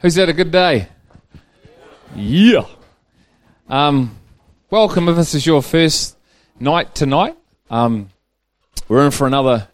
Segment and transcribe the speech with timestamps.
[0.00, 0.88] Who's had a good day?
[2.14, 2.66] Yeah.
[3.66, 4.18] Um,
[4.68, 6.18] welcome if this is your first
[6.60, 7.34] night tonight.
[7.70, 8.10] Um,
[8.88, 9.68] we're in for another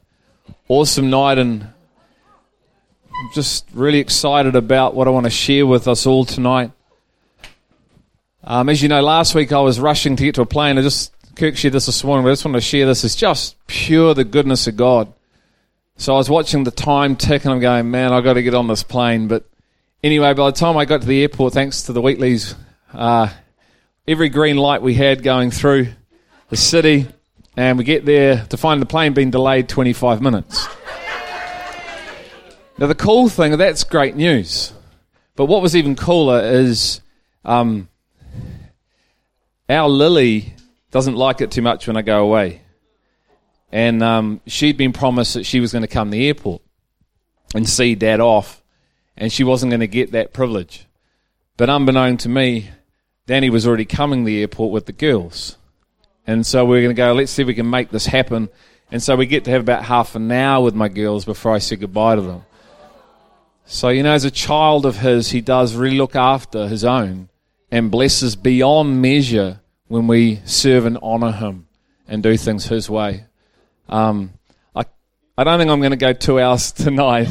[0.69, 6.07] awesome night, and I'm just really excited about what I want to share with us
[6.07, 6.71] all tonight.
[8.45, 10.79] Um, as you know, last week I was rushing to get to a plane.
[10.79, 13.03] I just Kirk shared this this morning, but I just want to share this.
[13.03, 15.13] It's just pure the goodness of God.
[15.97, 18.55] So I was watching the time tick, and I'm going, man, I've got to get
[18.55, 19.27] on this plane.
[19.27, 19.49] But
[20.03, 22.55] anyway, by the time I got to the airport, thanks to the Wheatleys,
[22.93, 23.29] uh,
[24.07, 25.89] every green light we had going through
[26.49, 27.07] the city,
[27.57, 30.67] and we get there to find the plane being delayed 25 minutes.
[32.79, 34.73] now, the cool thing, that's great news.
[35.37, 37.01] But what was even cooler is
[37.45, 37.89] um,
[39.69, 40.55] our Lily
[40.91, 42.61] doesn't like it too much when I go away.
[43.71, 46.61] And um, she'd been promised that she was going to come to the airport
[47.55, 48.62] and see dad off,
[49.17, 50.87] and she wasn't going to get that privilege.
[51.57, 52.71] But unbeknown to me,
[53.27, 55.57] Danny was already coming to the airport with the girls.
[56.27, 58.49] And so we are going to go, let's see if we can make this happen.
[58.91, 61.59] And so we get to have about half an hour with my girls before I
[61.59, 62.45] say goodbye to them.
[63.65, 67.29] So, you know, as a child of his, he does really look after his own
[67.71, 69.61] and blesses beyond measure
[69.93, 71.67] when we serve and honor Him
[72.09, 73.25] and do things His way.
[73.89, 74.33] Um,
[74.75, 74.85] I,
[75.37, 77.29] I don't think I'm going to go two hours tonight,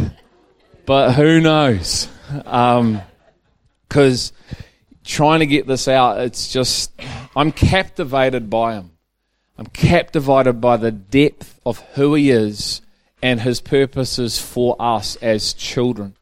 [0.85, 2.07] but who knows?
[2.27, 4.57] Because um,
[5.03, 6.91] trying to get this out, it's just,
[7.35, 8.91] I'm captivated by Him.
[9.57, 12.81] I'm captivated by the depth of who He is
[13.21, 16.15] and His purposes for us as children.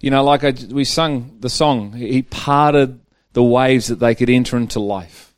[0.00, 3.00] You know, like I, we sung the song, He parted
[3.32, 5.34] the waves that they could enter into life.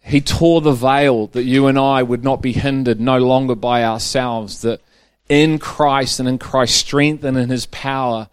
[0.00, 3.84] He tore the veil that you and I would not be hindered no longer by
[3.84, 4.80] ourselves, that
[5.28, 8.28] in Christ and in Christ's strength and in His power,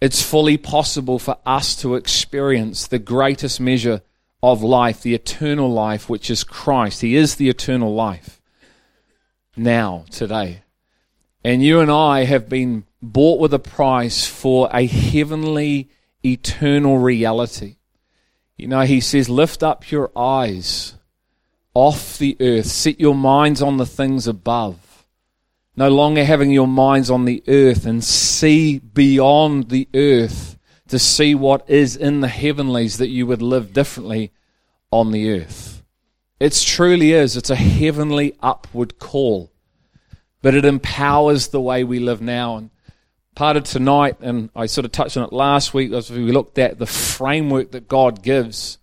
[0.00, 4.02] it's fully possible for us to experience the greatest measure
[4.42, 7.02] of life, the eternal life, which is Christ.
[7.02, 8.40] He is the eternal life
[9.56, 10.62] now, today.
[11.44, 15.90] And you and I have been bought with a price for a heavenly,
[16.24, 17.76] eternal reality.
[18.56, 20.94] You know, he says, Lift up your eyes
[21.72, 22.66] off the earth.
[22.66, 24.89] Set your minds on the things above.
[25.76, 30.58] No longer having your minds on the earth and see beyond the earth
[30.88, 34.32] to see what is in the heavenlies that you would live differently
[34.90, 35.82] on the earth.
[36.40, 37.36] It truly is.
[37.36, 39.52] It's a heavenly upward call,
[40.42, 42.56] but it empowers the way we live now.
[42.56, 42.70] And
[43.34, 46.58] part of tonight, and I sort of touched on it last week, as we looked
[46.58, 48.78] at the framework that God gives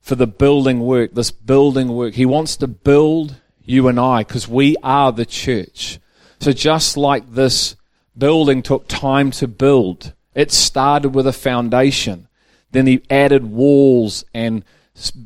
[0.00, 2.14] for the building work, this building work.
[2.14, 6.00] He wants to build you and I because we are the church.
[6.40, 7.76] So just like this
[8.16, 12.28] building took time to build, it started with a foundation.
[12.70, 14.64] Then he added walls and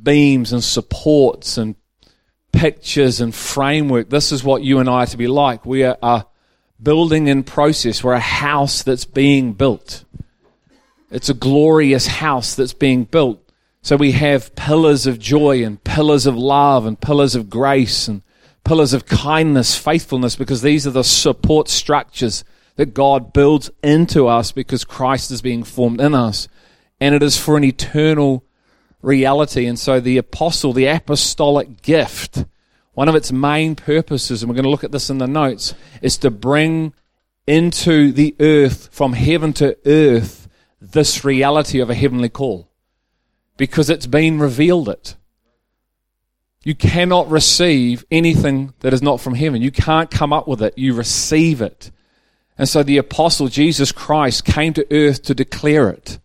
[0.03, 1.75] beams and supports and
[2.53, 4.11] pictures and framework.
[4.11, 5.67] This is what you and I are to be like.
[5.67, 6.27] We are a
[6.83, 8.05] building in process.
[8.05, 10.05] We're a house that's being built.
[11.11, 13.39] It's a glorious house that's being built.
[13.83, 18.23] So we have pillars of joy and pillars of love and pillars of grace and
[18.65, 22.45] pillars of kindness, faithfulness, because these are the support structures
[22.77, 26.49] that God builds into us because Christ is being formed in us.
[27.01, 28.45] And it is for an eternal
[29.03, 29.67] reality.
[29.67, 32.45] And so the apostle, the apostolic gift,
[32.95, 35.75] one of its main purposes, and we're going to look at this in the notes,
[36.01, 36.95] is to bring
[37.47, 40.49] into the earth, from heaven to earth,
[40.81, 42.69] this reality of a heavenly call
[43.57, 45.17] because it's been revealed it.
[46.65, 49.63] You cannot receive anything that is not from heaven.
[49.63, 50.79] You can't come up with it.
[50.79, 51.91] You receive it.
[52.57, 56.21] And so the apostle Jesus Christ came to earth to declare it.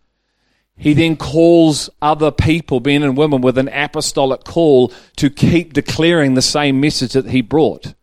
[0.76, 6.34] He then calls other people, men and women, with an apostolic call to keep declaring
[6.34, 7.94] the same message that he brought.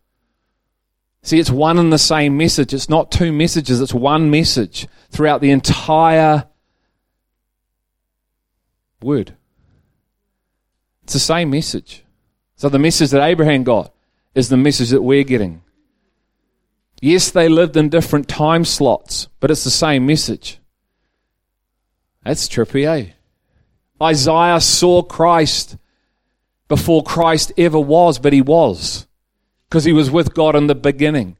[1.22, 2.74] See, it's one and the same message.
[2.74, 6.44] It's not two messages, it's one message throughout the entire
[9.00, 9.34] word.
[11.04, 12.04] It's the same message.
[12.56, 13.92] So the message that Abraham got
[14.34, 15.62] is the message that we're getting.
[17.00, 20.58] Yes, they lived in different time slots, but it's the same message.
[22.24, 23.12] That's trippy, eh?
[24.02, 25.76] Isaiah saw Christ
[26.68, 29.06] before Christ ever was, but he was,
[29.68, 31.36] because he was with God in the beginning.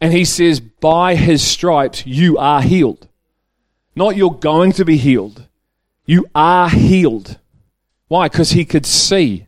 [0.00, 3.08] And he says, By his stripes you are healed.
[3.96, 5.46] Not you're going to be healed.
[6.04, 7.38] You are healed.
[8.08, 8.28] Why?
[8.28, 9.47] Because he could see.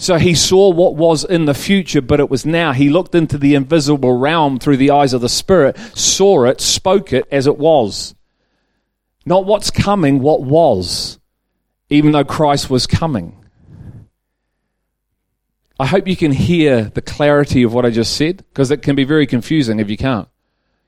[0.00, 2.72] So he saw what was in the future, but it was now.
[2.72, 7.12] He looked into the invisible realm through the eyes of the Spirit, saw it, spoke
[7.12, 8.14] it as it was.
[9.26, 11.18] Not what's coming, what was,
[11.90, 13.44] even though Christ was coming.
[15.80, 18.94] I hope you can hear the clarity of what I just said, because it can
[18.94, 20.28] be very confusing if you can't.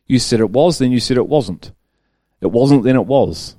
[0.06, 1.72] You said it was, then you said it wasn't.
[2.40, 3.56] It wasn't, then it was.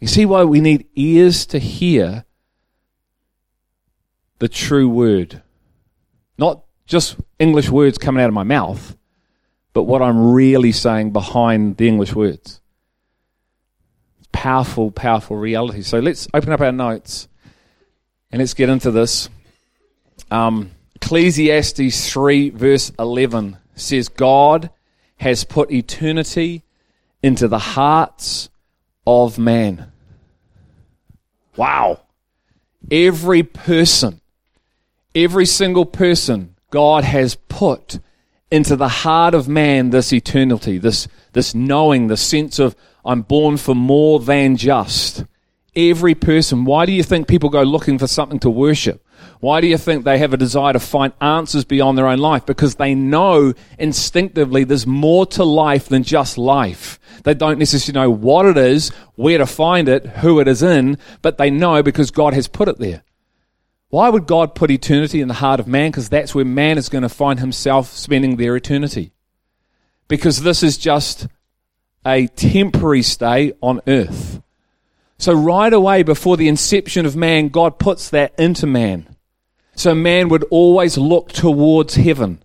[0.00, 2.26] You see why we need ears to hear
[4.40, 5.42] the true word.
[6.36, 8.96] Not just English words coming out of my mouth,
[9.72, 12.60] but what I'm really saying behind the English words.
[14.32, 15.82] Powerful, powerful reality.
[15.82, 17.28] So let's open up our notes
[18.32, 19.28] and let's get into this.
[20.30, 24.70] Um, Ecclesiastes 3, verse 11 says, God
[25.18, 26.64] has put eternity
[27.22, 28.48] into the hearts
[29.06, 29.92] of man.
[31.56, 32.00] Wow.
[32.90, 34.19] Every person,
[35.14, 37.98] every single person, God has put
[38.50, 42.74] into the heart of man this eternity, this, this knowing, the sense of
[43.04, 45.24] I'm born for more than just.
[45.76, 46.64] Every person.
[46.64, 49.06] Why do you think people go looking for something to worship?
[49.38, 52.44] Why do you think they have a desire to find answers beyond their own life?
[52.44, 56.98] Because they know instinctively there's more to life than just life.
[57.24, 60.98] They don't necessarily know what it is, where to find it, who it is in,
[61.22, 63.02] but they know because God has put it there.
[63.90, 65.90] Why would God put eternity in the heart of man?
[65.90, 69.12] Because that's where man is going to find himself spending their eternity.
[70.08, 71.26] Because this is just
[72.06, 74.40] a temporary stay on earth.
[75.18, 79.16] So, right away, before the inception of man, God puts that into man.
[79.80, 82.42] So man would always look towards heaven.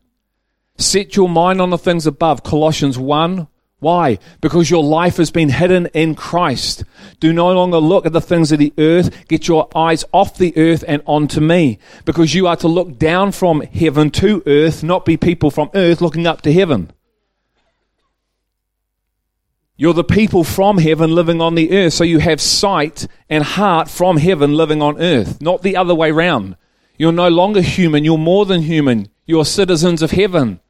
[0.77, 2.43] Set your mind on the things above.
[2.43, 3.49] Colossians 1.
[3.79, 4.19] Why?
[4.41, 6.83] Because your life has been hidden in Christ.
[7.19, 9.27] Do no longer look at the things of the earth.
[9.27, 11.79] Get your eyes off the earth and onto me.
[12.05, 16.01] Because you are to look down from heaven to earth, not be people from earth
[16.01, 16.91] looking up to heaven.
[19.77, 21.93] You're the people from heaven living on the earth.
[21.93, 26.11] So you have sight and heart from heaven living on earth, not the other way
[26.11, 26.55] round.
[26.97, 29.09] You're no longer human, you're more than human.
[29.25, 30.61] You're citizens of heaven.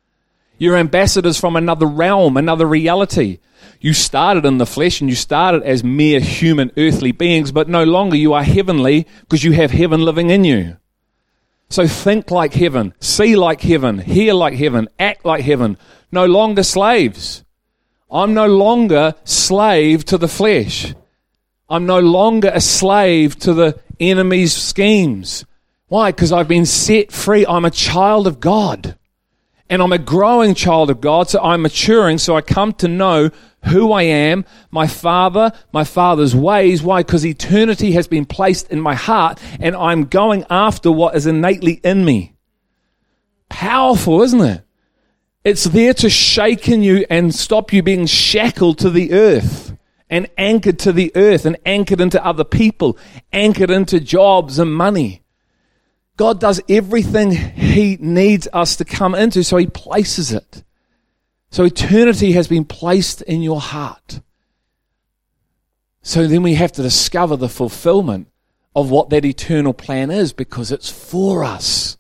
[0.58, 3.40] You're ambassadors from another realm, another reality.
[3.82, 7.84] You started in the flesh and you started as mere human earthly beings, but no
[7.84, 10.78] longer you are heavenly because you have heaven living in you.
[11.70, 15.78] So think like heaven, see like heaven, hear like heaven, act like heaven.
[16.12, 17.44] No longer slaves.
[18.10, 20.94] I'm no longer slave to the flesh.
[21.68, 25.46] I'm no longer a slave to the enemy's schemes.
[25.88, 26.12] Why?
[26.12, 27.46] Because I've been set free.
[27.46, 28.96] I'm a child of God.
[29.70, 33.32] And I'm a growing child of God, so I'm maturing, so I come to know
[33.66, 36.84] who I am, my Father, my Father's ways.
[36.84, 37.02] Why?
[37.02, 41.82] Because eternity has been placed in my heart, and I'm going after what is innately
[41.84, 42.36] in me.
[43.50, 44.62] Powerful, isn't it?
[45.44, 49.76] It's there to shaken you and stop you being shackled to the earth
[50.10, 52.98] and anchored to the earth and anchored into other people,
[53.34, 55.24] anchored into jobs and money.
[56.18, 60.64] God does everything He needs us to come into, so He places it.
[61.50, 64.22] So eternity has been placed in your heart.
[66.02, 68.28] So then we have to discover the fulfillment
[68.76, 71.98] of what that eternal plan is because it's for us.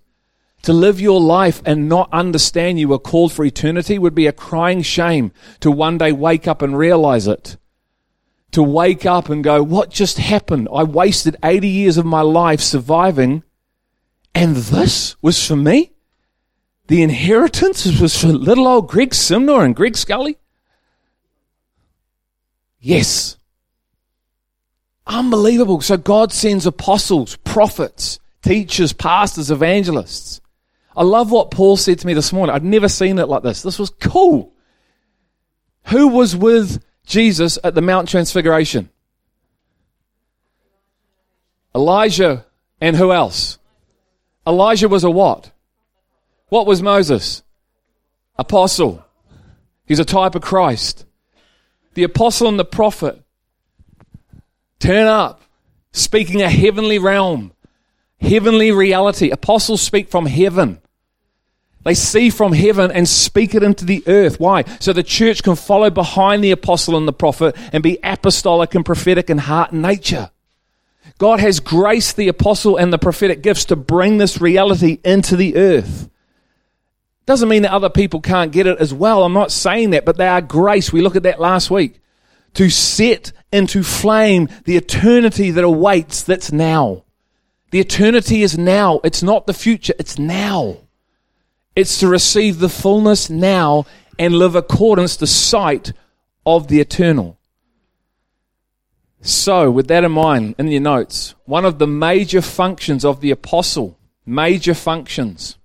[0.63, 4.33] To live your life and not understand you were called for eternity would be a
[4.33, 7.57] crying shame to one day wake up and realize it.
[8.51, 10.67] To wake up and go, what just happened?
[10.73, 13.43] I wasted 80 years of my life surviving
[14.35, 15.93] and this was for me?
[16.87, 20.37] The inheritance was for little old Greg Simnor and Greg Scully?
[22.79, 23.37] Yes.
[25.07, 25.81] Unbelievable.
[25.81, 30.41] So God sends apostles, prophets, teachers, pastors, evangelists.
[30.95, 32.55] I love what Paul said to me this morning.
[32.55, 33.63] I'd never seen it like this.
[33.63, 34.53] This was cool.
[35.85, 38.89] Who was with Jesus at the Mount Transfiguration?
[41.73, 42.45] Elijah
[42.79, 43.59] and who else?
[44.47, 45.51] Elijah was a what?
[46.49, 47.43] What was Moses?
[48.37, 49.03] Apostle.
[49.85, 51.05] He's a type of Christ.
[51.93, 53.21] The apostle and the prophet
[54.79, 55.41] turn up,
[55.91, 57.53] speaking a heavenly realm,
[58.19, 59.29] heavenly reality.
[59.29, 60.81] Apostles speak from heaven.
[61.83, 64.39] They see from heaven and speak it into the earth.
[64.39, 64.63] Why?
[64.79, 68.83] So the church can follow behind the apostle and the prophet and be apostolic and
[68.83, 70.31] prophetic in heart and nature.
[71.17, 75.55] God has graced the apostle and the prophetic gifts to bring this reality into the
[75.55, 76.09] earth.
[77.25, 79.23] Doesn't mean that other people can't get it as well.
[79.23, 80.93] I'm not saying that, but they are grace.
[80.93, 82.01] We looked at that last week.
[82.55, 87.03] To set into flame the eternity that awaits that's now.
[87.71, 89.01] The eternity is now.
[89.03, 90.77] It's not the future, it's now.
[91.75, 93.85] It's to receive the fullness now
[94.17, 95.91] and live accordance to sight
[96.45, 97.37] of the eternal.
[99.25, 103.31] So, with that in mind, in your notes, one of the major functions of the
[103.31, 105.57] apostle, major functions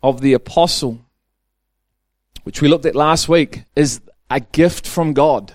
[0.00, 1.00] of the apostle,
[2.44, 5.54] which we looked at last week, is a gift from God.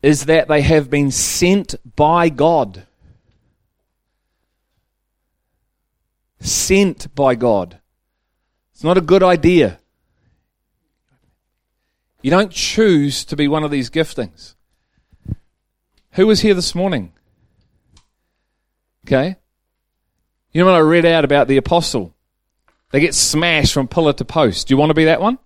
[0.00, 2.86] Is that they have been sent by God.
[6.40, 7.80] Sent by God.
[8.72, 9.78] It's not a good idea.
[12.26, 14.56] You don't choose to be one of these giftings.
[16.14, 17.12] Who was here this morning?
[19.06, 19.36] Okay.
[20.50, 22.16] You know what I read out about the apostle?
[22.90, 24.66] They get smashed from pillar to post.
[24.66, 25.38] Do you want to be that one?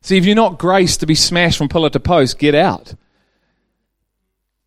[0.00, 2.94] See, if you're not graced to be smashed from pillar to post, get out.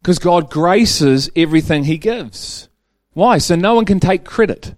[0.02, 2.68] Because God graces everything He gives.
[3.14, 3.38] Why?
[3.38, 4.76] So no one can take credit.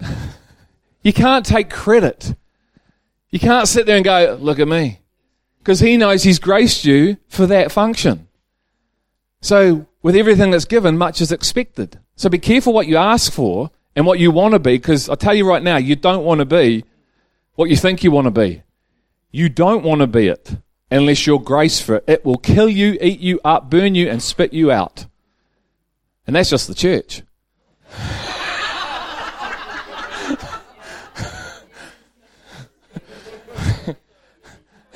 [1.04, 2.34] you can't take credit.
[3.34, 5.00] You can't sit there and go, look at me.
[5.58, 8.28] Because He knows He's graced you for that function.
[9.40, 11.98] So, with everything that's given, much is expected.
[12.14, 15.16] So be careful what you ask for and what you want to be, because I
[15.16, 16.84] tell you right now, you don't want to be
[17.56, 18.62] what you think you want to be.
[19.32, 20.56] You don't want to be it
[20.88, 22.04] unless you're graced for it.
[22.06, 25.06] It will kill you, eat you up, burn you, and spit you out.
[26.24, 27.22] And that's just the church.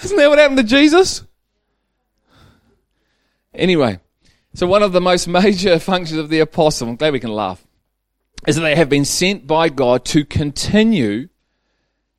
[0.02, 1.25] Isn't that what happened to Jesus?
[3.55, 3.99] Anyway,
[4.55, 7.67] so one of the most major functions of the apostle, I'm glad we can laugh,
[8.47, 11.28] is that they have been sent by God to continue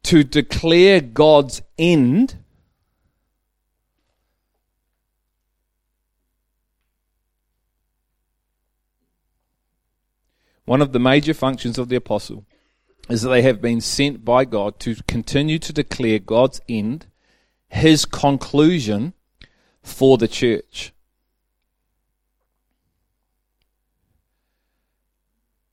[0.04, 2.36] to declare God's end
[10.70, 12.46] One of the major functions of the apostle
[13.10, 17.08] is that they have been sent by God to continue to declare God's end,
[17.70, 19.14] his conclusion
[19.82, 20.94] for the church.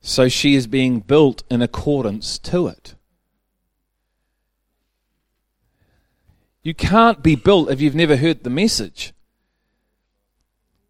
[0.00, 2.94] So she is being built in accordance to it.
[6.62, 9.12] You can't be built if you've never heard the message.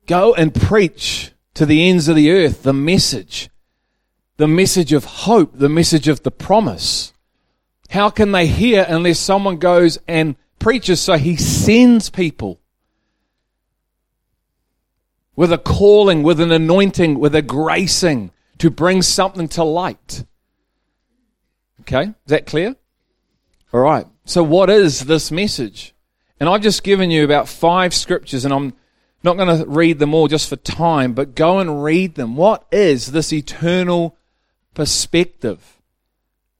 [0.06, 3.48] Go and preach to the ends of the earth the message,
[4.36, 7.12] the message of hope, the message of the promise.
[7.90, 10.36] How can they hear unless someone goes and
[10.66, 11.00] preaches?
[11.00, 12.58] So he sends people
[15.36, 20.24] with a calling, with an anointing, with a gracing to bring something to light.
[21.82, 22.74] Okay, is that clear?
[23.72, 24.08] All right.
[24.24, 25.94] So, what is this message?
[26.40, 28.72] And I've just given you about five scriptures, and I'm
[29.22, 32.34] not going to read them all just for time, but go and read them.
[32.34, 34.16] What is this eternal
[34.74, 35.80] perspective?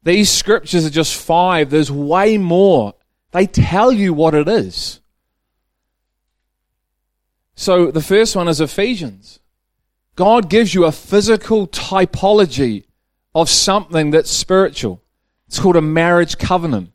[0.05, 2.95] These scriptures are just five, there's way more.
[3.37, 5.02] They tell you what it is.
[7.55, 9.40] So, the first one is Ephesians.
[10.14, 12.85] God gives you a physical typology
[13.35, 15.02] of something that's spiritual.
[15.49, 16.93] It's called a marriage covenant.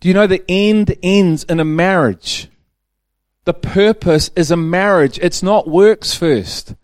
[0.00, 2.48] Do you know the end ends in a marriage?
[3.44, 5.18] The purpose is a marriage.
[5.20, 6.74] It's not works first.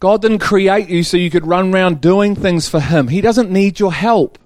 [0.00, 3.06] God didn't create you so you could run around doing things for Him.
[3.06, 4.36] He doesn't need your help.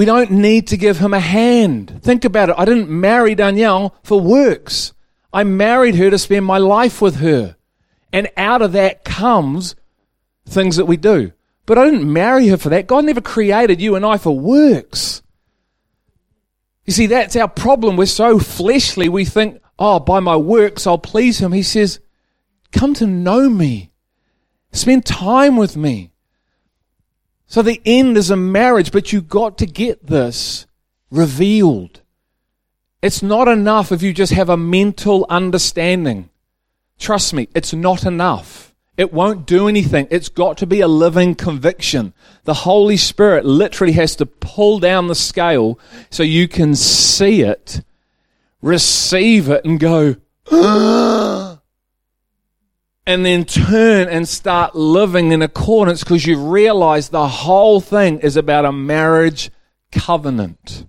[0.00, 2.00] We don't need to give Him a hand.
[2.02, 2.54] Think about it.
[2.56, 4.94] I didn't marry Danielle for works.
[5.30, 7.56] I married her to spend my life with her.
[8.10, 9.74] And out of that comes
[10.46, 11.32] things that we do.
[11.66, 12.86] But I didn't marry her for that.
[12.86, 15.20] God never created you and I for works.
[16.86, 17.96] You see, that's our problem.
[17.98, 21.52] We're so fleshly, we think, oh, by my works I'll please Him.
[21.52, 22.00] He says,
[22.72, 23.92] come to know me,
[24.72, 26.09] spend time with me.
[27.50, 30.68] So the end is a marriage, but you got to get this
[31.10, 32.00] revealed.
[33.02, 36.30] It's not enough if you just have a mental understanding.
[37.00, 38.72] Trust me, it's not enough.
[38.96, 40.06] It won't do anything.
[40.12, 42.12] It's got to be a living conviction.
[42.44, 45.76] The Holy Spirit literally has to pull down the scale
[46.08, 47.82] so you can see it,
[48.62, 50.14] receive it, and go,
[50.52, 51.49] ah!
[53.06, 58.36] And then turn and start living in accordance because you realize the whole thing is
[58.36, 59.50] about a marriage
[59.90, 60.86] covenant.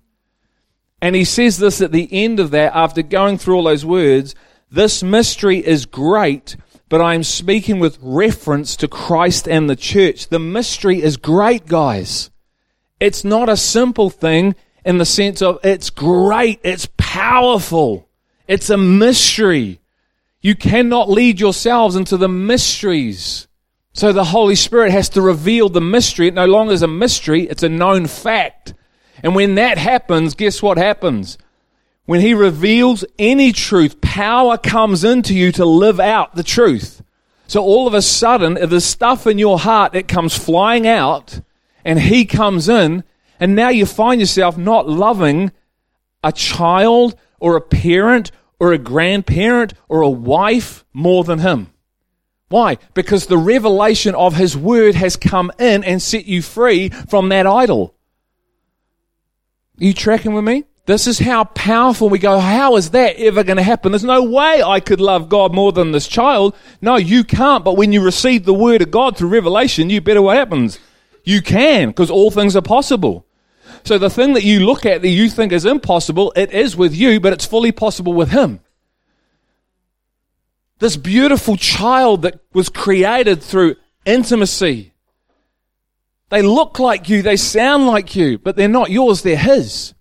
[1.02, 4.36] And he says this at the end of that after going through all those words
[4.70, 6.56] this mystery is great
[6.92, 10.28] but I'm speaking with reference to Christ and the church.
[10.28, 12.32] The mystery is great, guys.
[13.00, 18.10] It's not a simple thing in the sense of it's great, it's powerful,
[18.46, 19.80] it's a mystery.
[20.42, 23.48] You cannot lead yourselves into the mysteries.
[23.94, 26.28] So the Holy Spirit has to reveal the mystery.
[26.28, 28.74] It no longer is a mystery, it's a known fact.
[29.22, 31.38] And when that happens, guess what happens?
[32.06, 37.04] When He reveals any truth, power comes into you to live out the truth.
[37.48, 41.42] So all of a sudden, there's stuff in your heart, it comes flying out,
[41.86, 43.04] and He comes in,
[43.40, 45.52] and now you find yourself not loving
[46.24, 48.32] a child or a parent
[48.62, 51.74] or a grandparent or a wife more than Him.
[52.48, 52.78] Why?
[52.94, 57.48] Because the revelation of His Word has come in and set you free from that
[57.48, 57.96] idol.
[59.80, 60.66] Are you tracking with me?
[60.86, 62.38] This is how powerful we go.
[62.38, 63.94] How is that ever going to happen?
[63.94, 66.56] There's no way I could love God more than this child.
[66.82, 67.66] No, you can't.
[67.66, 70.78] But when you receive the Word of God through revelation, you better what happens?
[71.24, 73.26] You can, because all things are possible.
[73.84, 76.96] So the thing that you look at that you think is impossible, it is with
[76.96, 78.60] you, but it's fully possible with Him.
[80.80, 84.94] This beautiful child that was created through intimacy.
[86.30, 89.94] They look like you, they sound like you, but they're not yours, they're His.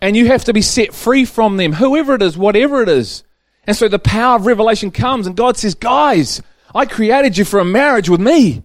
[0.00, 3.24] And you have to be set free from them, whoever it is, whatever it is.
[3.66, 6.42] And so the power of revelation comes, and God says, Guys,
[6.74, 8.64] I created you for a marriage with me.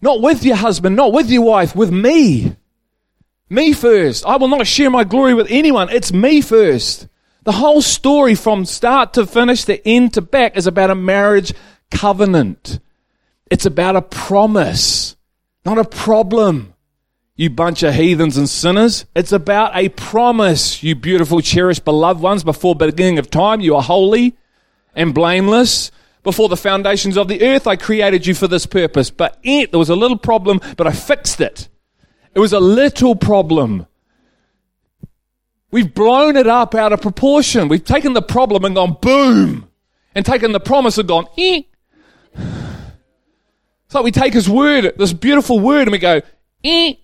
[0.00, 2.56] Not with your husband, not with your wife, with me.
[3.48, 4.26] Me first.
[4.26, 5.88] I will not share my glory with anyone.
[5.90, 7.06] It's me first.
[7.44, 11.54] The whole story from start to finish, the end to back, is about a marriage
[11.92, 12.80] covenant.
[13.48, 15.16] It's about a promise,
[15.64, 16.74] not a problem.
[17.36, 19.04] You bunch of heathens and sinners.
[19.14, 22.42] It's about a promise, you beautiful, cherished, beloved ones.
[22.42, 24.36] Before beginning of time, you are holy
[24.94, 25.92] and blameless.
[26.24, 29.10] Before the foundations of the earth, I created you for this purpose.
[29.10, 31.68] But it, there was a little problem, but I fixed it.
[32.36, 33.86] It was a little problem.
[35.70, 37.68] We've blown it up out of proportion.
[37.68, 39.70] We've taken the problem and gone boom,
[40.14, 41.62] and taken the promise and gone eh.
[42.34, 46.20] It's like we take his word, this beautiful word, and we go
[46.62, 46.94] eh,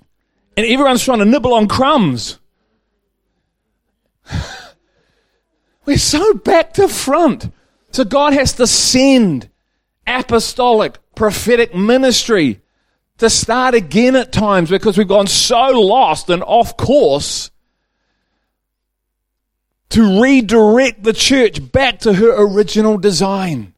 [0.55, 2.39] and everyone's trying to nibble on crumbs.
[5.87, 7.51] We're so back to front.
[7.91, 9.49] So God has to send
[10.07, 12.62] apostolic, prophetic ministry
[13.19, 17.51] to start again at times because we've gone so lost and off course
[19.91, 23.75] to redirect the church back to her original design.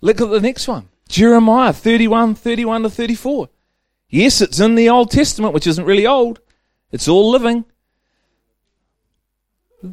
[0.00, 3.48] Look at the next one Jeremiah 31 31 to 34.
[4.08, 6.40] Yes, it's in the Old Testament, which isn't really old,
[6.92, 7.64] it's all living.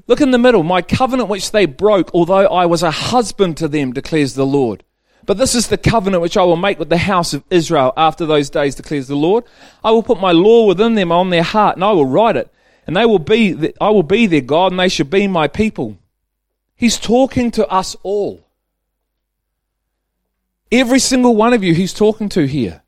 [0.07, 3.67] Look in the middle, my covenant which they broke, although I was a husband to
[3.67, 4.83] them, declares the Lord.
[5.25, 8.25] But this is the covenant which I will make with the house of Israel after
[8.25, 9.45] those days, declares the Lord.
[9.83, 12.51] I will put my law within them on their heart, and I will write it.
[12.85, 15.97] And they will be, I will be their God, and they shall be my people.
[16.75, 18.45] He's talking to us all.
[20.71, 22.81] Every single one of you he's talking to here.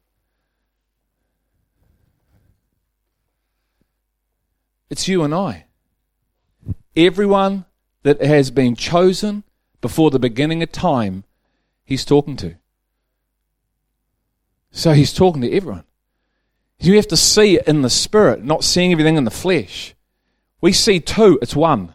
[4.90, 5.65] It's you and I.
[6.96, 7.66] Everyone
[8.04, 9.44] that has been chosen
[9.82, 11.24] before the beginning of time
[11.84, 12.56] he's talking to.
[14.72, 15.84] So he's talking to everyone.
[16.80, 19.96] You have to see it in the spirit, not seeing everything in the flesh.
[20.62, 21.94] We see two, it's one.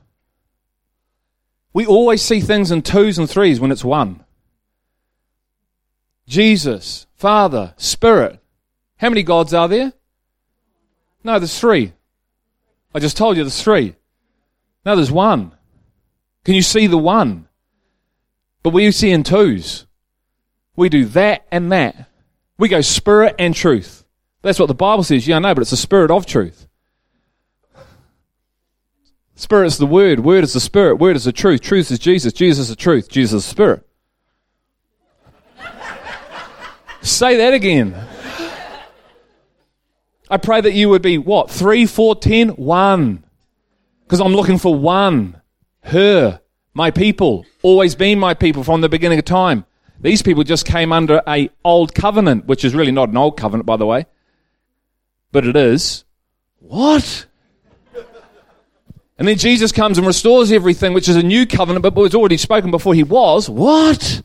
[1.73, 4.25] We always see things in twos and threes when it's one.
[6.27, 8.41] Jesus, Father, Spirit.
[8.97, 9.93] How many gods are there?
[11.23, 11.93] No, there's three.
[12.95, 13.95] I just told you there's three.
[14.85, 15.53] No, there's one.
[16.45, 17.49] Can you see the one?
[18.63, 19.87] But we see in twos.
[20.77, 22.09] We do that and that.
[22.59, 24.05] We go spirit and truth.
[24.43, 25.27] That's what the Bible says.
[25.27, 26.67] Yeah, I know, but it's the spirit of truth.
[29.35, 30.21] Spirit is the word.
[30.21, 30.97] Word is the spirit.
[30.97, 31.63] Word is the truth.
[31.63, 32.33] Truth is Jesus.
[32.33, 33.09] Jesus is the truth.
[33.09, 33.87] Jesus is the spirit.
[37.01, 37.97] Say that again.
[40.29, 41.51] I pray that you would be what?
[41.51, 43.25] Three, four, ten, one.
[44.11, 45.41] Because I'm looking for one.
[45.85, 46.41] Her
[46.75, 49.65] my people, always been my people from the beginning of time.
[50.01, 53.67] These people just came under a old covenant, which is really not an old covenant,
[53.67, 54.07] by the way.
[55.31, 56.05] But it is.
[56.59, 57.27] What?
[59.17, 62.37] And then Jesus comes and restores everything, which is a new covenant, but was already
[62.37, 63.49] spoken before he was.
[63.49, 64.23] What?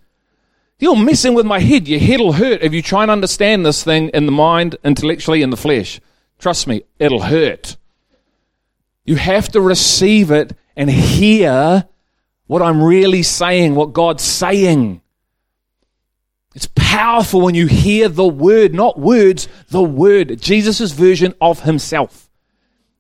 [0.80, 1.88] You're messing with my head.
[1.88, 5.44] Your head will hurt if you try and understand this thing in the mind, intellectually,
[5.44, 6.02] in the flesh.
[6.40, 7.78] Trust me, it'll hurt.
[9.06, 11.88] You have to receive it and hear
[12.48, 15.02] what I'm really saying, what God's saying.
[16.56, 22.30] It's powerful when you hear the word, not words, the word, Jesus' version of himself.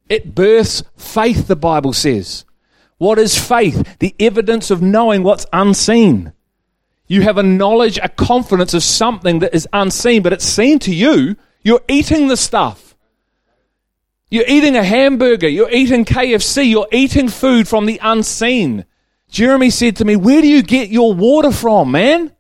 [0.10, 2.46] It births faith, the Bible says.
[2.98, 3.98] What is faith?
[4.00, 6.34] The evidence of knowing what's unseen.
[7.08, 10.94] You have a knowledge, a confidence of something that is unseen, but it's seen to
[10.94, 11.36] you.
[11.64, 12.85] You're eating the stuff.
[14.36, 15.48] You're eating a hamburger.
[15.48, 16.70] You're eating KFC.
[16.70, 18.84] You're eating food from the unseen.
[19.30, 22.36] Jeremy said to me, Where do you get your water from, man?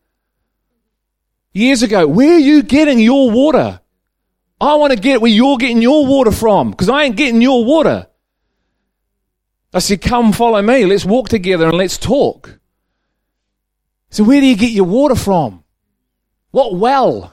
[1.53, 3.79] Years ago, where are you getting your water?
[4.59, 7.63] I want to get where you're getting your water from because I ain't getting your
[7.63, 8.07] water.
[9.73, 10.85] I said, Come follow me.
[10.85, 12.59] Let's walk together and let's talk.
[14.09, 15.63] So, where do you get your water from?
[16.51, 17.31] What well?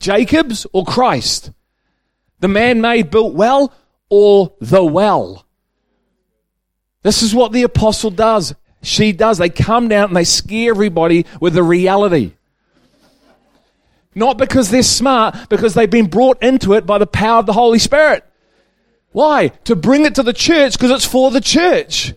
[0.00, 1.50] Jacob's or Christ?
[2.40, 3.72] The man made built well
[4.08, 5.44] or the well?
[7.02, 8.54] This is what the apostle does.
[8.82, 9.38] She does.
[9.38, 12.32] They come down and they scare everybody with the reality.
[14.14, 17.52] Not because they're smart, because they've been brought into it by the power of the
[17.52, 18.24] Holy Spirit.
[19.12, 19.48] Why?
[19.64, 22.14] To bring it to the church because it's for the church.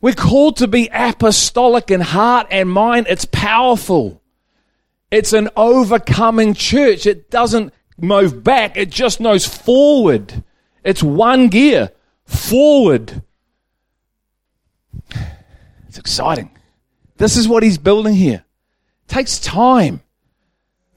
[0.00, 3.06] We're called to be apostolic in heart and mind.
[3.08, 4.22] It's powerful.
[5.10, 7.06] It's an overcoming church.
[7.06, 10.42] It doesn't move back, it just knows forward.
[10.84, 11.90] It's one gear
[12.24, 13.22] forward.
[15.88, 16.50] It's exciting.
[17.16, 18.44] This is what he's building here.
[19.04, 20.02] It takes time.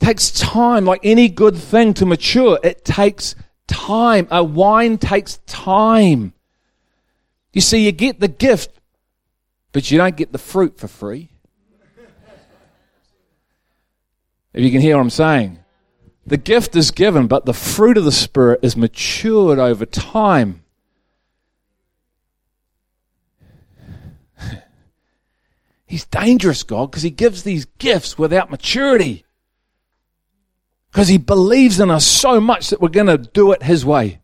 [0.01, 2.59] It takes time, like any good thing to mature.
[2.63, 3.35] It takes
[3.67, 4.27] time.
[4.29, 6.33] A wine takes time.
[7.53, 8.79] You see, you get the gift,
[9.71, 11.29] but you don't get the fruit for free.
[14.53, 15.59] If you can hear what I'm saying.
[16.29, 20.61] The gift is given, but the fruit of the Spirit is matured over time.
[25.87, 29.25] He's dangerous, God, because He gives these gifts without maturity.
[30.91, 34.21] Because He believes in us so much that we're going to do it His way.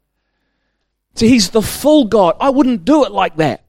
[1.15, 2.37] See, He's the full God.
[2.39, 3.65] I wouldn't do it like that.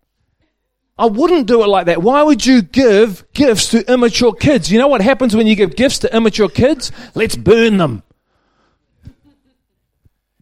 [0.98, 2.02] I wouldn't do it like that.
[2.02, 4.70] Why would you give gifts to immature kids?
[4.70, 6.92] You know what happens when you give gifts to immature kids?
[7.14, 8.02] Let's burn them.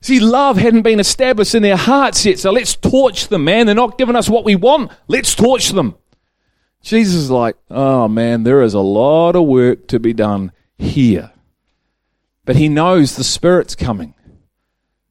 [0.04, 3.64] See, love hadn't been established in their hearts yet, so let's torch them, man.
[3.64, 4.92] They're not giving us what we want.
[5.08, 5.96] Let's torch them.
[6.82, 11.32] Jesus is like, oh man, there is a lot of work to be done here.
[12.44, 14.12] But he knows the Spirit's coming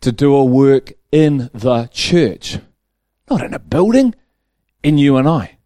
[0.02, 2.60] to do a work in the church,
[3.32, 4.14] not in a building,
[4.84, 5.58] in you and I.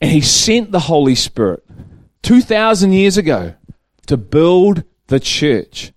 [0.00, 1.62] And he sent the Holy Spirit
[2.22, 3.56] 2,000 years ago
[4.06, 5.92] to build the church.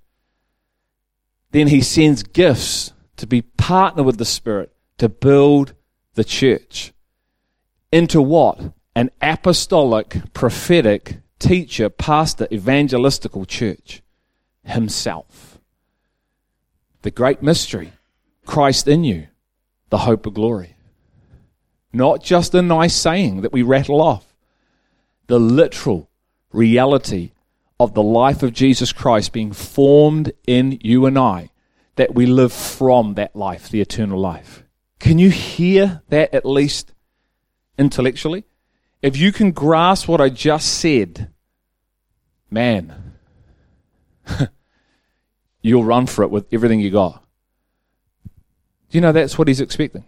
[1.51, 5.73] Then he sends gifts to be partner with the Spirit to build
[6.15, 6.93] the church.
[7.91, 8.73] Into what?
[8.97, 14.01] an apostolic, prophetic, teacher, pastor, evangelistical church
[14.63, 15.59] himself.
[17.03, 17.93] The great mystery
[18.47, 19.27] Christ in you,
[19.91, 20.77] the hope of glory.
[21.93, 24.33] Not just a nice saying that we rattle off,
[25.27, 26.09] the literal
[26.51, 27.33] reality
[27.79, 31.51] of the life of Jesus Christ being formed in you and I,
[31.95, 34.63] that we live from that life, the eternal life.
[34.99, 36.93] Can you hear that at least
[37.77, 38.45] intellectually?
[39.01, 41.31] if you can grasp what I just said,
[42.49, 43.13] man,
[45.61, 47.23] you'll run for it with everything you got.
[48.89, 50.05] Do you know that's what he's expecting?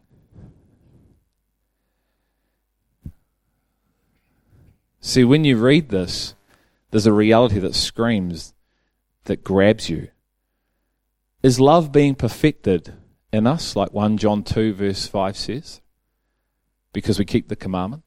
[5.01, 6.35] See, when you read this,
[6.91, 8.53] there's a reality that screams,
[9.25, 10.09] that grabs you.
[11.43, 12.93] Is love being perfected
[13.31, 15.81] in us, like 1 John 2, verse 5 says?
[16.91, 18.03] Because we keep the commandment?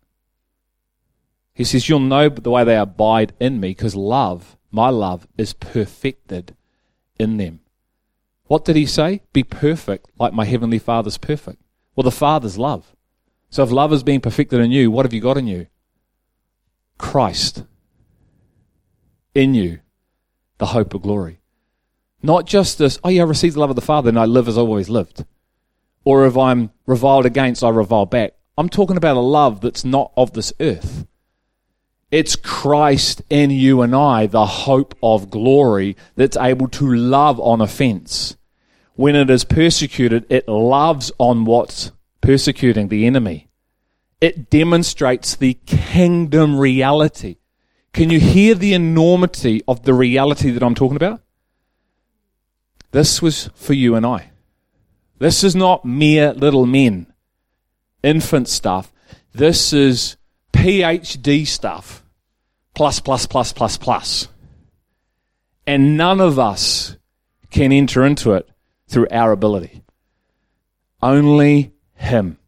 [1.55, 5.53] He says, You'll know the way they abide in me because love, my love, is
[5.53, 6.57] perfected
[7.19, 7.61] in them.
[8.47, 9.23] What did he say?
[9.33, 11.63] Be perfect like my heavenly Father's perfect.
[11.95, 12.95] Well, the Father's love.
[13.51, 15.67] So if love is being perfected in you, what have you got in you?
[16.99, 17.65] Christ
[19.35, 19.81] in you,
[20.59, 21.41] the hope of glory.
[22.23, 24.49] Not just this, oh yeah, I received the love of the Father and I live
[24.49, 25.25] as I always lived.
[26.05, 28.35] Or if I'm reviled against, I revile back.
[28.57, 31.07] I'm talking about a love that's not of this earth.
[32.11, 37.61] It's Christ in you and I, the hope of glory, that's able to love on
[37.63, 38.37] offense.
[38.95, 41.91] When it is persecuted, it loves on what's
[42.21, 43.49] persecuting the enemy.
[44.21, 47.39] It demonstrates the kingdom reality.
[47.93, 51.21] Can you hear the enormity of the reality that I'm talking about?
[52.91, 54.31] This was for you and I.
[55.19, 57.13] This is not mere little men,
[58.03, 58.93] infant stuff.
[59.33, 60.17] This is
[60.53, 62.03] PhD stuff
[62.75, 64.29] plus, plus, plus, plus, plus.
[65.67, 66.97] And none of us
[67.51, 68.49] can enter into it
[68.89, 69.83] through our ability.
[71.03, 72.39] Only Him.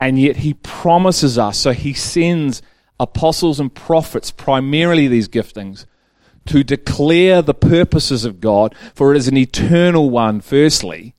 [0.00, 2.62] And yet He promises us, so He sends
[3.00, 5.86] apostles and prophets, primarily these giftings,
[6.46, 11.14] to declare the purposes of God, for it is an eternal one, firstly,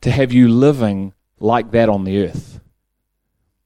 [0.00, 2.60] to have you living like that on the earth.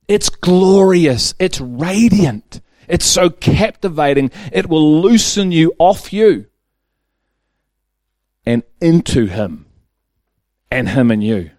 [0.08, 1.34] It's glorious.
[1.38, 2.60] It's radiant.
[2.88, 4.32] It's so captivating.
[4.52, 6.46] It will loosen you off you
[8.44, 9.66] and into Him
[10.70, 11.52] and Him and you.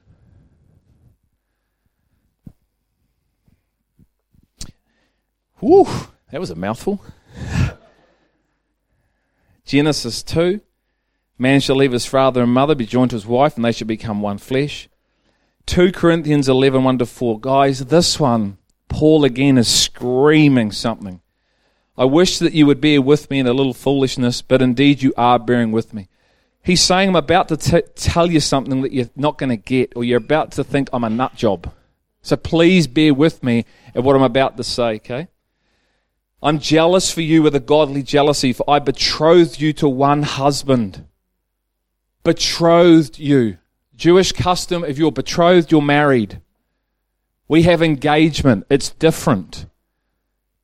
[5.62, 5.88] Whew,
[6.32, 7.02] that was a mouthful.
[9.66, 10.60] Genesis 2
[11.42, 13.88] Man shall leave his father and mother, be joined to his wife, and they shall
[13.88, 14.88] become one flesh.
[15.66, 17.40] 2 Corinthians 11 1 to 4.
[17.40, 21.20] Guys, this one, Paul again is screaming something.
[21.98, 25.16] I wish that you would bear with me in a little foolishness, but indeed you
[25.18, 26.10] are bearing with me.
[26.62, 29.94] He's saying, I'm about to t- tell you something that you're not going to get,
[29.96, 31.74] or you're about to think I'm a nut job.
[32.22, 35.28] So please bear with me at what I'm about to say, okay?
[36.44, 41.06] I'm jealous for you with a godly jealousy, for I betrothed you to one husband.
[42.24, 43.58] Betrothed you.
[43.96, 46.42] Jewish custom, if you're betrothed, you're married.
[47.48, 48.66] We have engagement.
[48.70, 49.68] It's different.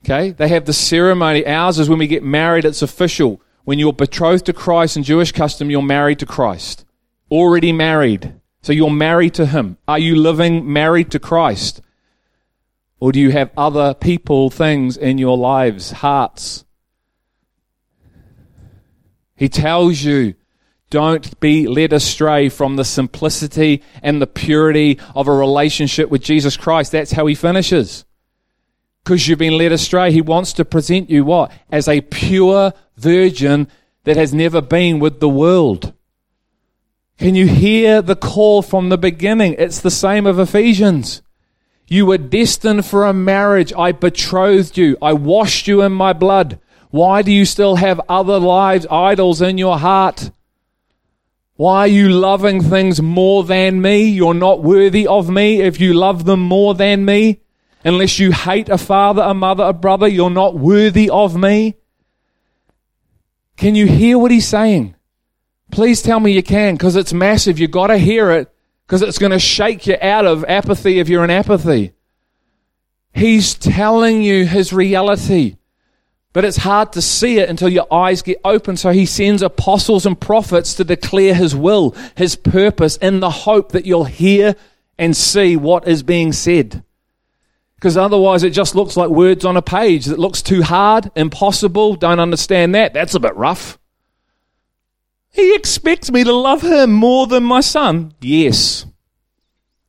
[0.04, 0.32] Okay?
[0.32, 1.46] They have the ceremony.
[1.46, 3.42] Ours is when we get married, it's official.
[3.66, 6.86] When you're betrothed to Christ in Jewish custom, you're married to Christ.
[7.30, 8.34] Already married.
[8.62, 9.78] So you're married to Him.
[9.88, 11.82] Are you living married to Christ?
[13.00, 16.66] Or do you have other people, things in your lives, hearts?
[19.36, 20.34] He tells you,
[20.90, 26.58] don't be led astray from the simplicity and the purity of a relationship with Jesus
[26.58, 26.92] Christ.
[26.92, 28.06] That's how he finishes
[29.08, 30.12] because you've been led astray.
[30.12, 31.50] He wants to present you what?
[31.72, 33.70] As a pure virgin
[34.04, 35.94] that has never been with the world.
[37.18, 39.56] Can you hear the call from the beginning?
[39.58, 41.22] It's the same of Ephesians.
[41.88, 43.72] You were destined for a marriage.
[43.74, 44.98] I betrothed you.
[45.02, 46.60] I washed you in my blood.
[46.90, 50.32] Why do you still have other lives, idols in your heart?
[51.56, 54.04] Why are you loving things more than me?
[54.04, 57.42] You're not worthy of me if you love them more than me.
[57.84, 61.76] Unless you hate a father, a mother, a brother, you're not worthy of me.
[63.56, 64.96] Can you hear what he's saying?
[65.72, 67.60] Please tell me you can, because it's massive.
[67.60, 68.54] You've got to hear it,
[68.88, 71.92] because it's going to shake you out of apathy if you're in apathy.
[73.14, 75.58] He's telling you his reality.
[76.32, 78.78] But it's hard to see it until your eyes get open.
[78.78, 83.74] So he sends apostles and prophets to declare his will, his purpose, in the hope
[83.74, 84.56] that you'll hear
[84.98, 86.84] and see what is being said.
[87.76, 91.96] Because otherwise, it just looks like words on a page that looks too hard, impossible,
[91.96, 92.94] don't understand that.
[92.94, 93.78] That's a bit rough.
[95.38, 98.14] He expects me to love him more than my son.
[98.20, 98.86] Yes.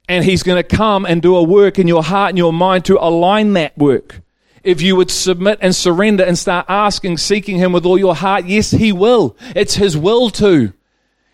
[0.08, 2.84] And he's going to come and do a work in your heart and your mind
[2.84, 4.20] to align that work.
[4.62, 8.44] If you would submit and surrender and start asking, seeking him with all your heart,
[8.44, 9.36] yes, he will.
[9.56, 10.72] It's his will to.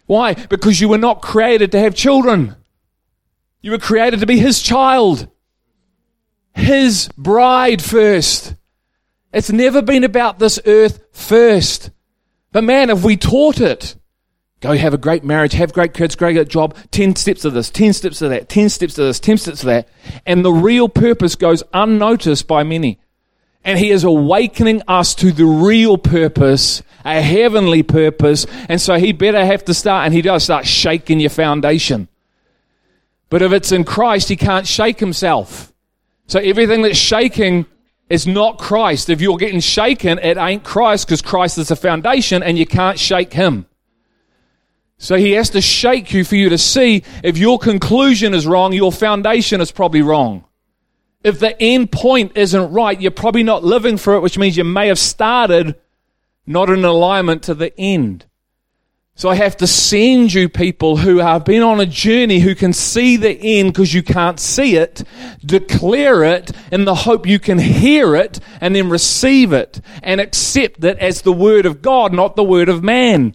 [0.06, 0.32] Why?
[0.34, 2.56] Because you were not created to have children.
[3.60, 5.28] You were created to be his child
[6.54, 8.54] his bride first.
[9.32, 11.90] It's never been about this earth first.
[12.52, 13.96] But man, if we taught it,
[14.64, 17.92] go have a great marriage, have great kids, great job, 10 steps of this, 10
[17.92, 19.86] steps of that, 10 steps of this, 10 steps of that,
[20.24, 22.98] and the real purpose goes unnoticed by many.
[23.62, 29.12] And he is awakening us to the real purpose, a heavenly purpose, and so he
[29.12, 32.08] better have to start, and he does start shaking your foundation.
[33.28, 35.74] But if it's in Christ, he can't shake himself.
[36.26, 37.66] So everything that's shaking
[38.08, 39.10] is not Christ.
[39.10, 42.98] If you're getting shaken, it ain't Christ because Christ is the foundation and you can't
[42.98, 43.66] shake him.
[45.04, 48.72] So he has to shake you for you to see if your conclusion is wrong,
[48.72, 50.46] your foundation is probably wrong.
[51.22, 54.64] If the end point isn't right, you're probably not living for it, which means you
[54.64, 55.78] may have started
[56.46, 58.24] not in alignment to the end.
[59.14, 62.72] So I have to send you people who have been on a journey who can
[62.72, 65.02] see the end because you can't see it,
[65.44, 70.82] declare it in the hope you can hear it and then receive it and accept
[70.82, 73.34] it as the word of God, not the word of man.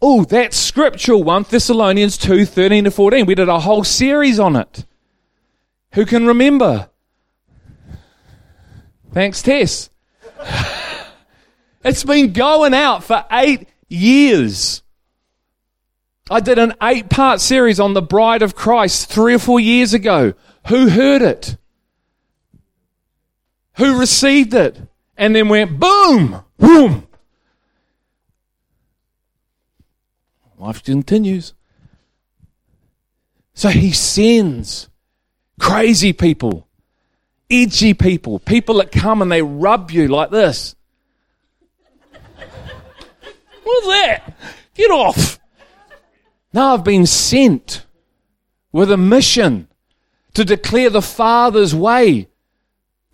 [0.00, 1.24] Oh, that's scriptural.
[1.24, 3.26] 1 Thessalonians 2, 13 to 14.
[3.26, 4.84] We did a whole series on it.
[5.94, 6.90] Who can remember?
[9.12, 9.90] Thanks, Tess.
[11.84, 14.82] it's been going out for eight years.
[16.30, 19.94] I did an eight part series on the bride of Christ three or four years
[19.94, 20.34] ago.
[20.68, 21.56] Who heard it?
[23.76, 24.78] Who received it?
[25.16, 27.07] And then went boom, boom.
[30.58, 31.54] Life continues.
[33.54, 34.88] So he sends
[35.60, 36.68] crazy people,
[37.50, 40.74] edgy people, people that come and they rub you like this.
[43.64, 44.36] What's that?
[44.74, 45.38] Get off.
[46.52, 47.84] Now I've been sent
[48.72, 49.68] with a mission
[50.34, 52.28] to declare the Father's way.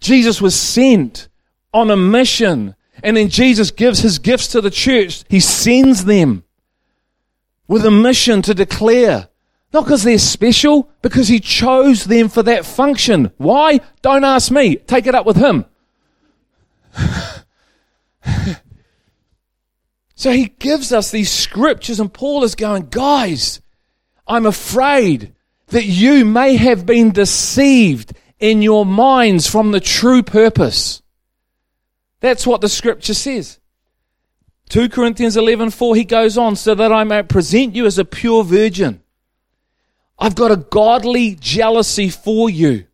[0.01, 1.29] Jesus was sent
[1.73, 2.75] on a mission.
[3.03, 5.25] And then Jesus gives his gifts to the church.
[5.29, 6.45] He sends them
[7.67, 9.29] with a mission to declare.
[9.73, 13.33] Not because they're special, because he chose them for that function.
[13.39, 13.81] Why?
[14.03, 14.77] Don't ask me.
[14.77, 15.65] Take it up with him.
[20.15, 23.61] so he gives us these scriptures, and Paul is going, guys,
[24.29, 25.35] I'm afraid
[25.69, 31.03] that you may have been deceived in your minds from the true purpose.
[32.21, 33.59] That's what the scripture says.
[34.69, 38.45] 2 Corinthians 11:4 he goes on so that I may present you as a pure
[38.45, 39.03] virgin.
[40.19, 42.87] I've got a godly jealousy for you.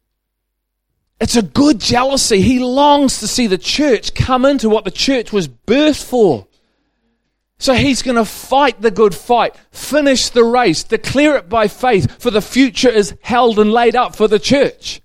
[1.21, 2.41] It's a good jealousy.
[2.41, 6.47] He longs to see the church come into what the church was birthed for.
[7.59, 12.19] So he's going to fight the good fight, finish the race, declare it by faith,
[12.19, 15.03] for the future is held and laid up for the church.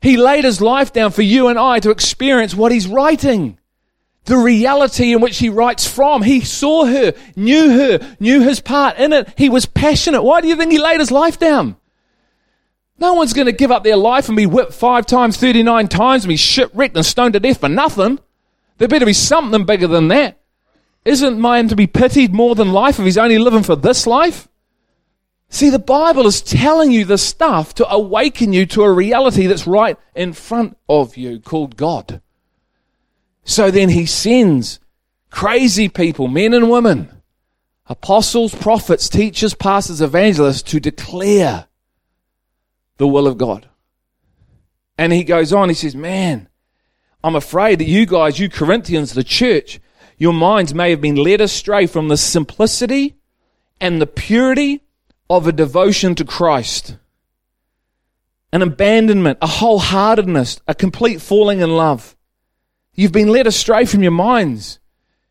[0.00, 3.58] He laid his life down for you and I to experience what he's writing.
[4.26, 6.22] The reality in which he writes from.
[6.22, 9.32] He saw her, knew her, knew his part in it.
[9.36, 10.22] He was passionate.
[10.22, 11.76] Why do you think he laid his life down?
[12.98, 16.24] No one's going to give up their life and be whipped five times, 39 times,
[16.24, 18.18] and be shipwrecked and stoned to death for nothing.
[18.78, 20.40] There better be something bigger than that.
[21.04, 24.48] Isn't man to be pitied more than life if he's only living for this life?
[25.48, 29.66] See, the Bible is telling you the stuff to awaken you to a reality that's
[29.66, 32.20] right in front of you called God.
[33.46, 34.80] So then he sends
[35.30, 37.22] crazy people, men and women,
[37.86, 41.68] apostles, prophets, teachers, pastors, evangelists to declare
[42.98, 43.68] the will of God.
[44.98, 46.48] And he goes on, he says, Man,
[47.22, 49.78] I'm afraid that you guys, you Corinthians, the church,
[50.18, 53.14] your minds may have been led astray from the simplicity
[53.80, 54.82] and the purity
[55.30, 56.96] of a devotion to Christ.
[58.52, 62.15] An abandonment, a wholeheartedness, a complete falling in love.
[62.96, 64.80] You've been led astray from your minds.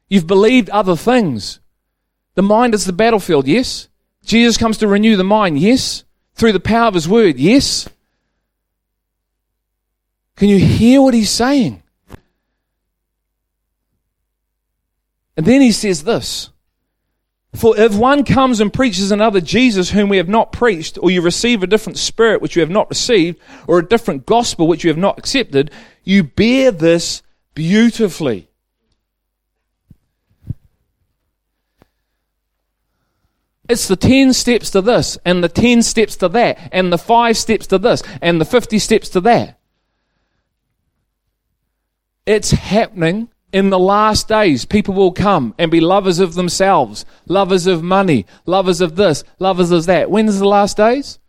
[0.08, 1.60] You've believed other things.
[2.36, 3.90] The mind is the battlefield, yes?
[4.24, 6.04] Jesus comes to renew the mind, yes?
[6.36, 7.90] Through the power of his word, yes?
[10.36, 11.82] Can you hear what he's saying?
[15.38, 16.50] And then he says this
[17.56, 21.22] For if one comes and preaches another Jesus whom we have not preached, or you
[21.22, 24.90] receive a different spirit which you have not received, or a different gospel which you
[24.90, 25.72] have not accepted,
[26.04, 27.24] you bear this
[27.56, 28.50] beautifully.
[33.68, 37.36] It's the 10 steps to this, and the 10 steps to that, and the 5
[37.36, 39.58] steps to this, and the 50 steps to that.
[42.28, 47.68] It's happening in the last days, people will come and be lovers of themselves, lovers
[47.68, 50.12] of money, lovers of this, lovers of that.
[50.12, 51.20] When's the last days?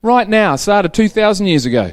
[0.00, 1.92] Right now, started 2,000 years ago.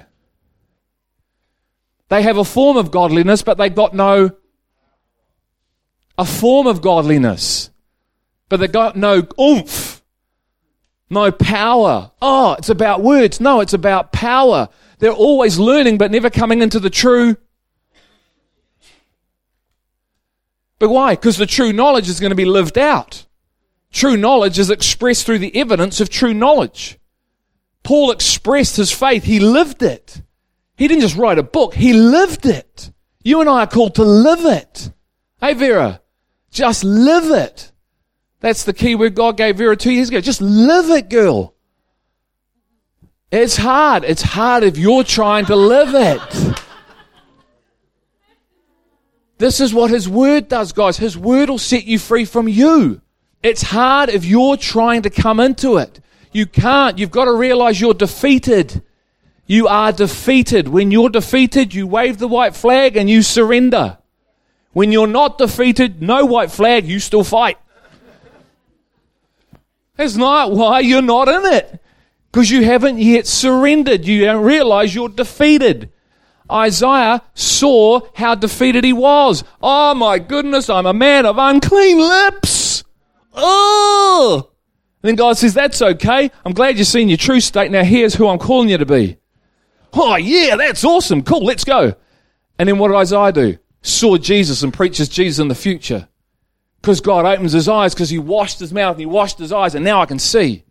[2.12, 4.32] They have a form of godliness, but they've got no.
[6.18, 7.70] A form of godliness,
[8.50, 10.04] but they've got no oomph,
[11.10, 12.12] no power.
[12.22, 13.40] Oh, it's about words.
[13.40, 14.68] No, it's about power.
[15.00, 17.38] They're always learning, but never coming into the true
[20.80, 21.14] But why?
[21.14, 23.28] Because the true knowledge is going to be lived out.
[23.92, 26.98] True knowledge is expressed through the evidence of true knowledge.
[27.84, 29.24] Paul expressed his faith.
[29.24, 30.24] He lived it.
[30.82, 31.76] He didn't just write a book.
[31.76, 32.92] He lived it.
[33.24, 34.92] You and I are called to live it.
[35.40, 36.02] Hey, Vera,
[36.50, 37.72] just live it.
[38.40, 40.20] That's the key word God gave Vera two years ago.
[40.22, 41.54] Just live it, girl.
[43.32, 44.04] It's hard.
[44.06, 46.56] It's hard if you're trying to live it.
[49.38, 50.98] This is what His Word does, guys.
[50.98, 53.02] His Word will set you free from you.
[53.44, 56.00] It's hard if you're trying to come into it.
[56.32, 56.98] You can't.
[56.98, 58.82] You've got to realize you're defeated.
[59.46, 60.68] You are defeated.
[60.70, 63.98] When you're defeated, you wave the white flag and you surrender.
[64.74, 67.58] When you're not defeated, no white flag, you still fight.
[69.98, 71.82] That's not why you're not in it.
[72.32, 74.06] Because you haven't yet surrendered.
[74.06, 75.92] You don't realize you're defeated.
[76.50, 79.44] Isaiah saw how defeated he was.
[79.62, 82.84] Oh my goodness, I'm a man of unclean lips.
[83.34, 84.50] Oh!
[85.04, 86.32] And then God says, That's okay.
[86.46, 87.72] I'm glad you've seen your true state.
[87.72, 89.18] Now here's who I'm calling you to be.
[89.94, 91.24] Oh, yeah, that's awesome.
[91.24, 91.96] Cool, let's go.
[92.58, 93.58] And then what did Isaiah do?
[93.82, 96.08] Saw Jesus and preaches Jesus in the future.
[96.82, 99.76] Because God opens his eyes because he washed his mouth and he washed his eyes,
[99.76, 100.64] and now I can see.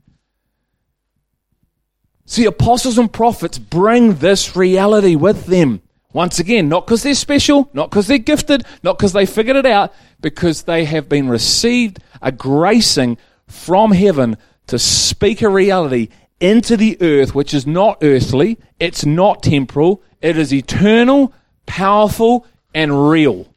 [2.27, 5.83] See, apostles and prophets bring this reality with them.
[6.13, 9.67] Once again, not because they're special, not because they're gifted, not because they figured it
[9.67, 13.17] out, Because they have been received a gracing
[13.47, 16.09] from heaven to speak a reality
[16.41, 21.33] into the earth, which is not earthly, it's not temporal, it is eternal,
[21.67, 23.55] powerful, and real.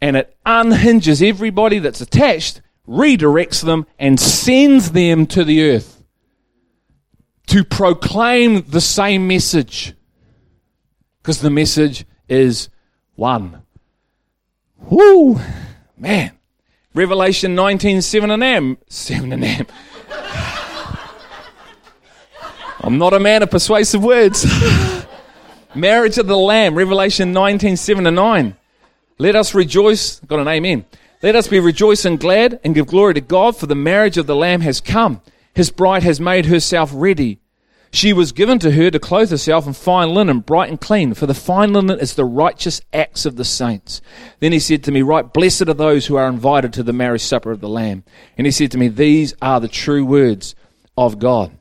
[0.00, 5.94] And it unhinges everybody that's attached, redirects them, and sends them to the earth
[7.46, 9.94] to proclaim the same message.
[11.22, 12.68] Because the message is
[13.16, 13.62] one.
[14.78, 15.40] Whoo!
[15.96, 16.32] Man.
[16.94, 18.78] Revelation 19, 7 and M.
[18.88, 19.66] 7 and M.
[22.84, 24.44] I'm not a man of persuasive words.
[25.74, 28.54] Marriage of the Lamb, Revelation 19, 7 and 9.
[29.16, 30.20] Let us rejoice.
[30.20, 30.84] Got an amen.
[31.22, 34.26] Let us be rejoiced and glad and give glory to God, for the marriage of
[34.26, 35.22] the Lamb has come.
[35.54, 37.38] His bride has made herself ready.
[37.90, 41.24] She was given to her to clothe herself in fine linen, bright and clean, for
[41.24, 44.02] the fine linen is the righteous acts of the saints.
[44.40, 47.22] Then he said to me, Right, blessed are those who are invited to the marriage
[47.22, 48.04] supper of the Lamb.
[48.36, 50.54] And he said to me, These are the true words
[50.98, 51.56] of God.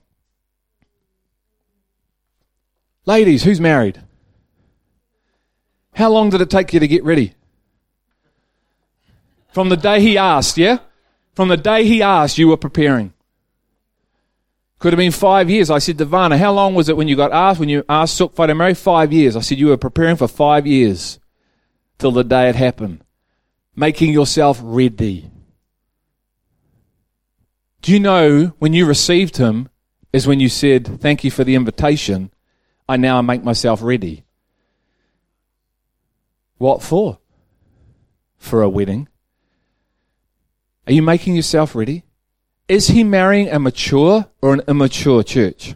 [3.05, 4.01] Ladies, who's married?
[5.93, 7.33] How long did it take you to get ready?
[9.51, 10.79] From the day he asked, yeah?
[11.35, 13.13] From the day he asked, you were preparing.
[14.79, 15.69] Could have been five years.
[15.69, 18.19] I said to Vanna, how long was it when you got asked, when you asked
[18.19, 18.73] Sukfa to marry?
[18.73, 19.35] Five years.
[19.35, 21.19] I said, you were preparing for five years
[21.99, 23.01] till the day it happened.
[23.75, 25.29] Making yourself ready.
[27.81, 29.69] Do you know when you received him
[30.11, 32.31] is when you said, thank you for the invitation.
[32.87, 34.25] I now make myself ready.
[36.57, 37.19] What for?
[38.37, 39.07] For a wedding.
[40.87, 42.03] Are you making yourself ready?
[42.67, 45.75] Is he marrying a mature or an immature church?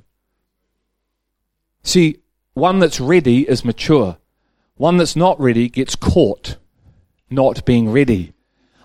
[1.83, 2.19] See,
[2.53, 4.17] one that's ready is mature.
[4.75, 6.57] One that's not ready gets caught
[7.29, 8.33] not being ready.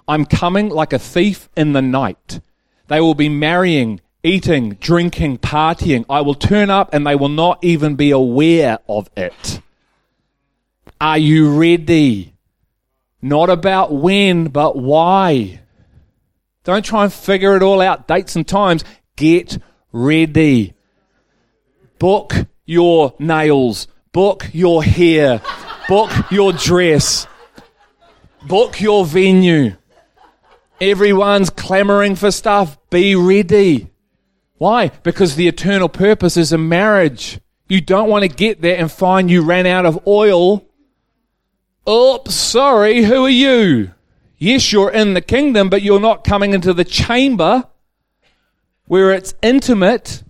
[0.09, 2.41] I'm coming like a thief in the night.
[2.89, 6.05] They will be marrying, eating, drinking, partying.
[6.09, 9.61] I will turn up and they will not even be aware of it.
[11.01, 12.35] Are you ready?
[13.21, 15.61] Not about when, but why.
[16.65, 18.85] Don't try and figure it all out, dates and times.
[19.17, 19.59] Get
[19.93, 20.75] ready.
[21.99, 23.89] Book your nails.
[24.13, 25.41] Book your hair.
[25.89, 27.27] Book your dress.
[28.47, 29.77] Book your venue.
[30.81, 32.77] Everyone's clamoring for stuff.
[32.91, 33.92] Be ready.
[34.63, 34.93] Why?
[35.03, 37.41] Because the eternal purpose is a marriage.
[37.69, 40.65] You don't want to get there and find you ran out of oil.
[41.89, 43.91] Oops, sorry, who are you?
[44.39, 47.65] Yes, you're in the kingdom, but you're not coming into the chamber
[48.85, 50.23] where it's intimate.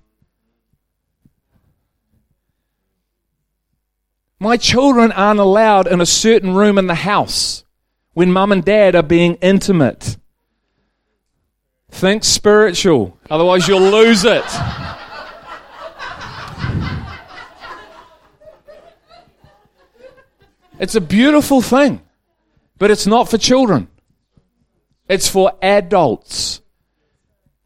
[4.41, 7.65] My children aren't allowed in a certain room in the house
[8.15, 10.17] when mum and dad are being intimate.
[11.93, 14.45] Think spiritual, otherwise, you'll lose it.
[20.81, 22.01] It's a beautiful thing,
[22.77, 23.87] but it's not for children.
[25.09, 26.61] It's for adults.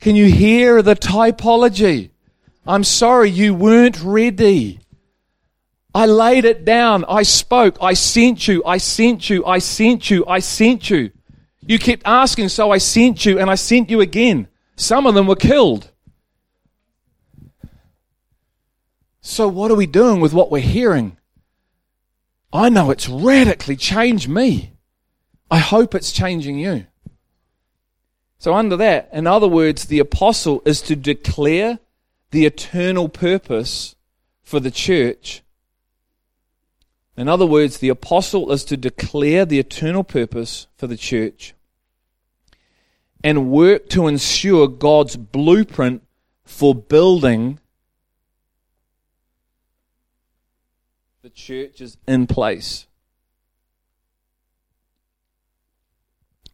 [0.00, 2.10] Can you hear the typology?
[2.66, 4.80] I'm sorry, you weren't ready.
[5.94, 7.06] I laid it down.
[7.08, 7.78] I spoke.
[7.80, 8.62] I sent you.
[8.66, 9.46] I sent you.
[9.46, 10.26] I sent you.
[10.26, 11.10] I sent you.
[11.66, 14.48] You kept asking, so I sent you and I sent you again.
[14.76, 15.90] Some of them were killed.
[19.20, 21.16] So, what are we doing with what we're hearing?
[22.52, 24.74] I know it's radically changed me.
[25.50, 26.86] I hope it's changing you.
[28.38, 31.80] So, under that, in other words, the apostle is to declare
[32.30, 33.96] the eternal purpose
[34.44, 35.42] for the church.
[37.16, 41.55] In other words, the apostle is to declare the eternal purpose for the church
[43.26, 46.00] and work to ensure God's blueprint
[46.44, 47.58] for building
[51.22, 52.86] the church is in place.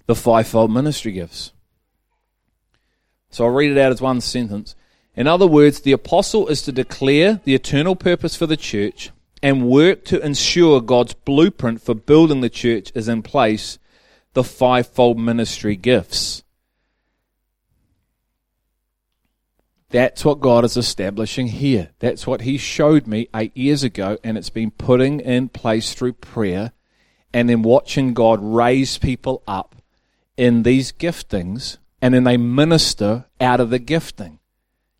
[0.06, 1.52] The fivefold ministry gifts.
[3.28, 4.74] So I'll read it out as one sentence.
[5.14, 9.10] In other words, the apostle is to declare the eternal purpose for the church
[9.42, 13.78] and work to ensure God's blueprint for building the church is in place,
[14.32, 16.41] the fivefold ministry gifts.
[19.92, 21.90] That's what God is establishing here.
[21.98, 26.14] That's what He showed me eight years ago, and it's been putting in place through
[26.14, 26.72] prayer
[27.34, 29.76] and then watching God raise people up
[30.36, 34.38] in these giftings and then they minister out of the gifting.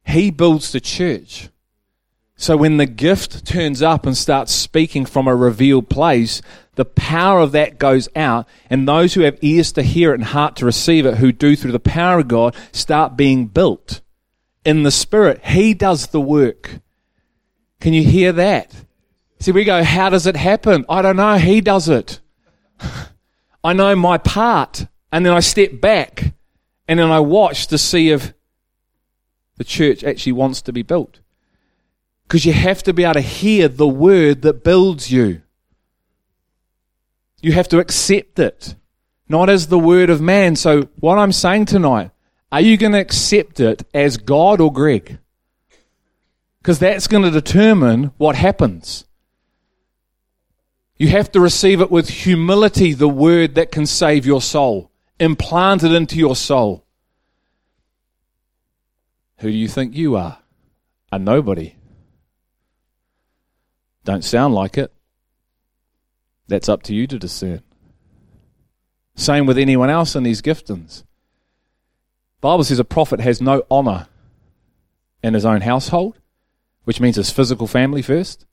[0.05, 1.49] He builds the church.
[2.37, 6.43] So when the gift turns up and starts speaking from a revealed place,
[6.75, 10.25] the power of that goes out, and those who have ears to hear it and
[10.25, 14.03] heart to receive it, who do through the power of God, start being built
[14.65, 15.45] in the Spirit.
[15.45, 16.81] He does the work.
[17.81, 18.75] Can you hear that?
[19.41, 20.85] See, we go, how does it happen?
[20.89, 21.37] I don't know.
[21.37, 22.21] He does it.
[23.65, 24.87] I know my part.
[25.11, 26.33] And then I step back
[26.89, 28.33] and then I watch to see if
[29.57, 31.21] the church actually wants to be built.
[32.23, 35.43] Because you have to be able to hear the word that builds you.
[37.41, 38.77] You have to accept it,
[39.29, 40.55] not as the word of man.
[40.55, 42.12] So, what I'm saying tonight,
[42.53, 45.19] are you going to accept it as God or Greg?
[46.61, 49.07] Because that's going to determine what happens.
[50.99, 55.83] You have to receive it with humility, the word that can save your soul, implant
[55.83, 56.85] it into your soul.
[59.39, 60.39] Who do you think you are?
[61.11, 61.75] A nobody.
[64.05, 64.93] Don't sound like it.
[66.49, 67.63] That's up to you to discern.
[69.15, 71.05] Same with anyone else in these giftings.
[72.43, 74.09] Bible says a prophet has no honor
[75.23, 76.19] in his own household,
[76.83, 78.47] which means his physical family first,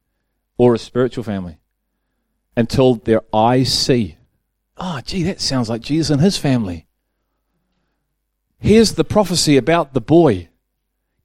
[0.59, 1.57] or his spiritual family,
[2.55, 4.17] until their eyes see.
[4.77, 6.85] Oh, gee, that sounds like Jesus and his family.
[8.59, 10.49] Here's the prophecy about the boy.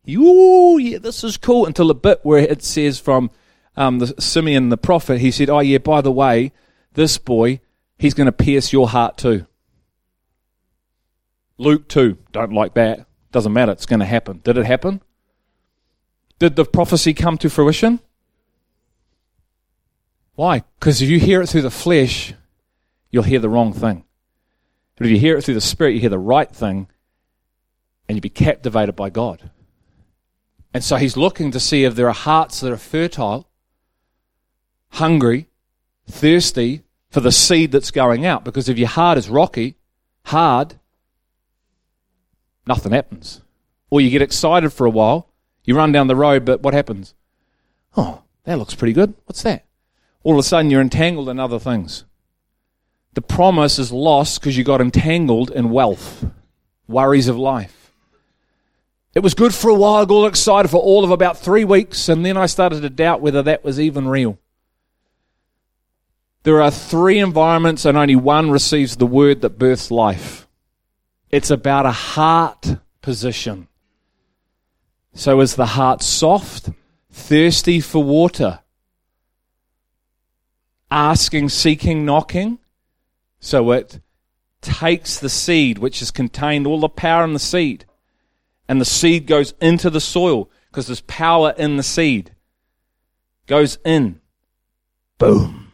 [0.09, 1.67] Ooh, yeah, this is cool.
[1.67, 3.31] Until a bit where it says from
[3.77, 6.53] um, the Simeon the prophet, he said, "Oh yeah, by the way,
[6.95, 7.61] this boy,
[7.99, 9.47] he's going to pierce your heart too."
[11.59, 13.07] Luke two, don't like that.
[13.33, 13.73] Doesn't matter.
[13.73, 14.41] It's going to happen.
[14.45, 15.03] Did it happen?
[16.39, 18.01] Did the prophecy come to fruition?
[20.35, 20.65] Why?
[20.79, 22.35] Because if you hear it through the flesh,
[23.11, 24.05] you'll hear the wrong thing.
[24.97, 26.89] But if you hear it through the spirit, you hear the right thing,
[28.09, 29.51] and you be captivated by God.
[30.73, 33.49] And so he's looking to see if there are hearts that are fertile
[34.91, 35.49] hungry,
[36.09, 38.45] thirsty for the seed that's going out.
[38.45, 39.77] Because if your heart is rocky,
[40.27, 40.79] hard,
[42.67, 43.41] nothing happens.
[43.91, 45.29] Or you get excited for a while,
[45.65, 47.15] you run down the road, but what happens?
[47.97, 49.15] Oh, that looks pretty good.
[49.27, 49.65] What's that?
[50.23, 52.05] All of a sudden, you're entangled in other things.
[53.13, 56.27] The promise is lost because you got entangled in wealth,
[56.89, 57.93] worries of life.
[59.15, 61.65] It was good for a while, I got all excited for all of about three
[61.65, 64.39] weeks, and then I started to doubt whether that was even real.
[66.43, 70.44] There are three environments, and only one receives the word that births life.
[71.35, 73.67] It's about a heart position.
[75.15, 76.71] So is the heart soft,
[77.11, 78.61] thirsty for water,
[80.93, 82.61] asking, seeking, knocking?
[83.41, 83.99] So it
[84.61, 87.85] takes the seed, which has contained all the power in the seed,
[88.69, 92.31] and the seed goes into the soil because there's power in the seed.
[93.49, 94.21] Goes in.
[95.19, 95.73] Boom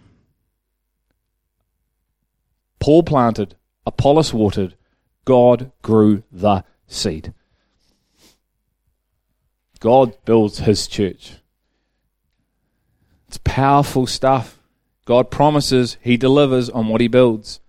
[2.78, 4.74] Paul planted, Apollos watered,
[5.30, 7.32] God grew the seed.
[9.78, 11.34] God builds his church.
[13.28, 14.58] It's powerful stuff.
[15.04, 17.60] God promises, he delivers on what he builds.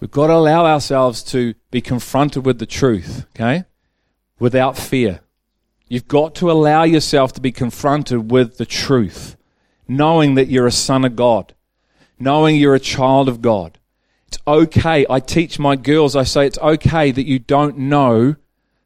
[0.00, 3.64] We've got to allow ourselves to be confronted with the truth, okay?
[4.38, 5.20] Without fear.
[5.88, 9.36] You've got to allow yourself to be confronted with the truth,
[9.86, 11.52] knowing that you're a son of God,
[12.18, 13.78] knowing you're a child of God,
[14.46, 15.06] okay.
[15.08, 18.36] I teach my girls, I say it's okay that you don't know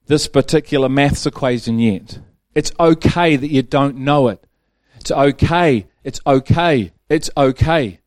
[0.07, 2.19] this particular maths equation yet.
[2.55, 4.45] It's okay that you don't know it.
[5.01, 5.87] It's okay.
[6.03, 6.93] It's okay.
[7.09, 8.01] It's okay.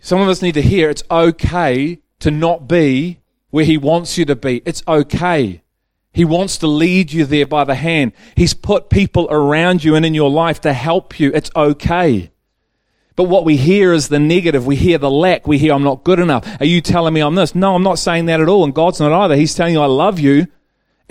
[0.00, 4.24] Some of us need to hear it's okay to not be where He wants you
[4.24, 4.62] to be.
[4.64, 5.62] It's okay.
[6.12, 8.12] He wants to lead you there by the hand.
[8.36, 11.30] He's put people around you and in your life to help you.
[11.32, 12.31] It's okay.
[13.16, 14.66] But what we hear is the negative.
[14.66, 15.46] We hear the lack.
[15.46, 16.46] We hear, I'm not good enough.
[16.60, 17.54] Are you telling me I'm this?
[17.54, 18.64] No, I'm not saying that at all.
[18.64, 19.36] And God's not either.
[19.36, 20.46] He's telling you, I love you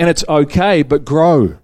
[0.02, 1.60] and it's okay, but grow.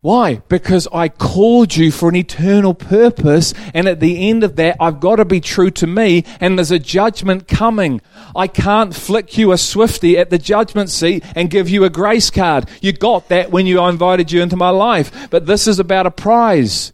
[0.00, 0.36] Why?
[0.48, 4.98] Because I called you for an eternal purpose, and at the end of that, I've
[4.98, 8.00] got to be true to me, and there's a judgment coming.
[8.34, 12.30] I can't flick you a swifty at the judgment seat and give you a grace
[12.30, 12.68] card.
[12.80, 16.10] You got that when you invited you into my life, but this is about a
[16.10, 16.92] prize.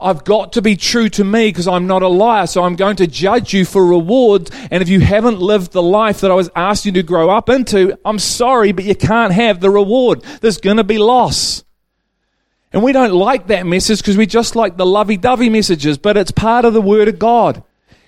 [0.00, 2.46] I've got to be true to me because I'm not a liar.
[2.46, 4.50] So I'm going to judge you for rewards.
[4.70, 7.48] And if you haven't lived the life that I was asking you to grow up
[7.48, 10.22] into, I'm sorry, but you can't have the reward.
[10.40, 11.64] There's going to be loss.
[12.72, 16.16] And we don't like that message because we just like the lovey dovey messages, but
[16.16, 17.62] it's part of the Word of God.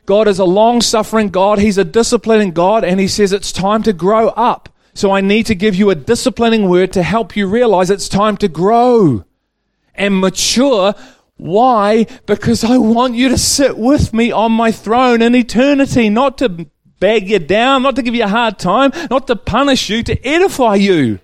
[0.04, 1.58] God is a long suffering God.
[1.58, 4.68] He's a disciplining God, and He says it's time to grow up.
[4.92, 8.36] So I need to give you a disciplining word to help you realize it's time
[8.38, 9.24] to grow
[9.94, 10.94] and mature
[11.40, 12.04] Why?
[12.26, 16.68] Because I want you to sit with me on my throne in eternity, not to
[16.98, 20.26] bag you down, not to give you a hard time, not to punish you, to
[20.26, 21.18] edify you.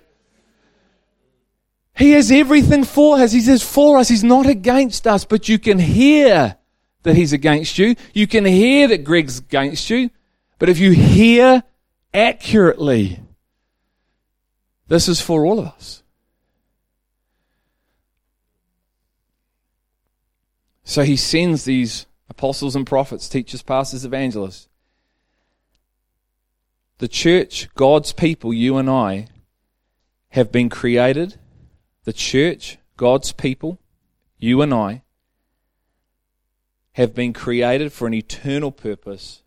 [1.95, 3.31] He has everything for us.
[3.31, 4.07] He says for us.
[4.07, 6.57] He's not against us, but you can hear
[7.03, 7.95] that he's against you.
[8.15, 10.09] You can hear that Greg's against you.
[10.57, 11.61] But if you hear
[12.11, 13.19] accurately,
[14.87, 16.01] this is for all of us.
[20.87, 24.69] So he sends these apostles and prophets, teachers, pastors, evangelists.
[26.99, 29.27] The church, God's people, you and I,
[30.29, 31.35] have been created.
[32.05, 33.79] The church, God's people,
[34.37, 35.01] you and I,
[36.93, 39.43] have been created for an eternal purpose,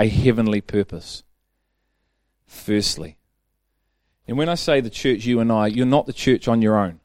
[0.00, 1.22] a heavenly purpose.
[2.44, 3.18] Firstly.
[4.26, 6.76] And when I say the church, you and I, you're not the church on your
[6.76, 6.98] own.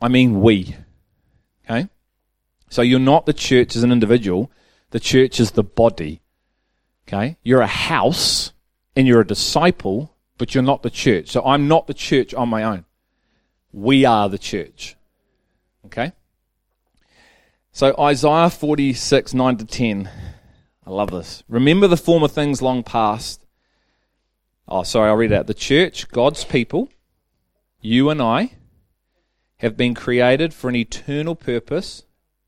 [0.00, 0.76] I mean we.
[1.64, 1.88] Okay?
[2.68, 4.50] So you're not the church as an individual,
[4.90, 6.20] the church is the body.
[7.06, 7.36] Okay?
[7.42, 8.52] You're a house
[8.94, 11.28] and you're a disciple, but you're not the church.
[11.28, 12.84] So I'm not the church on my own.
[13.72, 14.96] We are the church.
[15.86, 16.12] Okay?
[17.72, 20.10] So Isaiah 46, 9 to 10.
[20.86, 21.42] I love this.
[21.48, 23.44] Remember the former things long past.
[24.68, 25.46] Oh, sorry, I'll read out.
[25.46, 26.88] The church, God's people,
[27.80, 28.52] you and I,
[29.58, 32.04] have been created for an eternal purpose,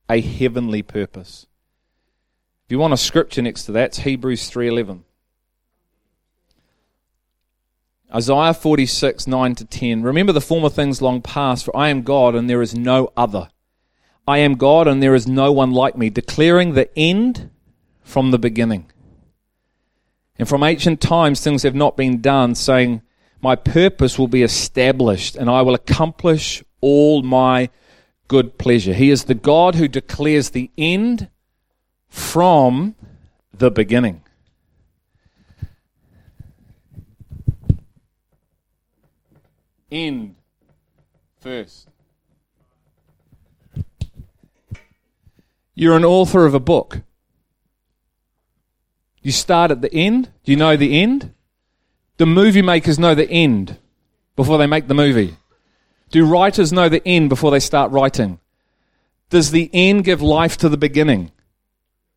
[0.09, 1.47] a heavenly purpose.
[2.67, 5.05] If you want a scripture next to that, it's Hebrews 3:11.
[8.15, 10.03] Isaiah 46, 9 to 10.
[10.03, 13.51] Remember the former things long past, for I am God and there is no other.
[14.27, 17.51] I am God and there is no one like me, declaring the end
[18.03, 18.91] from the beginning.
[20.39, 23.03] And from ancient times things have not been done, saying,
[23.43, 27.71] My purpose will be established and I will accomplish all my
[28.29, 28.93] good pleasure.
[28.93, 31.29] He is the God who declares the end
[32.09, 32.95] from
[33.53, 34.23] the beginning.
[39.91, 40.37] End
[41.41, 41.89] first.
[45.75, 47.03] You're an author of a book.
[49.23, 50.31] You start at the end.
[50.45, 51.33] Do you know the end?
[52.17, 53.79] The movie makers know the end
[54.37, 55.37] before they make the movie.
[56.11, 58.41] Do writers know the end before they start writing?
[59.31, 61.33] Does the end give life to the beginning?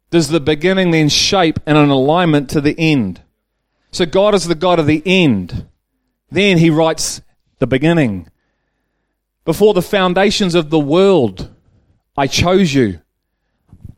[0.09, 3.21] Does the beginning then shape and an alignment to the end?
[3.91, 5.67] So God is the God of the end.
[6.29, 7.21] Then he writes
[7.59, 8.29] the beginning.
[9.43, 11.53] Before the foundations of the world,
[12.15, 13.01] I chose you.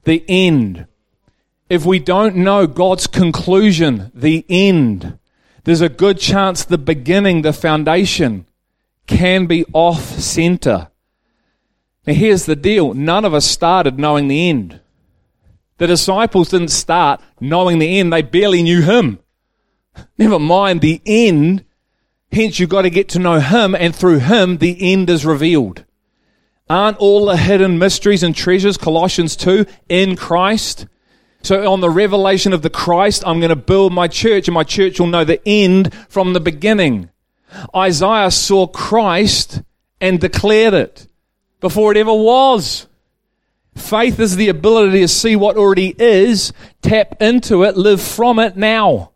[0.03, 0.87] The end.
[1.69, 5.17] If we don't know God's conclusion, the end,
[5.63, 8.45] there's a good chance the beginning, the foundation,
[9.07, 10.89] can be off center.
[12.05, 14.79] Now, here's the deal none of us started knowing the end.
[15.77, 19.19] The disciples didn't start knowing the end, they barely knew Him.
[20.17, 21.65] Never mind the end.
[22.31, 25.85] Hence, you've got to get to know Him, and through Him, the end is revealed.
[26.69, 30.87] Aren't all the hidden mysteries and treasures, Colossians 2, in Christ?
[31.43, 34.63] So, on the revelation of the Christ, I'm going to build my church, and my
[34.63, 37.09] church will know the end from the beginning.
[37.75, 39.61] Isaiah saw Christ
[39.99, 41.07] and declared it
[41.59, 42.87] before it ever was.
[43.75, 48.55] Faith is the ability to see what already is, tap into it, live from it
[48.55, 49.11] now.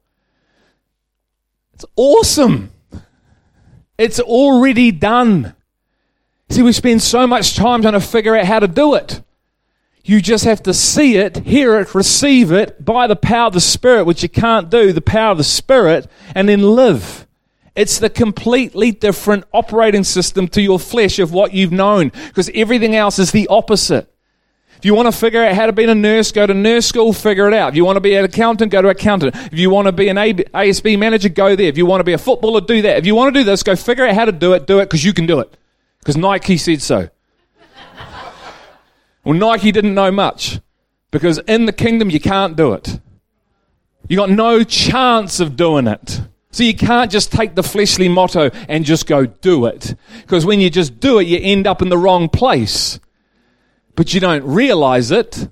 [1.73, 2.71] It's awesome.
[3.97, 5.53] It's already done.
[6.49, 9.21] See, we spend so much time trying to figure out how to do it.
[10.03, 13.59] You just have to see it, hear it, receive it by the power of the
[13.59, 17.26] Spirit, which you can't do, the power of the Spirit, and then live.
[17.77, 22.95] It's the completely different operating system to your flesh of what you've known because everything
[22.95, 24.11] else is the opposite.
[24.77, 27.13] If you want to figure out how to be a nurse, go to nurse school,
[27.13, 27.69] figure it out.
[27.69, 29.35] If you want to be an accountant, go to accountant.
[29.35, 31.67] If you want to be an ASB manager, go there.
[31.67, 32.97] If you want to be a footballer, do that.
[32.97, 34.85] If you want to do this, go figure out how to do it, do it
[34.85, 35.55] because you can do it.
[35.99, 37.09] Because Nike said so.
[39.23, 40.59] well, Nike didn't know much
[41.11, 42.99] because in the kingdom you can't do it.
[44.09, 46.21] You got no chance of doing it.
[46.51, 49.95] So you can't just take the fleshly motto and just go do it.
[50.21, 52.99] Because when you just do it, you end up in the wrong place.
[53.95, 55.49] But you don't realize it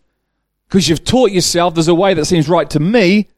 [0.68, 3.30] because you've taught yourself there's a way that seems right to me,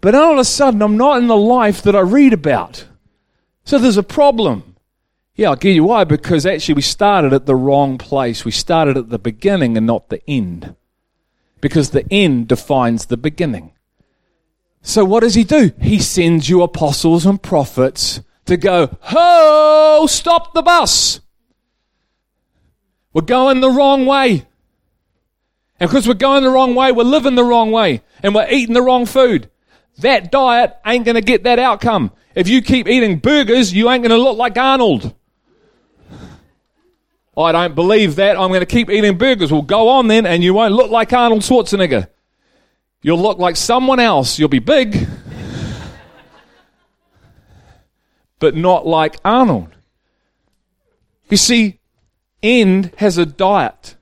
[0.00, 2.86] but all of a sudden I'm not in the life that I read about.
[3.64, 4.76] So there's a problem.
[5.34, 6.04] Yeah, I'll give you why.
[6.04, 8.44] Because actually we started at the wrong place.
[8.44, 10.74] We started at the beginning and not the end.
[11.60, 13.72] Because the end defines the beginning.
[14.88, 15.70] So what does he do?
[15.82, 21.20] He sends you apostles and prophets to go, ho, stop the bus.
[23.12, 24.46] We're going the wrong way.
[25.78, 28.72] And because we're going the wrong way, we're living the wrong way, and we're eating
[28.72, 29.50] the wrong food.
[29.98, 32.10] That diet ain't going to get that outcome.
[32.34, 35.14] If you keep eating burgers, you ain't going to look like Arnold.
[37.36, 38.38] I don't believe that.
[38.38, 39.52] I'm going to keep eating burgers.
[39.52, 42.08] Well, go on then, and you won't look like Arnold Schwarzenegger.
[43.02, 44.38] You'll look like someone else.
[44.38, 45.06] You'll be big,
[48.38, 49.76] but not like Arnold.
[51.30, 51.78] You see,
[52.42, 53.96] End has a diet.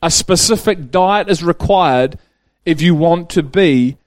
[0.00, 2.18] A specific diet is required
[2.64, 3.98] if you want to be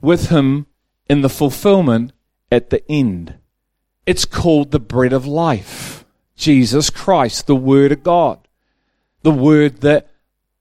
[0.00, 0.66] with Him
[1.08, 2.12] in the fulfillment
[2.52, 3.34] at the end.
[4.04, 6.04] It's called the bread of life.
[6.36, 8.46] Jesus Christ, the Word of God,
[9.22, 10.08] the Word that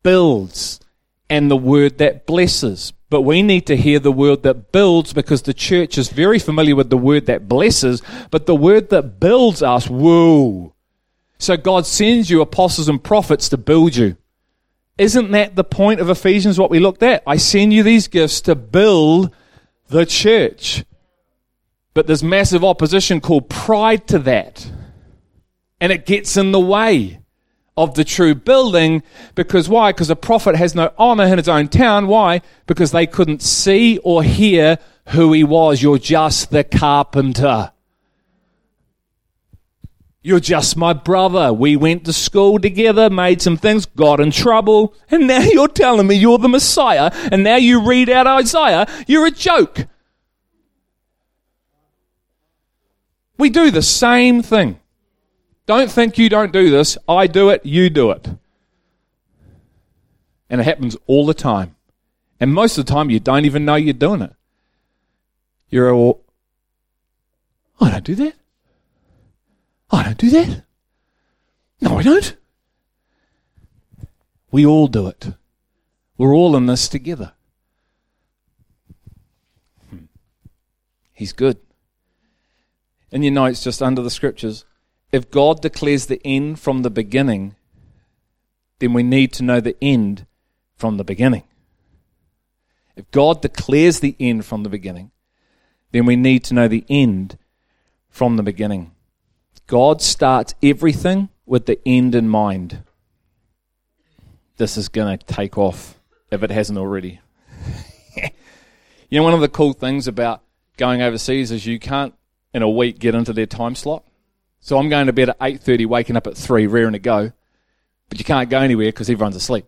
[0.04, 0.80] builds
[1.30, 2.94] and the Word that blesses.
[3.10, 6.76] But we need to hear the word that builds because the church is very familiar
[6.76, 8.02] with the word that blesses,
[8.32, 10.74] but the word that builds us, whoa.
[11.38, 14.18] So God sends you apostles and prophets to build you.
[14.98, 17.22] Isn't that the point of Ephesians, what we looked at?
[17.28, 19.34] I send you these gifts to build
[19.90, 20.84] the church.
[21.94, 24.70] But there's massive opposition called pride to that.
[25.80, 27.20] And it gets in the way
[27.78, 29.04] of the true building
[29.36, 29.92] because why?
[29.92, 32.08] Because a prophet has no honor in his own town.
[32.08, 32.42] Why?
[32.68, 34.78] Because they couldn't see or hear
[35.10, 35.82] who he was.
[35.82, 37.72] You're just the carpenter.
[40.22, 41.54] You're just my brother.
[41.54, 46.08] We went to school together, made some things, got in trouble, and now you're telling
[46.08, 48.88] me you're the Messiah, and now you read out Isaiah.
[49.06, 49.86] You're a joke.
[53.38, 54.80] We do the same thing.
[55.66, 56.98] Don't think you don't do this.
[57.08, 58.28] I do it, you do it.
[60.50, 61.76] And it happens all the time.
[62.40, 64.34] And most of the time, you don't even know you're doing it.
[65.70, 66.24] You're all,
[67.80, 68.36] I don't do that.
[69.90, 70.64] I don't do that.
[71.82, 72.36] No, I don't.
[74.52, 75.34] We all do it.
[76.18, 77.34] We're all in this together.
[79.90, 80.06] Hmm.
[81.14, 81.58] He's good.
[83.12, 84.66] And you know, it's just under the scriptures
[85.16, 87.56] if God declares the end from the beginning,
[88.80, 90.26] then we need to know the end
[90.76, 91.44] from the beginning.
[92.98, 95.12] If God declares the end from the beginning,
[95.94, 97.38] then we need to know the end
[98.10, 98.92] from the beginning.
[99.68, 102.84] God starts everything with the end in mind.
[104.58, 105.98] This is going to take off
[106.30, 107.22] if it hasn't already.
[108.18, 110.42] you know, one of the cool things about
[110.76, 112.14] going overseas is you can't,
[112.54, 114.04] in a week, get into their time slot.
[114.66, 117.32] So I'm going to bed at 8.30, waking up at 3, raring to go.
[118.10, 119.68] But you can't go anywhere because everyone's asleep.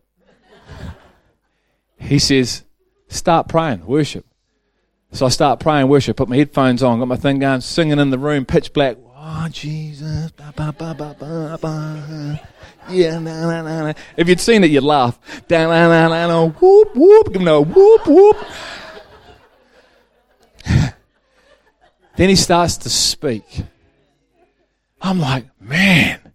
[2.00, 2.64] he says,
[3.08, 4.26] start praying, worship.
[5.12, 8.10] So I start praying, worship, put my headphones on, got my thing going, singing in
[8.10, 8.98] the room, pitch black.
[9.16, 10.32] Oh, Jesus.
[10.32, 12.42] Ba, ba, ba, ba, ba, ba.
[12.90, 13.94] Yeah, na, na, na, na.
[14.18, 15.20] If you'd seen it, you'd laugh.
[15.48, 17.34] Da, na, na, na, na, whoop, whoop.
[17.34, 18.38] Give him a whoop, whoop.
[22.16, 23.46] then he starts to speak.
[25.02, 26.34] I'm like, man.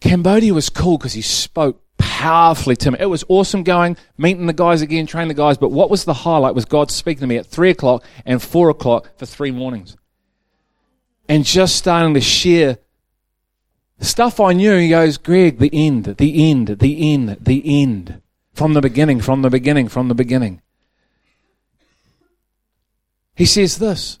[0.00, 2.98] Cambodia was cool because he spoke powerfully to me.
[3.00, 5.58] It was awesome going, meeting the guys again, training the guys.
[5.58, 8.70] But what was the highlight was God speaking to me at 3 o'clock and 4
[8.70, 9.96] o'clock for three mornings.
[11.28, 12.78] And just starting to share
[14.00, 14.76] stuff I knew.
[14.76, 18.20] He goes, Greg, the end, the end, the end, the end.
[18.52, 20.60] From the beginning, from the beginning, from the beginning.
[23.34, 24.18] He says this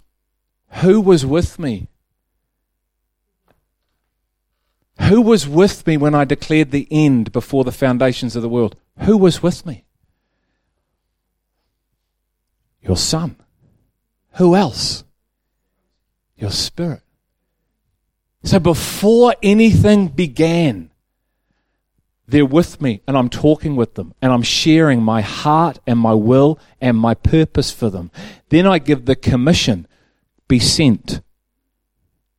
[0.80, 1.88] Who was with me
[5.00, 8.76] Who was with me when I declared the end before the foundations of the world?
[9.00, 9.84] Who was with me?
[12.80, 13.36] Your Son.
[14.34, 15.04] Who else?
[16.36, 17.02] Your Spirit.
[18.44, 20.90] So before anything began,
[22.26, 26.14] they're with me and I'm talking with them and I'm sharing my heart and my
[26.14, 28.10] will and my purpose for them.
[28.48, 29.86] Then I give the commission
[30.46, 31.20] be sent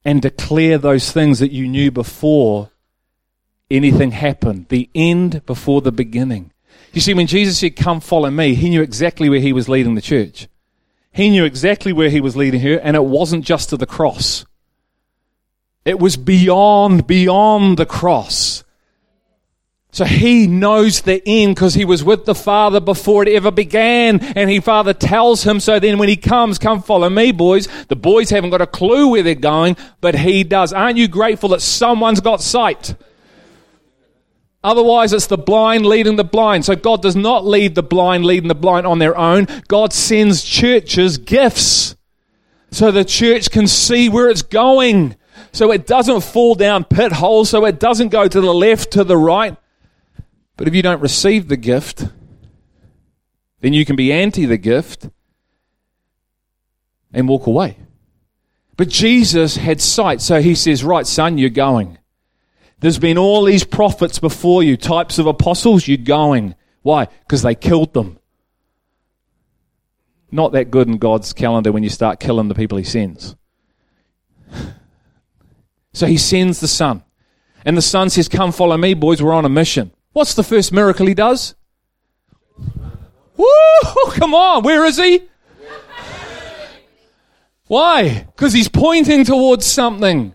[0.05, 2.69] and declare those things that you knew before
[3.69, 4.67] anything happened.
[4.69, 6.51] The end before the beginning.
[6.93, 9.95] You see, when Jesus said, Come follow me, he knew exactly where he was leading
[9.95, 10.47] the church.
[11.11, 14.45] He knew exactly where he was leading her, and it wasn't just to the cross.
[15.83, 18.54] It was beyond, beyond the cross.
[19.95, 24.19] So he knows the end because he was with the Father before it ever began.
[24.35, 27.69] And he Father tells him, so then when he comes, come follow me, boys.
[27.87, 30.73] The boys haven't got a clue where they're going, but he does.
[30.73, 32.95] Aren't you grateful that someone's got sight?
[34.65, 36.65] Otherwise, it's the blind leading the blind.
[36.65, 39.47] So God does not lead the blind leading the blind on their own.
[39.69, 41.95] God sends churches gifts
[42.69, 45.15] so the church can see where it's going
[45.53, 49.05] so it doesn't fall down pit holes, so it doesn't go to the left, to
[49.05, 49.55] the right.
[50.57, 52.05] But if you don't receive the gift,
[53.61, 55.09] then you can be anti the gift
[57.13, 57.77] and walk away.
[58.77, 61.97] But Jesus had sight, so he says, Right, son, you're going.
[62.79, 66.55] There's been all these prophets before you, types of apostles, you're going.
[66.81, 67.05] Why?
[67.05, 68.19] Because they killed them.
[70.31, 73.35] Not that good in God's calendar when you start killing the people he sends.
[75.93, 77.03] So he sends the son.
[77.63, 79.91] And the son says, Come follow me, boys, we're on a mission.
[80.16, 81.55] What's the first miracle he does?
[83.36, 83.45] Woo!
[84.11, 85.24] Come on, where is he?
[87.68, 88.26] Why?
[88.34, 90.34] Because he's pointing towards something.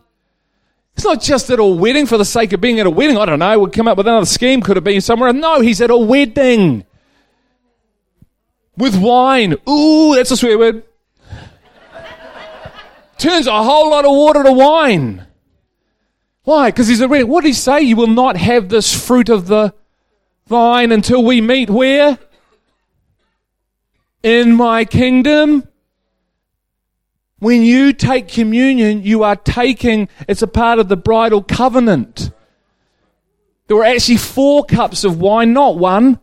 [0.96, 3.16] It's not just at a wedding for the sake of being at a wedding.
[3.16, 3.58] I don't know.
[3.58, 4.60] We'll come up with another scheme.
[4.60, 5.32] Could have been somewhere.
[5.32, 6.84] No, he's at a wedding.
[8.76, 9.56] With wine.
[9.66, 10.82] Ooh, that's a swear word.
[13.16, 15.26] Turns a whole lot of water to wine.
[16.44, 16.70] Why?
[16.70, 17.28] Because he's a wedding.
[17.28, 17.82] What did he say?
[17.82, 19.74] You will not have this fruit of the
[20.46, 22.18] vine until we meet where?
[24.22, 25.66] In my kingdom.
[27.38, 32.30] When you take communion, you are taking, it's a part of the bridal covenant.
[33.66, 36.20] There were actually four cups of wine, not one.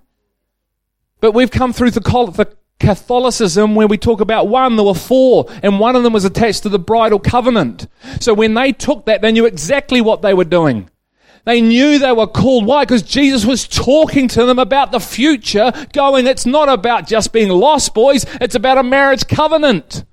[1.19, 2.01] But we've come through the
[2.79, 6.63] Catholicism where we talk about one, there were four, and one of them was attached
[6.63, 7.87] to the bridal covenant.
[8.19, 10.89] So when they took that, they knew exactly what they were doing.
[11.45, 12.65] They knew they were called.
[12.65, 12.83] Why?
[12.83, 17.49] Because Jesus was talking to them about the future, going, it's not about just being
[17.49, 20.03] lost, boys, it's about a marriage covenant.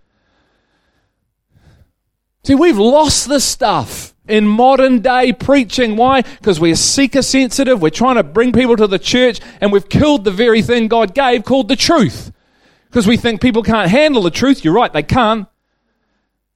[2.44, 5.96] See, we've lost this stuff in modern day preaching.
[5.96, 6.22] Why?
[6.22, 7.80] Because we're seeker sensitive.
[7.82, 11.14] We're trying to bring people to the church and we've killed the very thing God
[11.14, 12.32] gave called the truth.
[12.94, 14.64] Because we think people can't handle the truth.
[14.64, 15.48] You're right, they can't.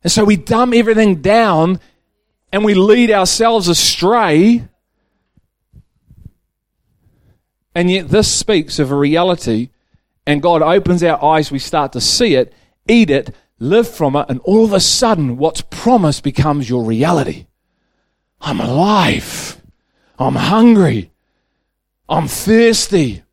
[0.05, 1.81] And so we dumb everything down
[2.53, 4.69] and we lead ourselves astray.
[7.75, 9.71] And yet this speaks of a reality
[10.29, 12.53] and God opens our eyes, we start to see it,
[12.87, 17.47] eat it, live from it, and all of a sudden, what's promised becomes your reality.
[18.41, 19.61] I'm alive.
[20.21, 21.11] I'm hungry.
[22.09, 23.25] I'm thirsty.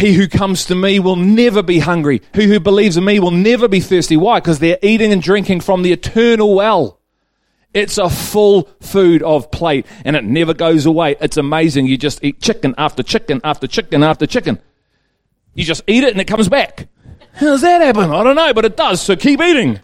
[0.00, 2.22] He who comes to me will never be hungry.
[2.32, 4.16] He who believes in me will never be thirsty.
[4.16, 4.40] Why?
[4.40, 6.98] Because they're eating and drinking from the eternal well.
[7.74, 11.16] It's a full food of plate and it never goes away.
[11.20, 11.86] It's amazing.
[11.86, 14.58] You just eat chicken after chicken after chicken after chicken.
[15.52, 16.88] You just eat it and it comes back.
[17.34, 18.10] How does that happen?
[18.10, 19.80] I don't know, but it does, so keep eating.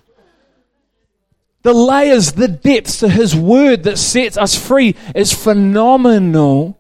[1.61, 6.79] The layers, the depths to His Word that sets us free is phenomenal.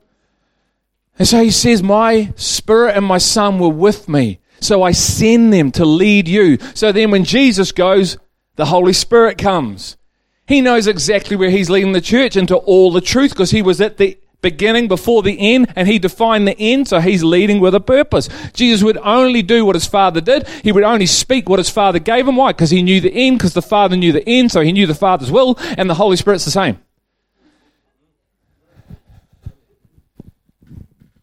[1.19, 4.41] And so He says, My Spirit and my Son were with me.
[4.61, 6.59] So I send them to lead you.
[6.75, 8.17] So then when Jesus goes,
[8.57, 9.97] the Holy Spirit comes.
[10.47, 13.81] He knows exactly where He's leading the church into all the truth because He was
[13.81, 17.75] at the beginning before the end, and he defined the end, so he's leading with
[17.75, 18.29] a purpose.
[18.53, 20.47] Jesus would only do what his father did.
[20.62, 22.37] He would only speak what his father gave him.
[22.37, 22.53] Why?
[22.53, 24.95] Because he knew the end, because the father knew the end, so he knew the
[24.95, 26.79] father's will, and the Holy Spirit's the same.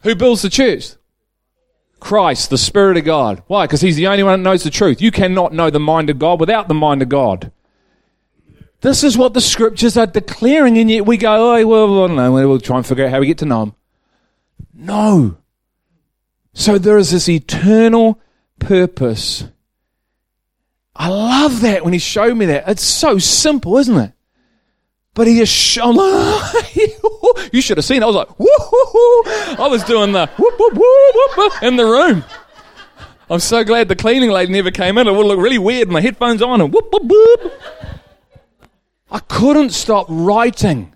[0.04, 0.96] Who builds the church?
[2.00, 3.44] Christ, the Spirit of God.
[3.48, 3.66] Why?
[3.66, 5.02] Because he's the only one that knows the truth.
[5.02, 7.52] You cannot know the mind of God without the mind of God.
[8.82, 12.18] This is what the scriptures are declaring, and yet we go, oh, well, I don't
[12.18, 13.76] know, we'll try and figure out how we get to know Him.
[14.74, 15.38] No.
[16.54, 18.20] So there is this eternal
[18.60, 19.46] purpose.
[20.94, 22.68] I love that when He showed me that.
[22.68, 24.12] It's so simple, isn't it?
[25.14, 25.96] But He just showed,
[27.52, 28.04] you should have seen.
[28.04, 32.24] I was like, woo I was doing the whoop, whoop, whoop, whoop in the room.
[33.30, 35.08] I'm so glad the cleaning lady never came in.
[35.08, 35.90] It would look really weird.
[35.90, 37.54] My headphones on and whoop, whoop, whoop.
[39.10, 40.96] I couldn't stop writing.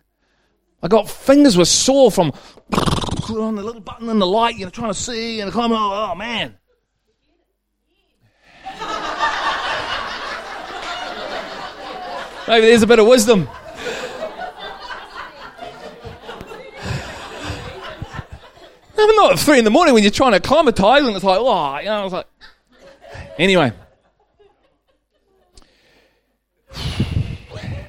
[0.84, 2.34] I got fingers were sore from
[3.30, 5.72] on the little button in the light, you know, trying to see and come.
[5.72, 6.56] Oh, oh man.
[12.48, 13.50] Maybe there's a bit of wisdom.
[18.98, 21.40] I'm not at three in the morning when you're trying to acclimatise and it's like,
[21.40, 22.28] oh, you know, I was like.
[23.38, 23.72] Anyway.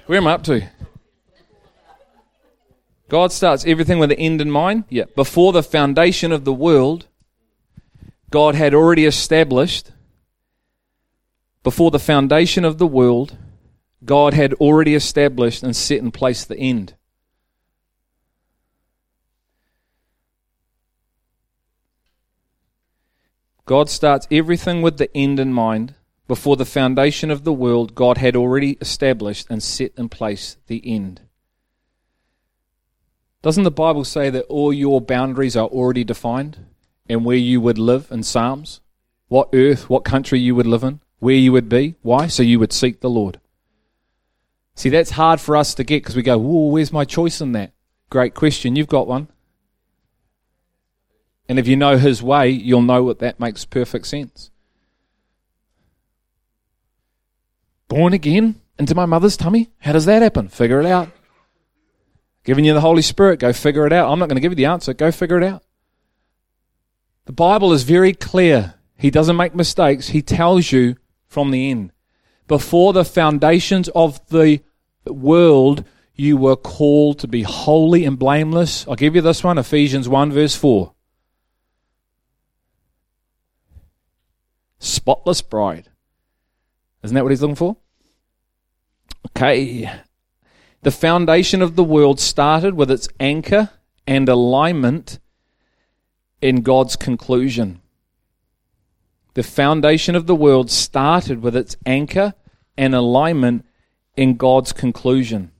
[0.06, 0.68] Where am I up to?
[3.08, 4.84] God starts everything with the end in mind.
[4.90, 5.04] Yeah.
[5.16, 7.06] Before the foundation of the world,
[8.30, 9.92] God had already established,
[11.62, 13.36] before the foundation of the world,
[14.04, 16.94] God had already established and set in place the end.
[23.68, 25.94] God starts everything with the end in mind.
[26.26, 30.80] Before the foundation of the world, God had already established and set in place the
[30.86, 31.20] end.
[33.42, 36.64] Doesn't the Bible say that all your boundaries are already defined
[37.10, 38.80] and where you would live in Psalms?
[39.28, 41.96] What earth, what country you would live in, where you would be?
[42.00, 42.26] Why?
[42.26, 43.38] So you would seek the Lord.
[44.76, 47.52] See, that's hard for us to get because we go, Whoa, where's my choice in
[47.52, 47.72] that?
[48.08, 48.76] Great question.
[48.76, 49.28] You've got one.
[51.48, 54.50] And if you know His way, you'll know that that makes perfect sense.
[57.88, 59.70] Born again into my mother's tummy?
[59.78, 60.48] How does that happen?
[60.48, 61.10] Figure it out.
[62.44, 64.10] Giving you the Holy Spirit, go figure it out.
[64.10, 65.62] I'm not going to give you the answer, go figure it out.
[67.26, 68.74] The Bible is very clear.
[68.96, 70.08] He doesn't make mistakes.
[70.08, 70.96] He tells you
[71.26, 71.92] from the end.
[72.46, 74.62] Before the foundations of the
[75.06, 75.84] world,
[76.14, 78.86] you were called to be holy and blameless.
[78.88, 80.92] I'll give you this one Ephesians 1, verse 4.
[84.78, 85.88] Spotless bride.
[87.02, 87.76] Isn't that what he's looking for?
[89.30, 89.90] Okay.
[90.82, 93.70] The foundation of the world started with its anchor
[94.06, 95.18] and alignment
[96.40, 97.80] in God's conclusion.
[99.34, 102.34] The foundation of the world started with its anchor
[102.76, 103.64] and alignment
[104.16, 105.50] in God's conclusion.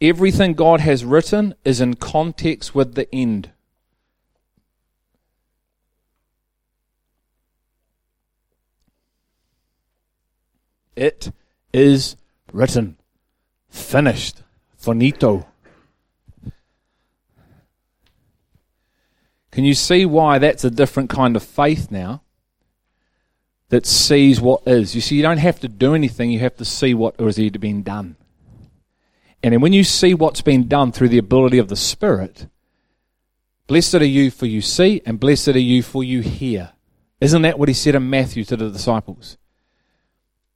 [0.00, 3.50] Everything God has written is in context with the end.
[10.96, 11.32] It
[11.72, 12.16] is
[12.52, 12.96] written.
[13.68, 14.42] Finished.
[14.76, 15.46] Finito.
[19.50, 22.22] Can you see why that's a different kind of faith now?
[23.68, 24.94] That sees what is.
[24.94, 27.82] You see, you don't have to do anything, you have to see what has been
[27.82, 28.16] done.
[29.42, 32.46] And then when you see what's been done through the ability of the Spirit,
[33.66, 36.72] blessed are you for you see, and blessed are you for you hear.
[37.20, 39.36] Isn't that what he said in Matthew to the disciples?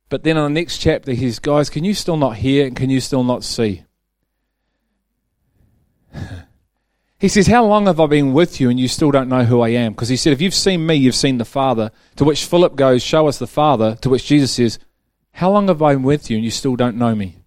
[0.08, 2.76] But then in the next chapter, he says, Guys, can you still not hear and
[2.76, 3.82] can you still not see?
[7.18, 9.60] he says, How long have I been with you and you still don't know who
[9.60, 9.92] I am?
[9.92, 11.90] Because he said, If you've seen me, you've seen the Father.
[12.16, 13.96] To which Philip goes, Show us the Father.
[14.02, 14.78] To which Jesus says,
[15.32, 17.38] How long have I been with you and you still don't know me?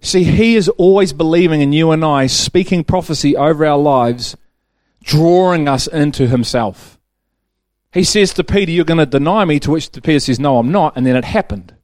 [0.00, 4.36] See, he is always believing in you and I, speaking prophecy over our lives,
[5.02, 6.97] drawing us into himself.
[7.98, 10.70] He says to Peter, You're going to deny me, to which Peter says, No, I'm
[10.70, 10.96] not.
[10.96, 11.74] And then it happened.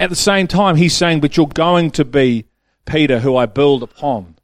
[0.00, 2.46] At the same time, he's saying, But you're going to be
[2.86, 4.34] Peter, who I build upon.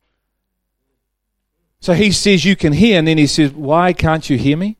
[1.80, 2.96] So he says, You can hear.
[2.96, 4.78] And then he says, Why can't you hear me?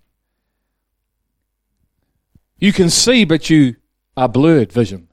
[2.61, 3.75] You can see, but you
[4.17, 5.09] are blurred vision.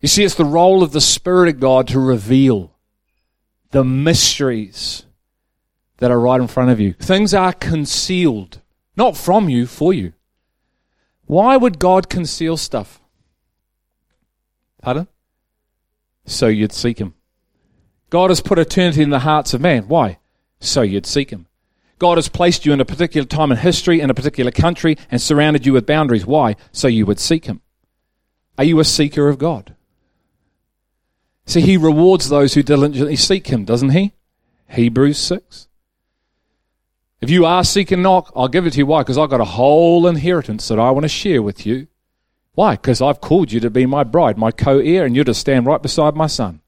[0.00, 2.78] You see, it's the role of the Spirit of God to reveal
[3.72, 5.04] the mysteries
[6.00, 6.94] that are right in front of you.
[6.94, 8.60] Things are concealed,
[8.96, 10.12] not from you, for you.
[11.26, 13.00] Why would God conceal stuff?
[14.82, 15.06] Pardon?
[16.26, 17.14] So you'd seek Him.
[18.08, 19.86] God has put eternity in the hearts of man.
[19.86, 20.18] Why?
[20.58, 21.46] So you'd seek Him.
[21.98, 25.20] God has placed you in a particular time in history, in a particular country, and
[25.20, 26.26] surrounded you with boundaries.
[26.26, 26.56] Why?
[26.72, 27.60] So you would seek Him.
[28.56, 29.76] Are you a seeker of God?
[31.44, 34.14] See, He rewards those who diligently seek Him, doesn't He?
[34.68, 35.68] Hebrews 6.
[37.20, 38.86] If you are seeking knock, I'll give it to you.
[38.86, 39.02] Why?
[39.02, 41.86] Because I've got a whole inheritance that I want to share with you.
[42.54, 42.72] Why?
[42.72, 45.66] Because I've called you to be my bride, my co heir, and you're to stand
[45.66, 46.60] right beside my son.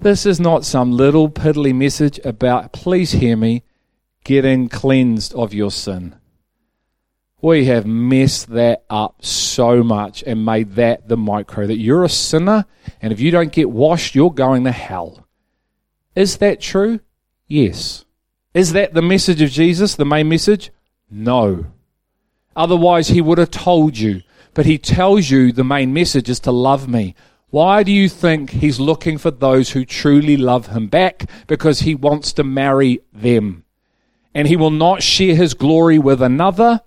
[0.00, 3.64] This is not some little piddly message about, please hear me,
[4.22, 6.14] getting cleansed of your sin.
[7.40, 12.08] We have messed that up so much and made that the micro that you're a
[12.08, 12.66] sinner,
[13.00, 15.27] and if you don't get washed, you're going to hell.
[16.18, 16.98] Is that true?
[17.46, 18.04] Yes.
[18.52, 20.72] Is that the message of Jesus, the main message?
[21.08, 21.66] No.
[22.56, 24.22] Otherwise, he would have told you.
[24.52, 27.14] But he tells you the main message is to love me.
[27.50, 31.30] Why do you think he's looking for those who truly love him back?
[31.46, 33.62] Because he wants to marry them.
[34.34, 36.80] And he will not share his glory with another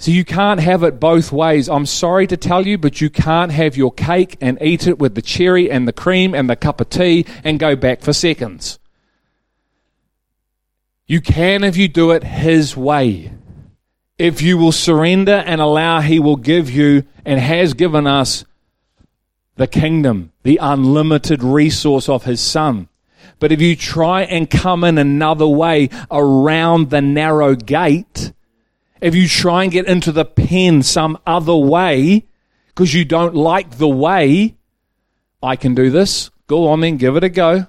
[0.00, 1.68] so you can't have it both ways.
[1.68, 5.14] I'm sorry to tell you, but you can't have your cake and eat it with
[5.14, 8.78] the cherry and the cream and the cup of tea and go back for seconds.
[11.06, 13.30] You can if you do it His way.
[14.16, 18.46] If you will surrender and allow, He will give you and has given us
[19.56, 22.88] the kingdom, the unlimited resource of His Son.
[23.38, 28.32] But if you try and come in another way around the narrow gate,
[29.00, 32.26] if you try and get into the pen some other way
[32.68, 34.56] because you don't like the way,
[35.42, 36.30] I can do this.
[36.46, 37.66] Go on then, give it a go.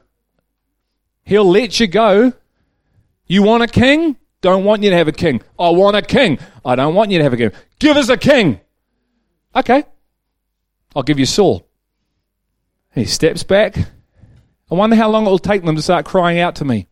[1.23, 2.33] He'll let you go.
[3.27, 4.17] You want a king?
[4.41, 5.41] Don't want you to have a king.
[5.57, 6.39] I want a king.
[6.65, 7.51] I don't want you to have a king.
[7.79, 8.59] Give us a king.
[9.55, 9.83] Okay.
[10.95, 11.67] I'll give you Saul.
[12.93, 13.77] He steps back.
[13.77, 16.87] I wonder how long it will take them to start crying out to me.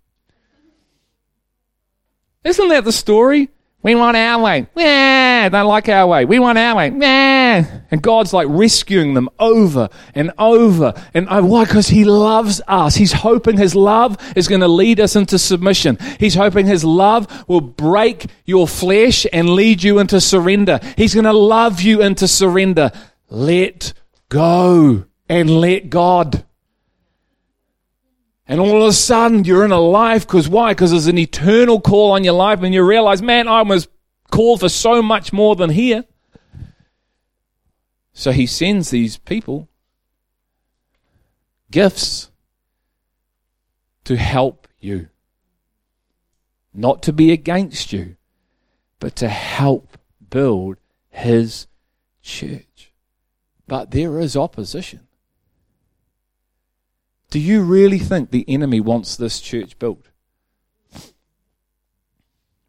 [2.43, 3.49] Isn't that the story?
[3.82, 4.67] We want our way.
[4.75, 6.25] Yeah, don't like our way.
[6.25, 6.91] We want our way.
[6.93, 7.80] Yeah.
[7.89, 11.30] And God's like rescuing them over and over and.
[11.30, 11.63] Why?
[11.63, 12.95] Because He loves us.
[12.95, 15.97] He's hoping His love is going to lead us into submission.
[16.19, 20.82] He's hoping His love will break your flesh and lead you into surrender.
[20.97, 22.91] He's going to love you into surrender.
[23.30, 23.93] Let
[24.27, 26.43] go and let God.
[28.50, 30.72] And all of a sudden, you're in a life because why?
[30.72, 33.88] Because there's an eternal call on your life, and you realize, man, I was
[34.32, 36.06] called for so much more than here.
[38.12, 39.70] So he sends these people
[41.70, 42.32] gifts
[44.06, 45.10] to help you,
[46.74, 48.16] not to be against you,
[49.00, 49.95] but to help
[50.32, 50.78] build
[51.12, 51.68] his
[52.24, 52.91] church.
[53.68, 55.02] But there is opposition.
[57.30, 60.07] Do you really think the enemy wants this church built?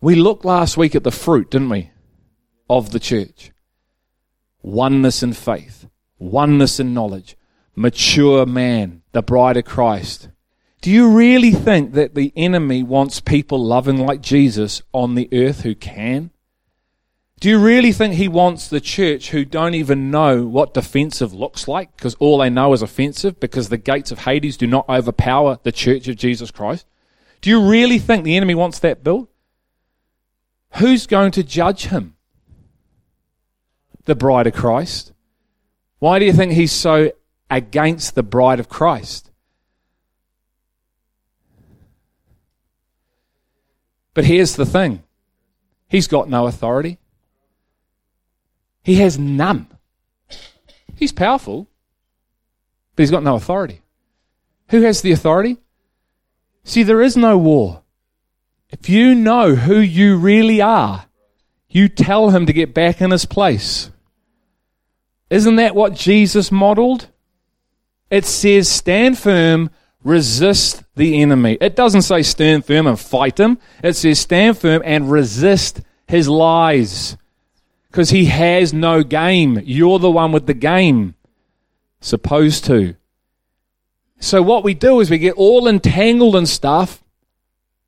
[0.02, 1.90] We looked last week at the fruit, didn't we,
[2.68, 3.52] of the church?
[4.62, 5.88] Oneness in faith,
[6.18, 7.36] oneness in knowledge,
[7.74, 10.28] mature man, the bride of Christ.
[10.82, 15.62] Do you really think that the enemy wants people loving like Jesus on the earth
[15.62, 16.30] who can?
[17.40, 21.66] Do you really think he wants the church who don't even know what defensive looks
[21.66, 25.58] like because all they know is offensive because the gates of Hades do not overpower
[25.62, 26.86] the church of Jesus Christ?
[27.40, 29.30] Do you really think the enemy wants that built?
[30.74, 32.14] Who's going to judge him?
[34.04, 35.12] The bride of Christ.
[35.98, 37.10] Why do you think he's so
[37.50, 39.30] against the bride of Christ?
[44.12, 45.04] But here's the thing
[45.88, 46.98] he's got no authority.
[48.82, 49.66] He has none.
[50.96, 51.68] He's powerful,
[52.94, 53.80] but he's got no authority.
[54.68, 55.58] Who has the authority?
[56.64, 57.82] See, there is no war.
[58.70, 61.06] If you know who you really are,
[61.68, 63.90] you tell him to get back in his place.
[65.28, 67.08] Isn't that what Jesus modeled?
[68.10, 69.70] It says, stand firm,
[70.02, 71.56] resist the enemy.
[71.60, 73.58] It doesn't say stand firm and fight him.
[73.82, 77.16] It says stand firm and resist his lies
[77.90, 79.60] because he has no game.
[79.64, 81.14] You're the one with the game.
[82.00, 82.94] Supposed to.
[84.20, 87.02] So what we do is we get all entangled in stuff,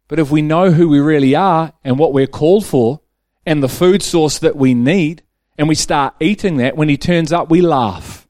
[0.09, 3.00] but if we know who we really are and what we're called for
[3.46, 5.22] and the food source that we need,
[5.59, 8.26] and we start eating that, when he turns up, we laugh.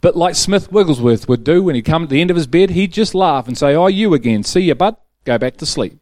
[0.00, 2.70] But like Smith Wigglesworth would do when he come at the end of his bed,
[2.70, 4.42] he'd just laugh and say, Oh, you again.
[4.42, 4.96] See you, bud.
[5.24, 5.98] Go back to sleep.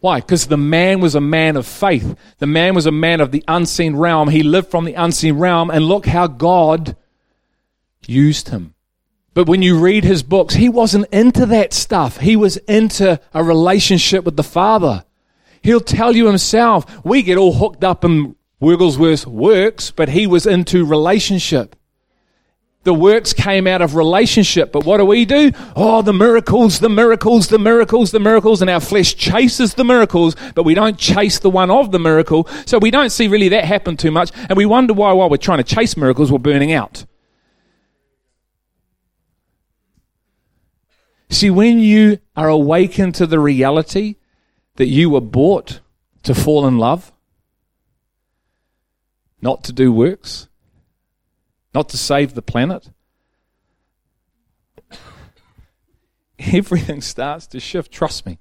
[0.00, 0.20] Why?
[0.20, 2.16] Because the man was a man of faith.
[2.38, 4.28] The man was a man of the unseen realm.
[4.28, 6.96] He lived from the unseen realm, and look how God
[8.06, 8.74] used him.
[9.34, 12.18] But when you read his books, he wasn't into that stuff.
[12.18, 15.04] He was into a relationship with the Father.
[15.62, 17.04] He'll tell you himself.
[17.04, 21.76] We get all hooked up in Wigglesworth's works, but he was into relationship.
[22.88, 25.52] The works came out of relationship, but what do we do?
[25.76, 30.34] Oh, the miracles, the miracles, the miracles, the miracles, and our flesh chases the miracles,
[30.54, 32.48] but we don't chase the one of the miracle.
[32.64, 35.36] So we don't see really that happen too much, and we wonder why, while we're
[35.36, 37.04] trying to chase miracles, we're burning out.
[41.28, 44.16] See, when you are awakened to the reality
[44.76, 45.80] that you were bought
[46.22, 47.12] to fall in love,
[49.42, 50.47] not to do works,
[51.78, 52.90] not to save the planet.
[56.40, 58.40] Everything starts to shift, trust me.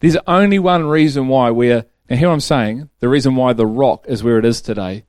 [0.00, 4.04] There's only one reason why we're, and here I'm saying, the reason why the rock
[4.08, 5.06] is where it is today,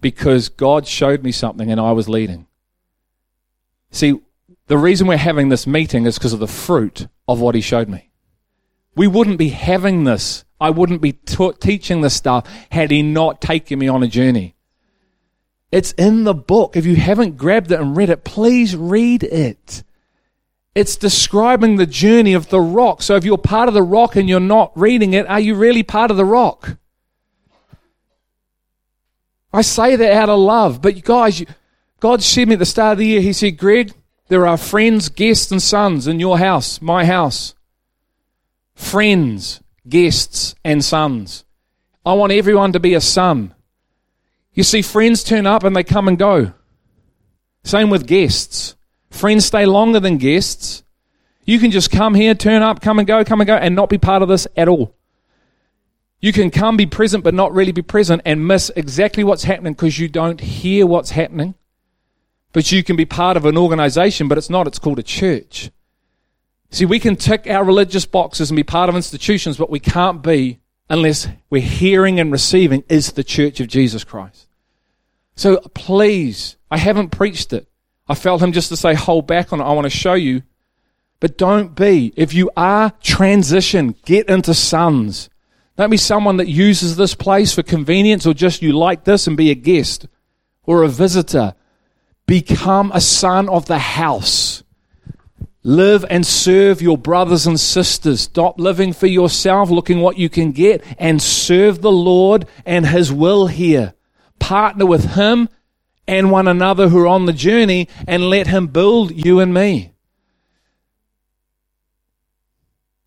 [0.00, 2.46] because God showed me something and I was leading.
[3.90, 4.18] See,
[4.68, 7.90] the reason we're having this meeting is because of the fruit of what He showed
[7.90, 8.08] me.
[8.94, 13.78] We wouldn't be having this, I wouldn't be teaching this stuff had He not taken
[13.78, 14.55] me on a journey.
[15.72, 16.76] It's in the book.
[16.76, 19.82] If you haven't grabbed it and read it, please read it.
[20.74, 23.02] It's describing the journey of the rock.
[23.02, 25.82] So if you're part of the rock and you're not reading it, are you really
[25.82, 26.76] part of the rock?
[29.52, 31.46] I say that out of love, but you guys, you,
[31.98, 33.94] God said me at the start of the year, He said, Greg,
[34.28, 37.54] there are friends, guests, and sons in your house, my house.
[38.74, 41.44] Friends, guests, and sons.
[42.04, 43.54] I want everyone to be a son.
[44.56, 46.52] You see, friends turn up and they come and go.
[47.62, 48.74] Same with guests.
[49.10, 50.82] Friends stay longer than guests.
[51.44, 53.90] You can just come here, turn up, come and go, come and go, and not
[53.90, 54.96] be part of this at all.
[56.20, 59.74] You can come be present but not really be present and miss exactly what's happening
[59.74, 61.54] because you don't hear what's happening.
[62.52, 64.66] But you can be part of an organization, but it's not.
[64.66, 65.70] It's called a church.
[66.70, 70.22] See, we can tick our religious boxes and be part of institutions, but we can't
[70.22, 74.45] be unless we're hearing and receiving is the church of Jesus Christ.
[75.36, 77.68] So please, I haven't preached it.
[78.08, 79.64] I felt him just to say, hold back on it.
[79.64, 80.42] I want to show you.
[81.20, 82.12] But don't be.
[82.16, 83.94] If you are, transition.
[84.04, 85.28] Get into sons.
[85.76, 89.36] Don't be someone that uses this place for convenience or just you like this and
[89.36, 90.06] be a guest
[90.64, 91.54] or a visitor.
[92.26, 94.62] Become a son of the house.
[95.62, 98.20] Live and serve your brothers and sisters.
[98.22, 103.12] Stop living for yourself, looking what you can get, and serve the Lord and His
[103.12, 103.95] will here.
[104.46, 105.48] Partner with Him
[106.06, 109.90] and one another who are on the journey and let Him build you and me.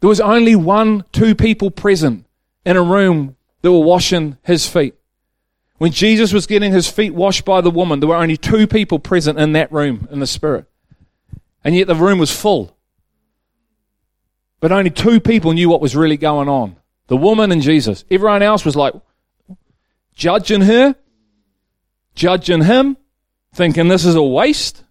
[0.02, 2.26] There was only one, two people present
[2.66, 4.96] in a room that were washing his feet.
[5.78, 9.00] When Jesus was getting his feet washed by the woman, there were only two people
[9.00, 10.66] present in that room in the Spirit.
[11.64, 12.76] And yet the room was full.
[14.60, 16.76] But only two people knew what was really going on
[17.08, 18.04] the woman and Jesus.
[18.12, 18.94] Everyone else was like
[20.14, 20.96] judging her,
[22.20, 22.98] judging him,
[23.54, 24.84] thinking this is a waste.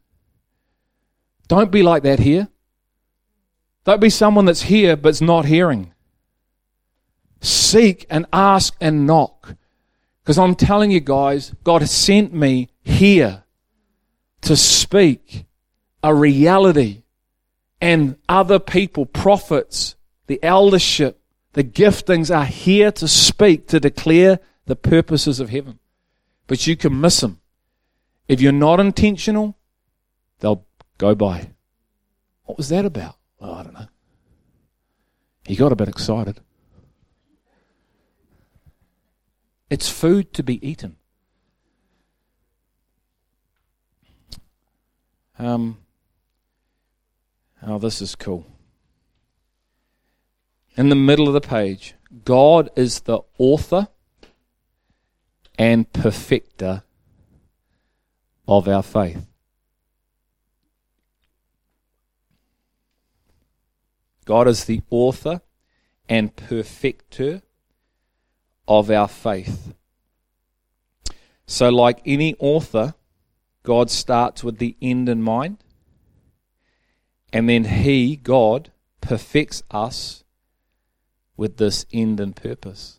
[1.46, 2.48] Don't be like that here.
[3.84, 5.92] Don't be someone that's here but's not hearing.
[7.40, 9.54] Seek and ask and knock.
[10.22, 13.44] Because I'm telling you guys, God has sent me here
[14.40, 15.44] to speak
[16.02, 17.02] a reality.
[17.80, 19.96] And other people, prophets,
[20.28, 21.20] the eldership,
[21.52, 25.78] the giftings are here to speak, to declare the purposes of heaven.
[26.48, 27.40] But you can miss them.
[28.26, 29.56] If you're not intentional,
[30.40, 30.66] they'll
[30.96, 31.50] go by.
[32.44, 33.16] What was that about?
[33.38, 33.88] Well, I don't know.
[35.44, 36.40] He got a bit excited.
[39.70, 40.96] It's food to be eaten.
[45.38, 45.78] Um,
[47.62, 48.46] oh, this is cool.
[50.76, 51.94] In the middle of the page,
[52.24, 53.88] God is the author
[55.58, 56.84] and perfecter
[58.46, 59.26] of our faith.
[64.24, 65.40] God is the author
[66.08, 67.42] and perfecter
[68.68, 69.74] of our faith.
[71.46, 72.94] So, like any author,
[73.62, 75.64] God starts with the end in mind,
[77.32, 78.70] and then He, God,
[79.00, 80.24] perfects us
[81.36, 82.97] with this end and purpose.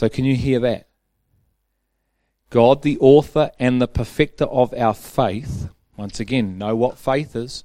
[0.00, 0.88] So, can you hear that?
[2.48, 7.64] God, the author and the perfecter of our faith, once again, know what faith is.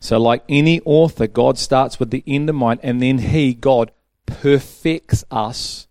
[0.00, 3.92] So, like any author, God starts with the end in mind, and then He, God,
[4.26, 5.86] perfects us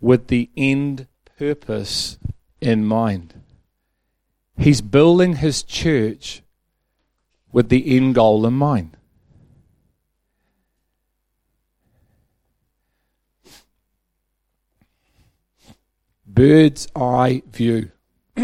[0.00, 1.06] with the end
[1.38, 2.16] purpose
[2.62, 3.42] in mind.
[4.56, 6.42] He's building His church
[7.52, 8.96] with the end goal in mind.
[16.34, 17.92] Bird's eye view.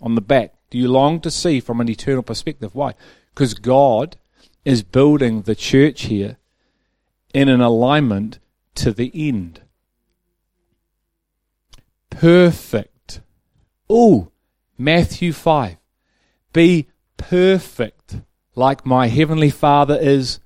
[0.00, 2.74] On the back, do you long to see from an eternal perspective?
[2.74, 2.94] Why?
[3.34, 4.16] Because God
[4.64, 6.36] is building the church here
[7.34, 8.38] in an alignment
[8.76, 9.62] to the end.
[12.10, 13.20] Perfect.
[13.90, 14.30] Oh,
[14.78, 15.76] Matthew 5.
[16.52, 18.16] Be perfect
[18.54, 20.40] like my heavenly Father is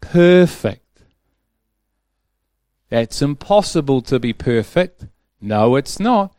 [0.00, 1.02] perfect.
[2.88, 5.06] That's impossible to be perfect.
[5.40, 6.34] No, it's not.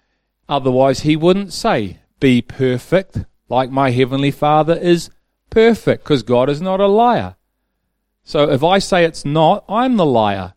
[0.50, 5.10] Otherwise, he wouldn't say, Be perfect like my heavenly Father is
[5.50, 7.36] perfect, because God is not a liar.
[8.24, 10.54] So if I say it's not, I'm the liar.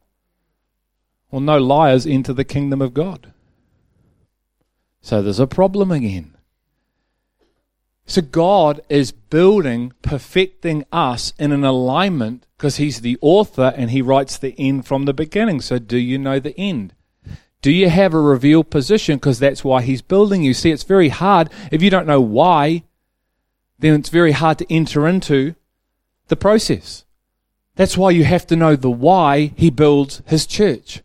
[1.30, 3.32] Well, no liars enter the kingdom of God.
[5.00, 6.36] So there's a problem again.
[8.06, 14.02] So God is building, perfecting us in an alignment because He's the author and He
[14.02, 15.60] writes the end from the beginning.
[15.60, 16.92] So do you know the end?
[17.62, 19.16] Do you have a revealed position?
[19.16, 20.54] Because that's why He's building you.
[20.54, 22.84] See, it's very hard if you don't know why
[23.80, 25.54] then it's very hard to enter into
[26.28, 27.04] the process.
[27.76, 31.02] That's why you have to know the why he builds his church.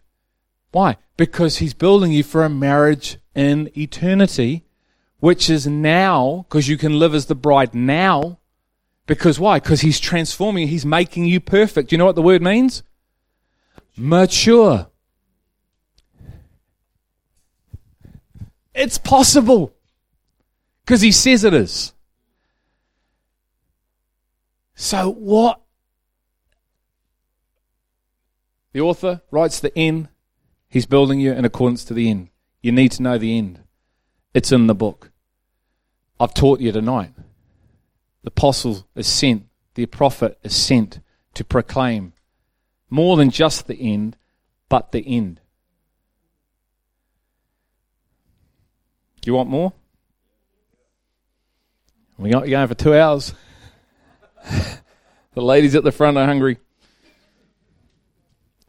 [0.72, 0.98] Why?
[1.18, 4.66] Because he's building you for a marriage in eternity,
[5.20, 8.40] which is now, because you can live as the bride now.
[9.08, 9.60] Because why?
[9.60, 11.90] Because he's transforming, he's making you perfect.
[11.90, 12.84] Do you know what the word means?
[13.96, 14.88] Mature.
[18.76, 19.74] It's possible.
[20.84, 21.94] Because he says it is.
[24.76, 25.62] So, what?
[28.74, 30.10] The author writes the end.
[30.68, 32.30] He's building you in accordance to the end.
[32.62, 33.62] You need to know the end.
[34.34, 35.12] It's in the book.
[36.20, 37.14] I've taught you tonight.
[38.24, 41.00] The apostle is sent, the prophet is sent
[41.36, 42.14] to proclaim
[42.90, 44.18] more than just the end,
[44.68, 45.40] but the end.
[49.26, 49.74] You want more?
[52.18, 53.34] We got you going for two hours.
[55.34, 56.58] the ladies at the front are hungry.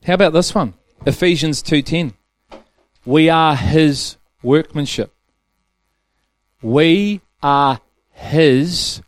[0.05, 0.75] How about this one?
[1.05, 2.15] Ephesians 2:10.
[3.05, 5.13] We are his workmanship.
[6.63, 7.81] We are
[8.11, 9.03] his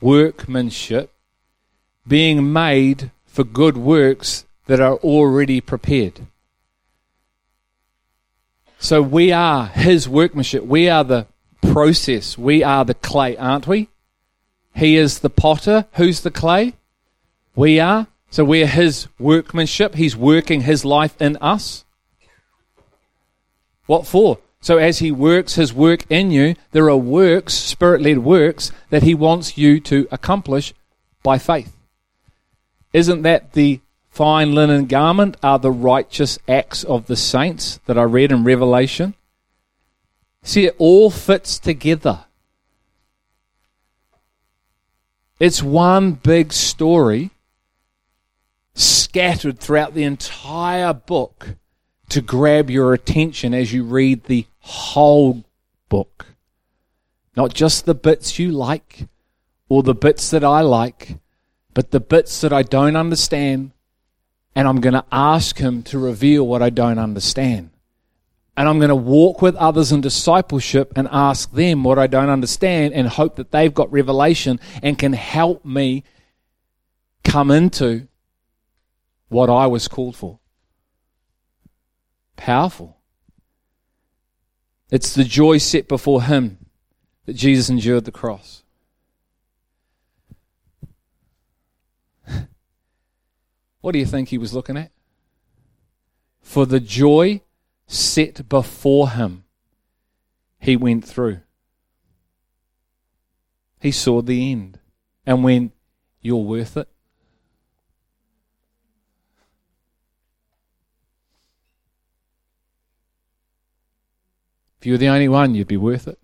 [0.00, 1.12] workmanship
[2.06, 6.26] being made for good works that are already prepared.
[8.84, 10.62] So we are his workmanship.
[10.62, 11.26] We are the
[11.62, 12.36] process.
[12.36, 13.88] We are the clay, aren't we?
[14.76, 15.86] He is the potter.
[15.94, 16.74] Who's the clay?
[17.56, 18.08] We are.
[18.28, 19.94] So we're his workmanship.
[19.94, 21.86] He's working his life in us.
[23.86, 24.36] What for?
[24.60, 29.02] So as he works his work in you, there are works, spirit led works, that
[29.02, 30.74] he wants you to accomplish
[31.22, 31.74] by faith.
[32.92, 33.80] Isn't that the
[34.14, 39.14] fine linen garment are the righteous acts of the saints that I read in Revelation?
[40.44, 42.24] See, it all fits together.
[45.40, 47.30] It's one big story
[48.74, 51.56] scattered throughout the entire book
[52.10, 55.42] to grab your attention as you read the whole
[55.88, 56.26] book.
[57.36, 59.08] Not just the bits you like
[59.68, 61.18] or the bits that I like,
[61.72, 63.72] but the bits that I don't understand.
[64.54, 67.70] And I'm going to ask Him to reveal what I don't understand.
[68.56, 72.28] And I'm going to walk with others in discipleship and ask them what I don't
[72.28, 76.04] understand and hope that they've got revelation and can help me
[77.24, 78.06] come into
[79.28, 80.38] what I was called for.
[82.36, 82.96] Powerful.
[84.90, 86.58] It's the joy set before him
[87.26, 88.63] that Jesus endured the cross.
[93.84, 94.90] What do you think he was looking at?
[96.40, 97.42] For the joy
[97.86, 99.44] set before him,
[100.58, 101.40] he went through.
[103.82, 104.78] He saw the end
[105.26, 105.72] and went,
[106.22, 106.88] You're worth it.
[114.80, 116.18] If you were the only one, you'd be worth it.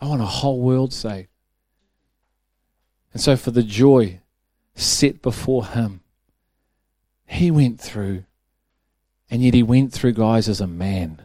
[0.00, 1.28] I want a whole world saved.
[3.12, 4.22] And so, for the joy
[4.78, 6.00] set before him,
[7.26, 8.24] he went through
[9.30, 11.22] and yet he went through, guys, as a man.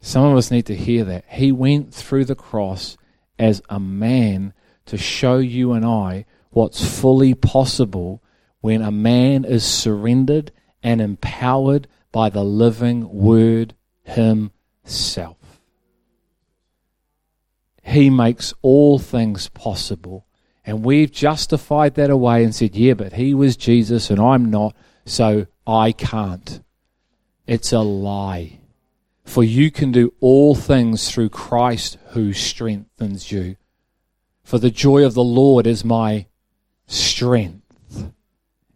[0.00, 1.24] Some of us need to hear that.
[1.28, 2.96] He went through the cross
[3.38, 4.52] as a man
[4.86, 8.22] to show you and I what's fully possible
[8.60, 10.50] when a man is surrendered
[10.82, 15.36] and empowered by the living word himself.
[17.82, 20.26] He makes all things possible.
[20.68, 24.76] And we've justified that away and said, yeah, but he was Jesus and I'm not,
[25.06, 26.62] so I can't.
[27.46, 28.58] It's a lie.
[29.24, 33.56] For you can do all things through Christ who strengthens you.
[34.44, 36.26] For the joy of the Lord is my
[36.86, 38.12] strength.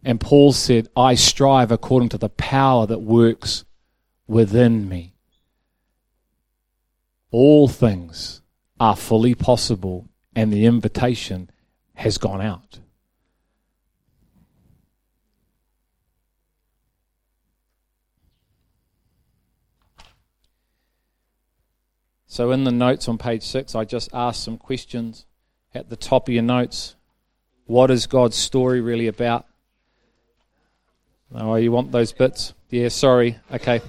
[0.03, 3.65] And Paul said, I strive according to the power that works
[4.25, 5.13] within me.
[7.29, 8.41] All things
[8.79, 11.51] are fully possible, and the invitation
[11.95, 12.79] has gone out.
[22.33, 25.25] So, in the notes on page six, I just asked some questions
[25.75, 26.95] at the top of your notes.
[27.65, 29.45] What is God's story really about?
[31.31, 32.55] Oh, you want those bits?
[32.71, 33.37] Yeah, sorry.
[33.51, 33.81] Okay.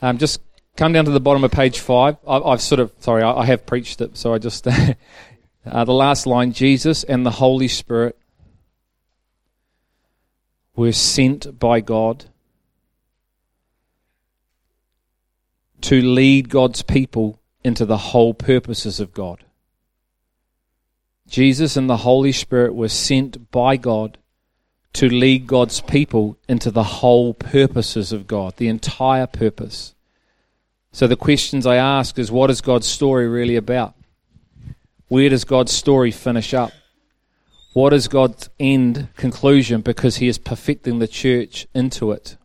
[0.00, 0.40] Um, just
[0.76, 2.16] come down to the bottom of page five.
[2.26, 4.68] I, have sort of, sorry, I, I, have preached it, so I just,
[5.66, 8.18] uh, the last line Jesus and the Holy Spirit
[10.76, 12.26] were sent by God
[15.80, 19.44] to lead God's people into the whole purposes of God.
[21.26, 24.18] Jesus and the Holy Spirit were sent by God
[24.94, 29.94] to lead God's people into the whole purposes of God, the entire purpose.
[30.92, 33.94] So the questions I ask is what is God's story really about?
[35.14, 36.72] Where does God's story finish up?
[37.72, 42.36] What is God's end conclusion because he is perfecting the church into it?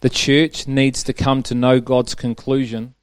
[0.00, 2.96] The church needs to come to know God's conclusion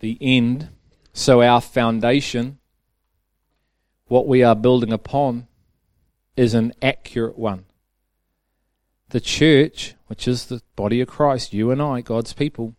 [0.00, 0.68] the end.
[1.14, 2.58] So our foundation,
[4.08, 5.46] what we are building upon,
[6.36, 7.64] is an accurate one.
[9.10, 12.76] The church, which is the body of Christ, you and I, God's people,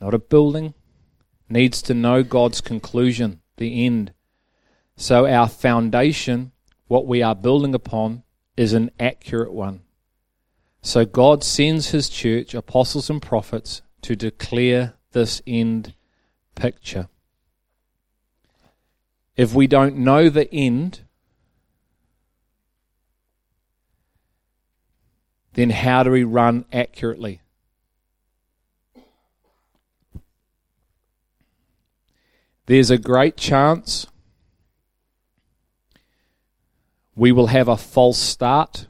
[0.00, 0.74] not a building,
[1.48, 4.12] needs to know God's conclusion, the end.
[4.96, 6.52] So our foundation,
[6.88, 8.22] what we are building upon,
[8.56, 9.80] is an accurate one.
[10.82, 15.94] So God sends his church, apostles and prophets, to declare this end
[16.54, 17.08] picture.
[19.36, 21.00] If we don't know the end,
[25.54, 27.40] then how do we run accurately?
[32.66, 34.06] There's a great chance
[37.14, 38.86] we will have a false start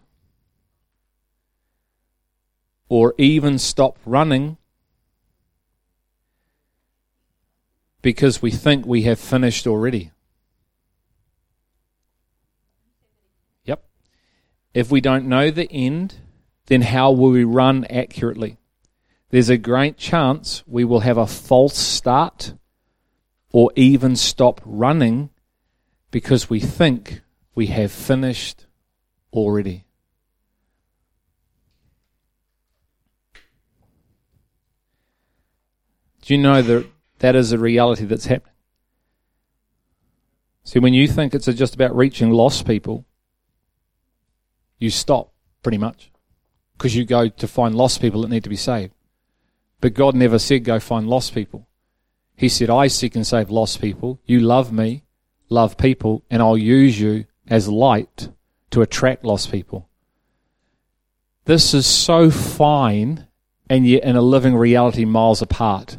[2.89, 4.57] or even stop running
[8.03, 10.11] because we think we have finished already.
[13.65, 13.83] Yep.
[14.75, 16.17] If we don't know the end,
[16.67, 18.59] then how will we run accurately?
[19.31, 22.55] There's a great chance we will have a false start
[23.51, 25.31] or even stop running
[26.11, 27.23] because we think
[27.55, 28.67] we have finished
[29.33, 29.87] already.
[36.23, 36.87] Do you know that
[37.19, 38.55] that is a reality that's happening?
[40.63, 43.05] See, when you think it's just about reaching lost people,
[44.79, 45.33] you stop
[45.63, 46.12] pretty much
[46.77, 48.93] because you go to find lost people that need to be saved.
[49.81, 51.66] But God never said go find lost people.
[52.36, 54.20] He said, I seek and save lost people.
[54.24, 55.05] You love me,
[55.49, 58.28] love people, and I'll use you as light
[58.70, 59.89] to attract lost people.
[61.44, 63.27] This is so fine
[63.69, 65.99] and yet in a living reality miles apart.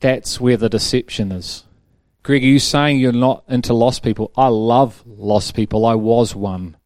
[0.00, 1.64] That's where the deception is.
[2.22, 4.30] Greg, are you saying you're not into lost people?
[4.36, 5.86] I love lost people.
[5.86, 6.76] I was one.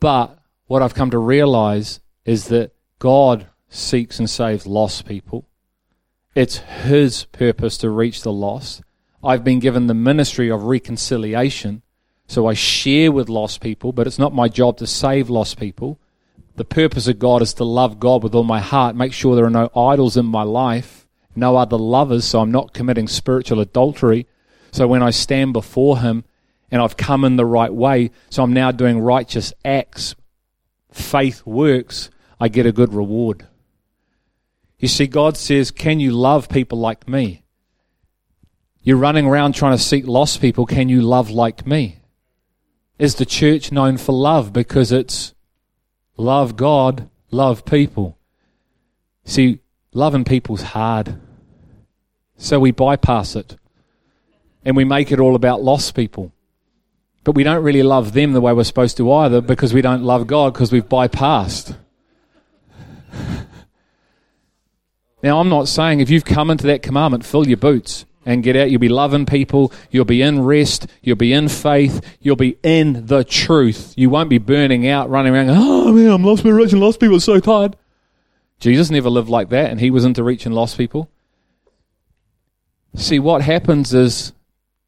[0.00, 5.46] But what I've come to realize is that God seeks and saves lost people.
[6.34, 8.82] It's His purpose to reach the lost.
[9.22, 11.82] I've been given the ministry of reconciliation,
[12.26, 15.98] so I share with lost people, but it's not my job to save lost people.
[16.54, 19.46] The purpose of God is to love God with all my heart, make sure there
[19.46, 24.26] are no idols in my life, no other lovers, so I'm not committing spiritual adultery.
[24.70, 26.24] So when I stand before Him
[26.70, 30.14] and I've come in the right way, so I'm now doing righteous acts,
[30.90, 33.46] faith works, I get a good reward.
[34.78, 37.42] You see, God says, Can you love people like me?
[38.82, 40.64] You're running around trying to seek lost people.
[40.64, 41.98] Can you love like me?
[42.98, 45.34] Is the church known for love because it's
[46.16, 48.18] love God, love people?
[49.24, 49.60] See,
[49.92, 51.20] loving people's hard.
[52.36, 53.56] So we bypass it
[54.64, 56.32] and we make it all about lost people.
[57.28, 60.02] But we don't really love them the way we're supposed to either because we don't
[60.02, 61.76] love God because we've bypassed.
[65.22, 68.56] now, I'm not saying if you've come into that commandment, fill your boots and get
[68.56, 68.70] out.
[68.70, 69.74] You'll be loving people.
[69.90, 70.86] You'll be in rest.
[71.02, 72.00] You'll be in faith.
[72.18, 73.92] You'll be in the truth.
[73.94, 76.98] You won't be burning out, running around, going, oh man, I'm lost, we're reaching lost
[76.98, 77.20] people.
[77.20, 77.76] So tired.
[78.58, 81.10] Jesus never lived like that, and he was into reaching lost people.
[82.94, 84.32] See, what happens is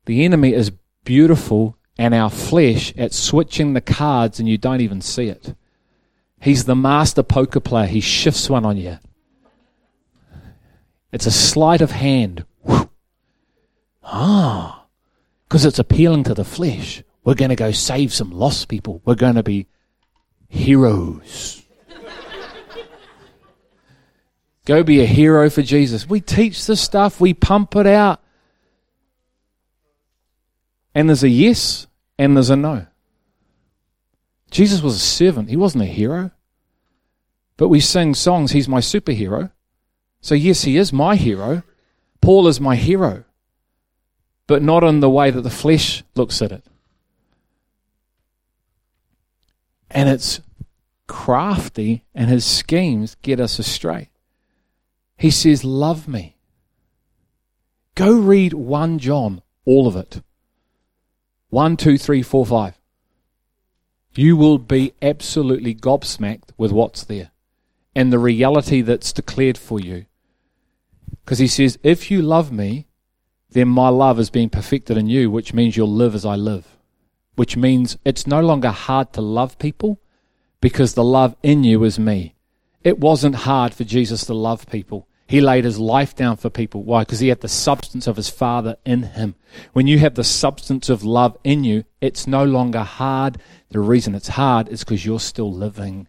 [0.07, 0.73] the enemy is
[1.05, 5.55] beautiful and our flesh at switching the cards, and you don't even see it.
[6.41, 7.87] He's the master poker player.
[7.87, 8.99] He shifts one on you.
[11.13, 12.47] It's a sleight of hand.
[14.03, 14.87] Ah,
[15.47, 17.03] because it's appealing to the flesh.
[17.23, 19.03] We're going to go save some lost people.
[19.05, 19.67] We're going to be
[20.49, 21.63] heroes.
[24.65, 26.09] go be a hero for Jesus.
[26.09, 28.23] We teach this stuff, we pump it out.
[30.95, 31.87] And there's a yes
[32.21, 32.87] and there's a no.
[34.51, 36.31] Jesus was a servant, he wasn't a hero.
[37.57, 39.51] But we sing songs, he's my superhero.
[40.21, 41.63] So, yes, he is my hero.
[42.21, 43.25] Paul is my hero
[44.51, 46.65] but not in the way that the flesh looks at it.
[49.89, 50.41] And it's
[51.07, 54.11] crafty, and his schemes get us astray.
[55.17, 56.37] He says, Love me.
[57.95, 60.21] Go read 1 John, all of it.
[61.51, 62.81] 1, 2, 3, 4, 5.
[64.15, 67.31] You will be absolutely gobsmacked with what's there
[67.95, 70.07] and the reality that's declared for you.
[71.25, 72.87] Because he says, If you love me,
[73.51, 76.77] then my love is being perfected in you, which means you'll live as I live.
[77.35, 80.01] Which means it's no longer hard to love people
[80.61, 82.35] because the love in you is me.
[82.83, 85.09] It wasn't hard for Jesus to love people.
[85.31, 86.83] He laid his life down for people.
[86.83, 87.03] Why?
[87.03, 89.37] Because he had the substance of his Father in him.
[89.73, 93.39] When you have the substance of love in you, it's no longer hard.
[93.69, 96.09] The reason it's hard is because you're still living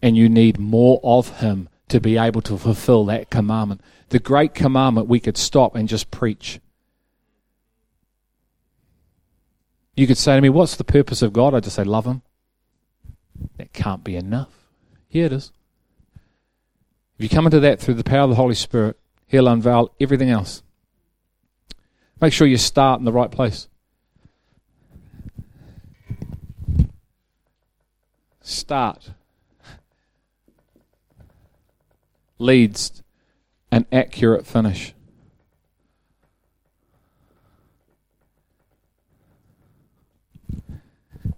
[0.00, 3.80] and you need more of him to be able to fulfill that commandment.
[4.10, 6.60] The great commandment we could stop and just preach.
[9.96, 11.54] You could say to me, What's the purpose of God?
[11.54, 12.22] I just say, Love him.
[13.56, 14.52] That can't be enough.
[15.08, 15.50] Here it is.
[17.24, 20.62] You come into that through the power of the Holy Spirit, He'll unveil everything else.
[22.20, 23.66] Make sure you start in the right place.
[28.42, 29.12] Start
[32.38, 33.02] leads
[33.72, 34.92] an accurate finish.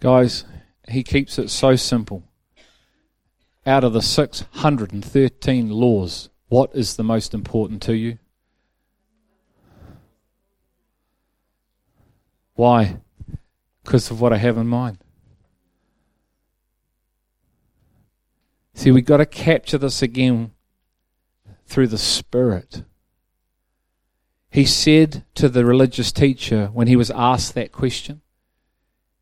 [0.00, 0.44] Guys,
[0.88, 2.24] he keeps it so simple
[3.66, 8.18] out of the 613 laws, what is the most important to you?
[12.54, 13.00] Why?
[13.82, 14.98] Because of what I have in mind.
[18.74, 20.52] See, we've got to capture this again
[21.66, 22.84] through the Spirit.
[24.50, 28.22] He said to the religious teacher when he was asked that question,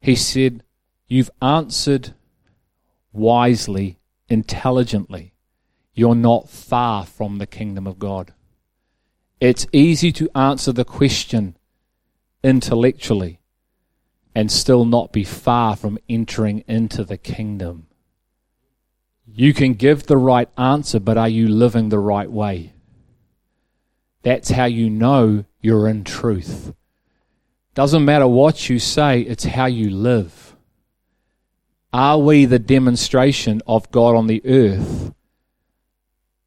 [0.01, 0.63] he said,
[1.09, 2.15] You've answered
[3.13, 5.35] wisely intelligently,
[5.95, 8.33] you're not far from the kingdom of God.
[9.41, 11.57] It's easy to answer the question
[12.43, 13.41] intellectually
[14.35, 17.87] and still not be far from entering into the kingdom.
[19.27, 22.73] You can give the right answer, but are you living the right way?
[24.23, 26.75] That's how you know you're in truth.
[27.75, 30.54] Doesn't matter what you say, it's how you live.
[31.95, 35.15] Are we the demonstration of God on the earth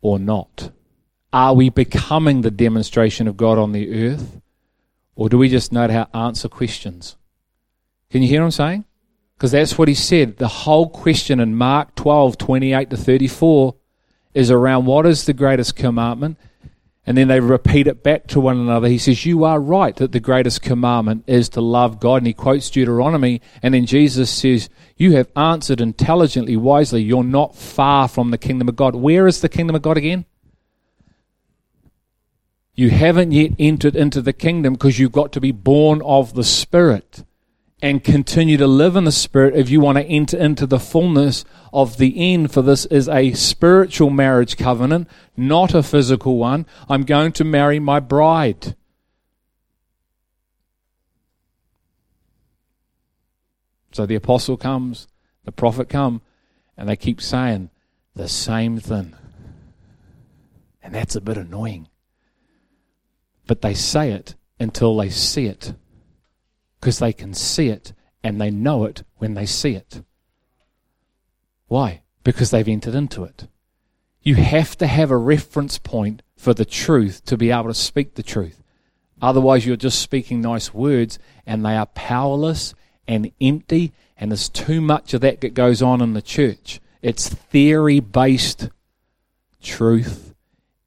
[0.02, 0.72] or not?
[1.32, 4.42] Are we becoming the demonstration of God on the earth?
[5.16, 7.16] Or do we just know how to answer questions?
[8.10, 8.86] Can you hear what I'm saying?
[9.38, 10.36] Because that's what he said.
[10.36, 13.74] The whole question in Mark 12, 28 to 34
[14.34, 16.38] is around what is the greatest commandment?
[17.08, 18.90] And then they repeat it back to one another.
[18.90, 22.18] He says, You are right that the greatest commandment is to love God.
[22.18, 23.42] And he quotes Deuteronomy.
[23.64, 27.02] And then Jesus says, You have answered intelligently, wisely.
[27.02, 28.94] You're not far from the kingdom of God.
[28.94, 30.26] Where is the kingdom of God again?
[32.76, 36.44] You haven't yet entered into the kingdom because you've got to be born of the
[36.44, 37.24] Spirit
[37.82, 41.46] and continue to live in the Spirit if you want to enter into the fullness
[41.72, 42.52] of the end.
[42.52, 46.66] For this is a spiritual marriage covenant, not a physical one.
[46.90, 48.76] I'm going to marry my bride.
[53.92, 55.08] So the apostle comes,
[55.44, 56.22] the prophet come,
[56.76, 57.70] and they keep saying
[58.16, 59.16] the same thing.
[60.82, 61.90] And that's a bit annoying.
[63.46, 65.74] But they say it until they see it
[66.80, 67.94] because they can see it
[68.24, 70.02] and they know it when they see it.
[71.68, 72.02] Why?
[72.24, 73.48] Because they've entered into it.
[74.22, 78.16] You have to have a reference point for the truth to be able to speak
[78.16, 78.62] the truth.
[79.22, 82.74] Otherwise, you're just speaking nice words and they are powerless
[83.08, 86.82] and empty, and there's too much of that that goes on in the church.
[87.02, 88.70] It's theory based
[89.62, 90.36] truth,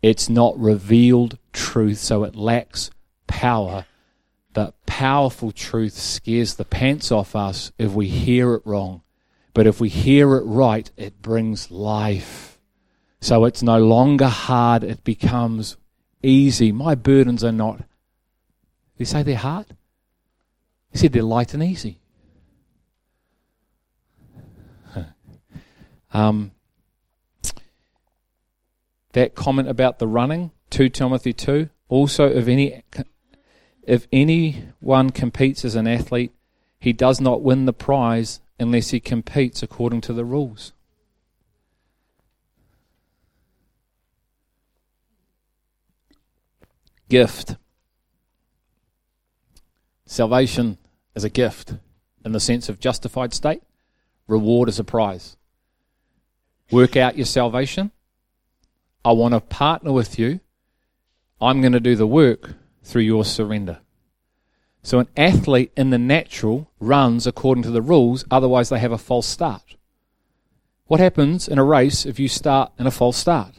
[0.02, 2.90] it's not revealed truth, so it lacks
[3.26, 3.86] power
[4.54, 9.02] that powerful truth scares the pants off us if we hear it wrong.
[9.54, 12.58] But if we hear it right, it brings life.
[13.20, 15.76] So it's no longer hard, it becomes
[16.22, 16.72] easy.
[16.72, 17.78] My burdens are not.
[17.78, 17.86] Did
[18.98, 19.66] he say they're hard?
[20.92, 22.00] He said they're light and easy.
[26.12, 26.50] Um,
[29.12, 32.82] that comment about the running, 2 Timothy 2, also of any
[33.82, 36.32] if anyone competes as an athlete,
[36.78, 40.72] he does not win the prize unless he competes according to the rules.
[47.08, 47.56] Gift.
[50.06, 50.78] Salvation
[51.14, 51.74] is a gift
[52.24, 53.62] in the sense of justified state,
[54.26, 55.36] reward is a prize.
[56.70, 57.90] Work out your salvation.
[59.04, 60.40] I want to partner with you.
[61.40, 63.80] I'm going to do the work through your surrender.
[64.82, 68.98] So an athlete in the natural runs according to the rules, otherwise they have a
[68.98, 69.76] false start.
[70.86, 73.54] What happens in a race if you start in a false start?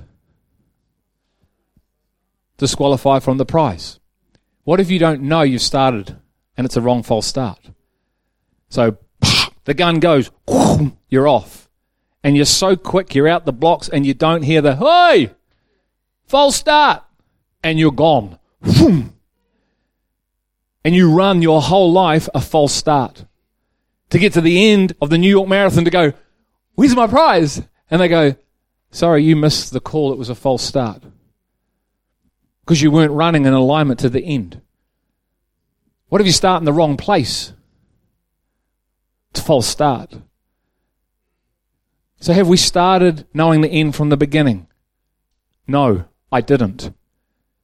[2.58, 4.00] Disqualify from the prize.
[4.64, 6.18] What if you don't know you've started
[6.58, 7.60] and it's a wrong false start?
[8.70, 8.98] So
[9.64, 10.32] the gun goes,
[11.10, 11.70] you're off.
[12.24, 15.32] And you're so quick, you're out the blocks and you don't hear the, hey!
[16.32, 17.04] false start,
[17.62, 18.40] and you're gone.
[20.84, 23.26] And you run your whole life a false start.
[24.10, 26.14] To get to the end of the New York Marathon to go,
[26.76, 27.62] where's my prize?
[27.90, 28.36] And they go,
[28.90, 30.12] sorry, you missed the call.
[30.12, 31.04] It was a false start.
[32.62, 34.62] Because you weren't running in alignment to the end.
[36.10, 37.54] What if you start in the wrong place?
[39.32, 40.14] It's a false start.
[42.20, 44.68] So have we started knowing the end from the beginning?
[45.68, 46.94] No, I didn't.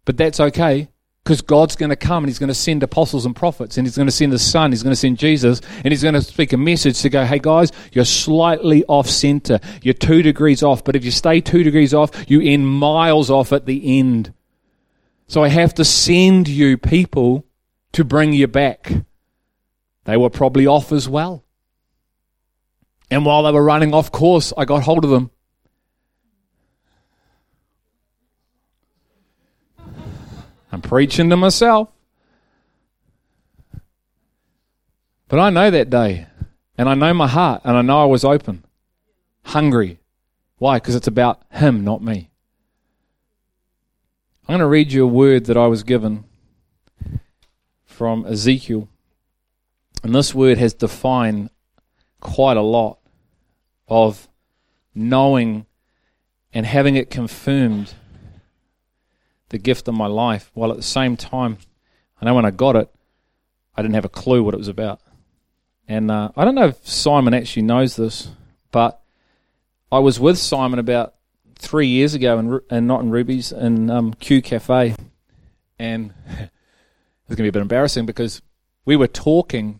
[0.07, 0.87] But that's okay
[1.25, 3.97] because God's going to come and He's going to send apostles and prophets and He's
[3.97, 6.53] going to send the Son, He's going to send Jesus, and He's going to speak
[6.53, 9.59] a message to go, hey guys, you're slightly off center.
[9.81, 13.51] You're two degrees off, but if you stay two degrees off, you end miles off
[13.51, 14.33] at the end.
[15.27, 17.45] So I have to send you people
[17.91, 18.93] to bring you back.
[20.05, 21.43] They were probably off as well.
[23.11, 25.31] And while they were running off course, I got hold of them.
[30.77, 31.89] I'm preaching to myself.
[35.27, 36.27] But I know that day,
[36.77, 38.63] and I know my heart, and I know I was open,
[39.41, 39.97] hungry.
[40.59, 40.75] Why?
[40.77, 42.29] Because it's about Him, not me.
[44.43, 46.25] I'm going to read you a word that I was given
[47.83, 48.87] from Ezekiel.
[50.03, 51.49] And this word has defined
[52.19, 52.99] quite a lot
[53.87, 54.27] of
[54.93, 55.65] knowing
[56.53, 57.95] and having it confirmed
[59.49, 61.57] the gift of my life, while at the same time,
[62.21, 62.89] I know when I got it,
[63.75, 64.99] I didn't have a clue what it was about.
[65.87, 68.29] And uh, I don't know if Simon actually knows this,
[68.71, 68.99] but
[69.91, 71.15] I was with Simon about
[71.55, 74.95] three years ago, in, and not in Ruby's, in um, Q Cafe,
[75.79, 78.41] and it's going to be a bit embarrassing because
[78.85, 79.79] we were talking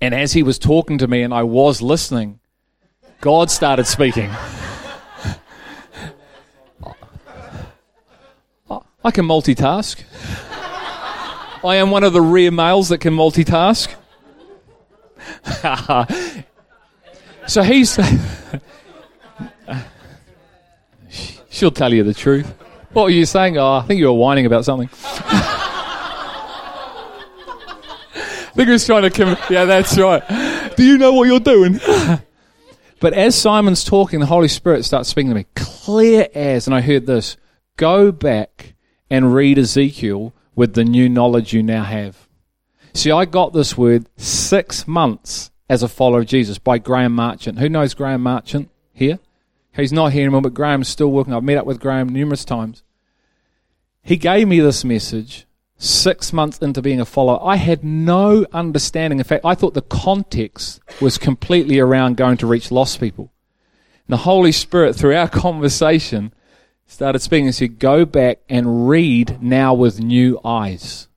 [0.00, 2.40] and as he was talking to me and I was listening,
[3.20, 4.30] God started speaking.
[9.06, 10.02] I can multitask.
[11.64, 13.94] I am one of the rare males that can multitask.
[17.46, 17.96] so he's.
[21.50, 22.52] She'll tell you the truth.
[22.94, 23.58] What were you saying?
[23.58, 24.90] Oh, I think you were whining about something.
[24.92, 25.70] I
[28.56, 29.10] think he was trying to.
[29.10, 30.24] Com- yeah, that's right.
[30.76, 31.78] Do you know what you're doing?
[32.98, 36.80] but as Simon's talking, the Holy Spirit starts speaking to me, clear as, and I
[36.80, 37.36] heard this
[37.76, 38.72] go back
[39.10, 42.28] and read Ezekiel with the new knowledge you now have.
[42.94, 47.58] See, I got this word six months as a follower of Jesus by Graham Marchant.
[47.58, 49.18] Who knows Graham Marchant here?
[49.74, 51.34] He's not here anymore, but Graham's still working.
[51.34, 52.82] I've met up with Graham numerous times.
[54.02, 55.46] He gave me this message
[55.78, 59.18] six months into being a follower, I had no understanding.
[59.18, 63.32] In fact, I thought the context was completely around going to reach lost people.
[64.06, 66.32] And the Holy Spirit, through our conversation,
[66.86, 71.08] started speaking and said, Go back and read now with new eyes.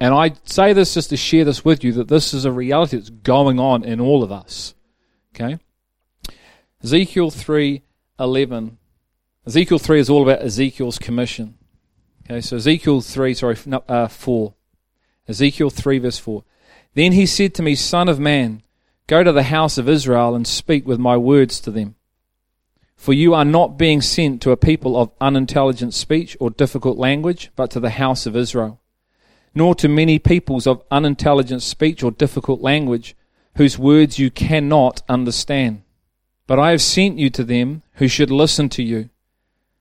[0.00, 2.96] And I say this just to share this with you that this is a reality
[2.96, 4.74] that's going on in all of us.
[5.34, 5.58] Okay?
[6.82, 7.82] Ezekiel 3
[8.18, 8.78] 11.
[9.46, 11.56] Ezekiel 3 is all about Ezekiel's commission.
[12.24, 13.56] Okay, so Ezekiel 3, sorry,
[13.88, 14.54] uh, 4.
[15.28, 16.42] Ezekiel 3, verse 4.
[16.94, 18.62] Then he said to me, Son of man,
[19.06, 21.95] go to the house of Israel and speak with my words to them.
[22.96, 27.50] For you are not being sent to a people of unintelligent speech or difficult language,
[27.54, 28.80] but to the house of Israel.
[29.54, 33.14] Nor to many peoples of unintelligent speech or difficult language,
[33.56, 35.82] whose words you cannot understand.
[36.46, 39.10] But I have sent you to them who should listen to you.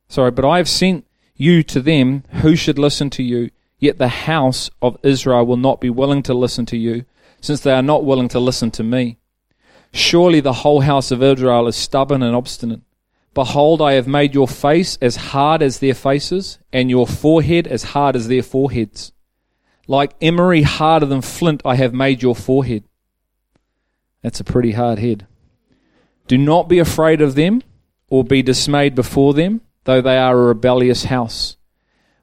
[0.07, 1.05] Sorry, but I have sent
[1.35, 3.49] you to them, who should listen to you?
[3.79, 7.05] Yet the house of Israel will not be willing to listen to you,
[7.41, 9.17] since they are not willing to listen to me.
[9.91, 12.81] Surely the whole house of Israel is stubborn and obstinate.
[13.35, 17.83] Behold, I have made your face as hard as their faces, and your forehead as
[17.83, 19.11] hard as their foreheads.
[19.87, 22.85] Like emery harder than flint, I have made your forehead.
[24.23, 25.27] That's a pretty hard head.
[26.25, 27.61] Do not be afraid of them,
[28.09, 31.55] or be dismayed before them though they are a rebellious house.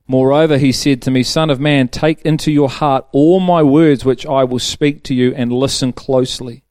[0.06, 4.04] Moreover, he said to me, Son of man, take into your heart all my words
[4.04, 6.61] which I will speak to you, and listen closely.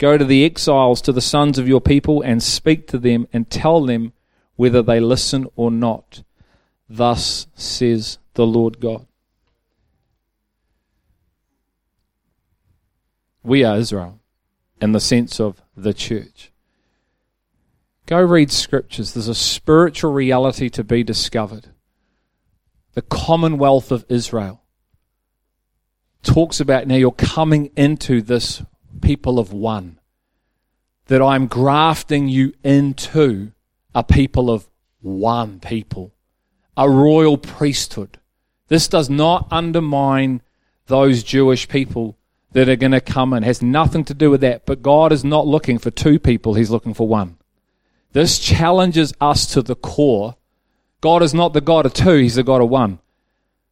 [0.00, 3.50] Go to the exiles, to the sons of your people, and speak to them, and
[3.50, 4.14] tell them
[4.56, 6.22] whether they listen or not.
[6.88, 9.06] Thus says the Lord God.
[13.42, 14.18] We are Israel
[14.80, 16.50] in the sense of the church.
[18.06, 19.12] Go read scriptures.
[19.12, 21.68] There's a spiritual reality to be discovered.
[22.94, 24.62] The Commonwealth of Israel
[26.22, 28.62] talks about now you're coming into this
[29.00, 29.98] people of one.
[31.06, 33.52] That I'm grafting you into
[33.94, 34.68] a people of
[35.00, 36.12] one people,
[36.76, 38.18] a royal priesthood.
[38.68, 40.42] This does not undermine
[40.86, 42.16] those Jewish people
[42.52, 43.32] that are going to come.
[43.32, 44.66] It has nothing to do with that.
[44.66, 47.36] But God is not looking for two people, He's looking for one.
[48.12, 50.36] This challenges us to the core.
[51.00, 52.98] God is not the God of two, He's the God of one.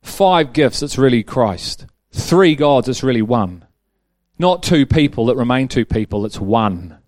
[0.00, 1.86] Five gifts, it's really Christ.
[2.12, 3.64] Three gods, it's really one.
[4.38, 6.98] Not two people that remain two people, it's one.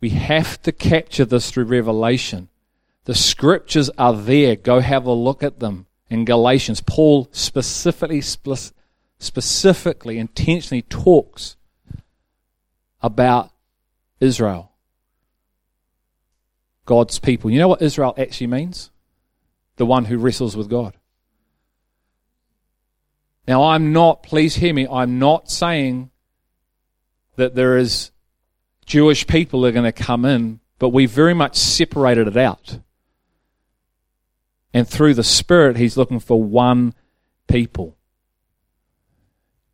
[0.00, 2.48] We have to capture this through revelation.
[3.04, 4.56] The scriptures are there.
[4.56, 5.86] Go have a look at them.
[6.10, 8.20] In Galatians, Paul specifically,
[9.18, 11.56] specifically, intentionally talks
[13.00, 13.52] about
[14.18, 14.72] Israel,
[16.84, 17.50] God's people.
[17.50, 18.90] You know what Israel actually means?
[19.76, 20.94] The one who wrestles with God.
[23.50, 26.12] Now, I'm not, please hear me, I'm not saying
[27.34, 28.12] that there is
[28.86, 32.78] Jewish people are going to come in, but we very much separated it out.
[34.72, 36.94] And through the Spirit, He's looking for one
[37.48, 37.96] people.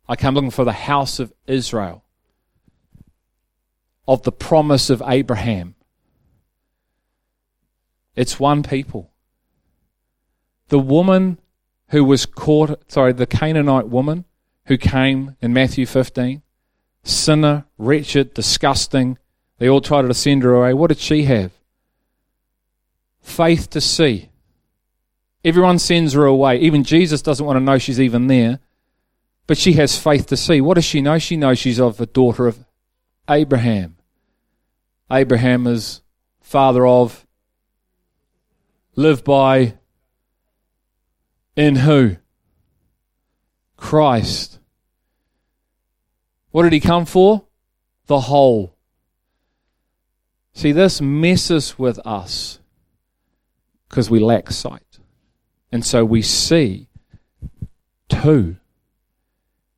[0.09, 2.03] I come looking for the house of Israel,
[4.07, 5.75] of the promise of Abraham.
[8.15, 9.11] It's one people.
[10.69, 11.37] The woman
[11.89, 14.25] who was caught, sorry, the Canaanite woman
[14.65, 16.41] who came in Matthew 15,
[17.03, 19.17] sinner, wretched, disgusting.
[19.57, 20.73] They all tried to send her away.
[20.73, 21.51] What did she have?
[23.21, 24.29] Faith to see.
[25.43, 26.59] Everyone sends her away.
[26.59, 28.59] Even Jesus doesn't want to know she's even there.
[29.45, 30.59] But she has faith to see.
[30.59, 31.17] What does she know?
[31.19, 32.65] She knows she's of the daughter of
[33.29, 33.95] Abraham.
[35.09, 36.01] Abraham is
[36.41, 37.25] father of,
[38.95, 39.76] live by,
[41.57, 42.15] in who?
[43.75, 44.59] Christ.
[46.51, 47.43] What did he come for?
[48.05, 48.77] The whole.
[50.53, 52.59] See, this messes with us
[53.89, 54.99] because we lack sight.
[55.73, 56.87] And so we see
[58.07, 58.55] two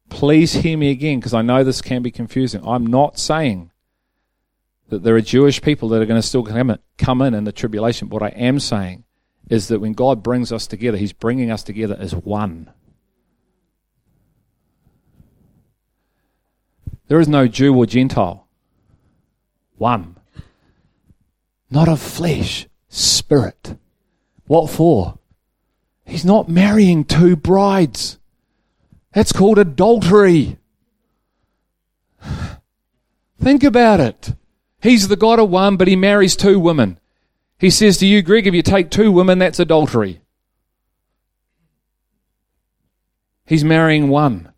[0.10, 2.61] Please hear me again because I know this can be confusing.
[2.65, 3.72] I'm not saying
[4.89, 7.51] that there are Jewish people that are going to still come in, in in the
[7.51, 8.10] tribulation.
[8.10, 9.03] What I am saying
[9.49, 12.71] is that when God brings us together, He's bringing us together as one.
[17.07, 18.47] There is no Jew or Gentile.
[19.77, 20.15] One.
[21.71, 23.77] Not of flesh, spirit.
[24.45, 25.17] What for?
[26.05, 28.19] He's not marrying two brides.
[29.13, 30.57] That's called adultery.
[33.41, 34.34] Think about it.
[34.81, 36.99] He's the God of one, but he marries two women.
[37.60, 40.22] He says to you, Greg, if you take two women, that's adultery.
[43.45, 44.52] He's marrying one.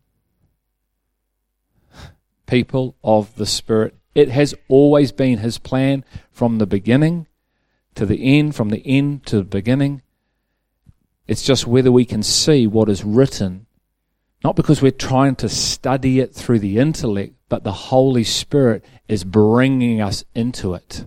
[2.45, 3.95] People of the Spirit.
[4.13, 7.27] It has always been his plan from the beginning
[7.95, 10.01] to the end, from the end to the beginning.
[11.27, 13.65] It's just whether we can see what is written
[14.43, 19.23] not because we're trying to study it through the intellect, but the Holy Spirit is
[19.23, 21.05] bringing us into it.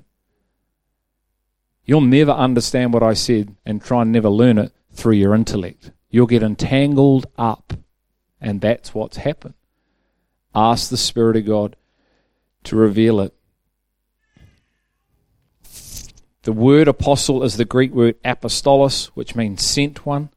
[1.85, 5.91] You'll never understand what I said and try and never learn it through your intellect.
[6.09, 7.75] You'll get entangled up,
[8.41, 9.55] and that's what's happened.
[10.55, 11.77] Ask the Spirit of God
[12.65, 13.35] to reveal it.
[16.43, 20.31] The word apostle is the Greek word apostolos, which means sent one.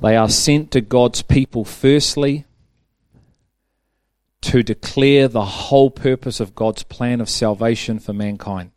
[0.00, 2.44] They are sent to God's people firstly
[4.42, 8.70] to declare the whole purpose of God's plan of salvation for mankind.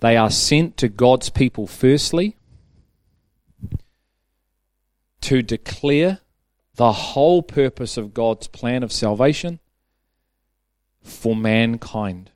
[0.00, 2.36] They are sent to God's people firstly
[5.22, 6.20] to declare
[6.76, 9.58] the whole purpose of God's plan of salvation
[11.02, 12.30] for mankind.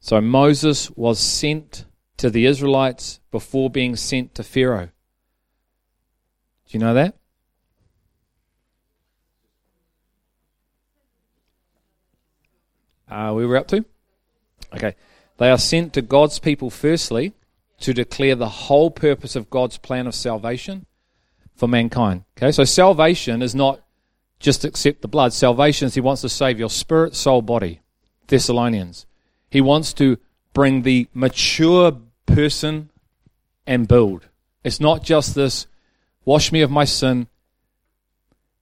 [0.00, 1.84] So Moses was sent
[2.16, 4.86] to the Israelites before being sent to Pharaoh.
[6.66, 7.16] Do you know that?
[13.08, 13.84] Uh, we were up to?
[14.74, 14.94] Okay.
[15.38, 17.32] They are sent to God's people firstly
[17.80, 20.86] to declare the whole purpose of God's plan of salvation
[21.54, 22.24] for mankind.
[22.36, 23.80] Okay, so salvation is not
[24.40, 25.32] just accept the blood.
[25.32, 27.80] Salvation is He wants to save your spirit, soul, body.
[28.26, 29.06] Thessalonians.
[29.50, 30.18] He wants to
[30.52, 31.96] bring the mature
[32.26, 32.90] person
[33.66, 34.28] and build.
[34.64, 35.66] It's not just this
[36.28, 37.26] Wash me of my sin.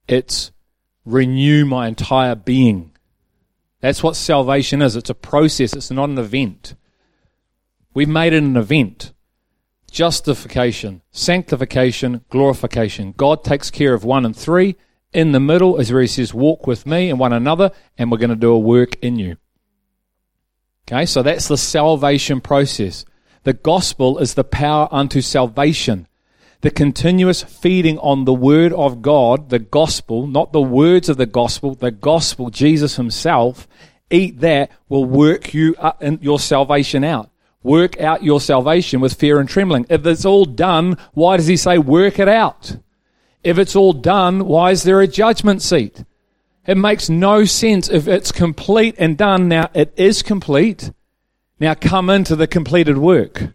[0.07, 0.53] It's
[1.03, 2.93] renew my entire being.
[3.79, 4.95] That's what salvation is.
[4.95, 6.75] It's a process, it's not an event.
[7.93, 9.13] We've made it an event.
[9.89, 13.13] Justification, sanctification, glorification.
[13.15, 14.75] God takes care of one and three.
[15.13, 18.17] In the middle is where he says, Walk with me and one another, and we're
[18.17, 19.37] going to do a work in you.
[20.87, 23.05] Okay, so that's the salvation process.
[23.43, 26.06] The gospel is the power unto salvation.
[26.61, 31.27] The continuous feeding on the word of God, the gospel, not the words of the
[31.27, 33.67] gospel, the gospel, Jesus himself,
[34.09, 37.29] eat that will work you up and your salvation out.
[37.61, 39.85] Work out your salvation with fear and trembling.
[39.89, 42.77] If it's all done, why does he say work it out?
[43.43, 46.03] If it's all done, why is there a judgment seat?
[46.65, 49.47] It makes no sense if it's complete and done.
[49.47, 50.91] Now it is complete.
[51.59, 53.53] Now come into the completed work.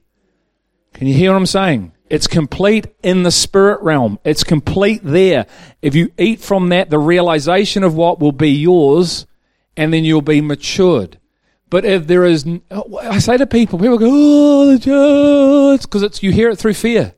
[0.95, 1.93] Can you hear what I'm saying?
[2.13, 4.19] It's complete in the spirit realm.
[4.23, 5.47] It's complete there.
[5.81, 9.27] If you eat from that, the realization of what will be yours,
[9.79, 11.19] and then you'll be matured.
[11.71, 16.23] But if there is, I say to people, people go, oh, the church, because it's,
[16.23, 17.15] you hear it through fear.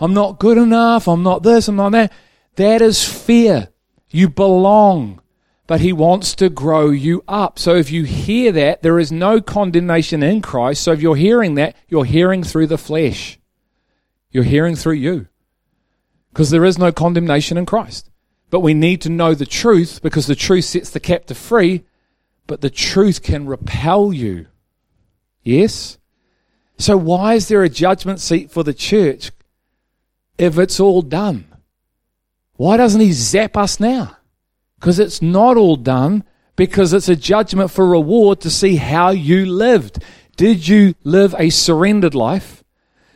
[0.00, 1.06] I'm not good enough.
[1.06, 1.68] I'm not this.
[1.68, 2.12] I'm not that.
[2.56, 3.68] That is fear.
[4.10, 5.20] You belong,
[5.68, 7.60] but he wants to grow you up.
[7.60, 10.82] So if you hear that, there is no condemnation in Christ.
[10.82, 13.38] So if you're hearing that, you're hearing through the flesh.
[14.34, 15.28] You're hearing through you.
[16.30, 18.10] Because there is no condemnation in Christ.
[18.50, 21.84] But we need to know the truth because the truth sets the captive free
[22.46, 24.46] but the truth can repel you.
[25.42, 25.98] Yes?
[26.78, 29.30] So, why is there a judgment seat for the church
[30.38, 31.46] if it's all done?
[32.56, 34.16] Why doesn't he zap us now?
[34.78, 36.24] Because it's not all done,
[36.56, 40.02] because it's a judgment for reward to see how you lived.
[40.36, 42.63] Did you live a surrendered life?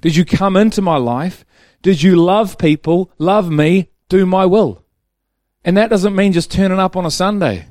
[0.00, 1.44] Did you come into my life?
[1.82, 4.84] Did you love people, love me, do my will?
[5.64, 7.66] And that doesn't mean just turning up on a Sunday.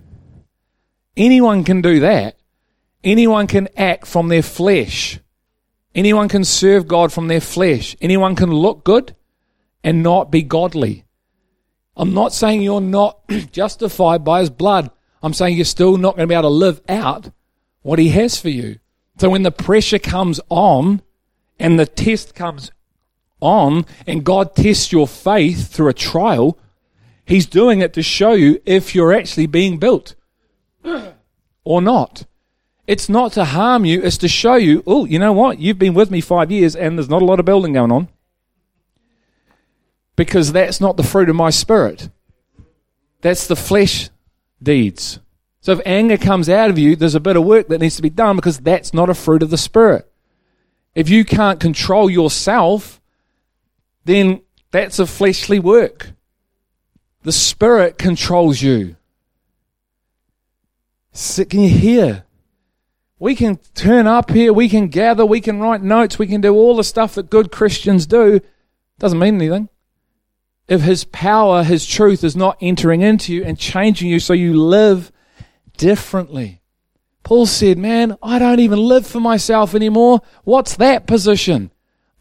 [1.16, 2.38] Anyone can do that.
[3.04, 5.20] Anyone can act from their flesh.
[5.96, 7.96] Anyone can serve God from their flesh.
[8.02, 9.16] Anyone can look good
[9.84, 11.06] and not be godly.
[11.96, 13.20] I'm not saying you're not
[13.52, 14.92] justified by his blood.
[15.24, 17.32] I'm saying you're still not going to be able to live out
[17.82, 18.78] what he has for you.
[19.18, 21.02] So when the pressure comes on
[21.60, 22.72] and the test comes
[23.40, 26.58] on and God tests your faith through a trial,
[27.26, 30.16] he's doing it to show you if you're actually being built
[31.64, 32.26] or not.
[32.86, 35.60] It's not to harm you, it's to show you, oh, you know what?
[35.60, 38.08] You've been with me five years and there's not a lot of building going on.
[40.16, 42.10] Because that's not the fruit of my spirit.
[43.22, 44.10] That's the flesh
[44.64, 45.20] deeds.
[45.60, 48.02] So if anger comes out of you, there's a bit of work that needs to
[48.02, 50.07] be done because that's not a fruit of the spirit.
[50.98, 53.00] If you can't control yourself,
[54.06, 54.42] then
[54.72, 56.14] that's a fleshly work.
[57.22, 58.96] The spirit controls you.
[61.14, 62.24] Can you hear?
[63.20, 66.56] We can turn up here, we can gather, we can write notes, we can do
[66.56, 68.40] all the stuff that good Christians do.
[68.98, 69.70] Doesn't mean anything.
[70.68, 74.60] If His power, His truth is not entering into you and changing you so you
[74.60, 75.12] live
[75.78, 76.57] differently.
[77.28, 80.22] Paul said, Man, I don't even live for myself anymore.
[80.46, 81.72] What's that position?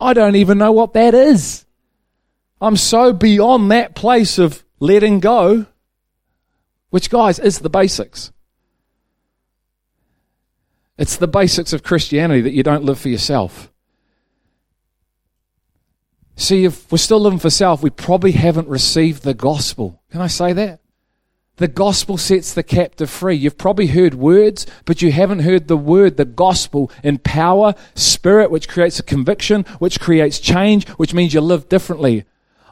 [0.00, 1.64] I don't even know what that is.
[2.60, 5.66] I'm so beyond that place of letting go,
[6.90, 8.32] which, guys, is the basics.
[10.98, 13.72] It's the basics of Christianity that you don't live for yourself.
[16.34, 20.02] See, if we're still living for self, we probably haven't received the gospel.
[20.10, 20.80] Can I say that?
[21.58, 23.34] The gospel sets the captive free.
[23.34, 28.50] You've probably heard words, but you haven't heard the word, the gospel in power, spirit,
[28.50, 32.24] which creates a conviction, which creates change, which means you live differently.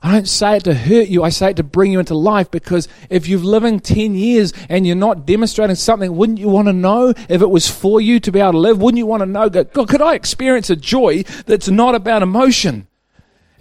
[0.02, 1.22] I don't say it to hurt you.
[1.22, 4.86] I say it to bring you into life because if you've living 10 years and
[4.86, 8.30] you're not demonstrating something, wouldn't you want to know if it was for you to
[8.30, 8.82] be able to live?
[8.82, 12.86] Wouldn't you want to know, God, could I experience a joy that's not about emotion?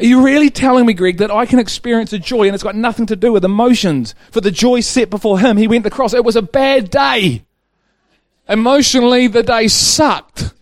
[0.04, 2.76] Are you really telling me, Greg, that I can experience a joy and it's got
[2.76, 4.16] nothing to do with emotions?
[4.32, 6.14] For the joy set before him, he went the cross.
[6.14, 7.46] It was a bad day.
[8.50, 10.54] Emotionally, the day sucked.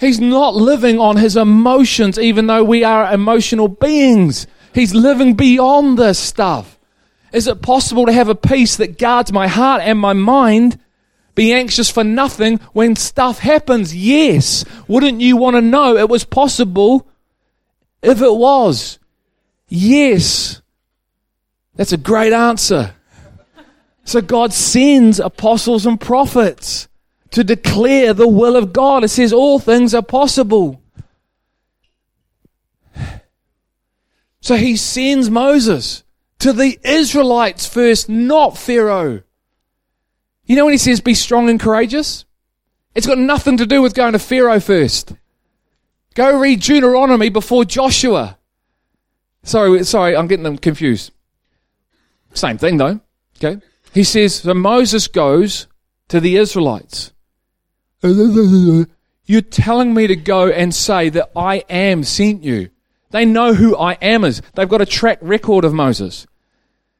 [0.00, 4.48] He's not living on his emotions, even though we are emotional beings.
[4.74, 6.80] He's living beyond this stuff.
[7.32, 10.80] Is it possible to have a peace that guards my heart and my mind?
[11.34, 13.94] Be anxious for nothing when stuff happens?
[13.94, 14.64] Yes.
[14.86, 17.08] Wouldn't you want to know it was possible
[18.02, 18.98] if it was?
[19.68, 20.62] Yes.
[21.74, 22.94] That's a great answer.
[24.04, 26.88] So God sends apostles and prophets
[27.30, 29.02] to declare the will of God.
[29.02, 30.80] It says all things are possible.
[34.40, 36.04] So he sends Moses
[36.38, 39.22] to the Israelites first, not Pharaoh.
[40.46, 42.24] You know when he says be strong and courageous?
[42.94, 45.14] It's got nothing to do with going to Pharaoh first.
[46.14, 48.38] Go read Deuteronomy before Joshua.
[49.42, 51.12] Sorry, sorry, I'm getting them confused.
[52.34, 53.00] Same thing though.
[53.36, 53.60] Okay.
[53.92, 55.66] He says, so Moses goes
[56.08, 57.12] to the Israelites.
[58.02, 62.70] You're telling me to go and say that I am sent you.
[63.10, 64.42] They know who I am is.
[64.54, 66.26] They've got a track record of Moses.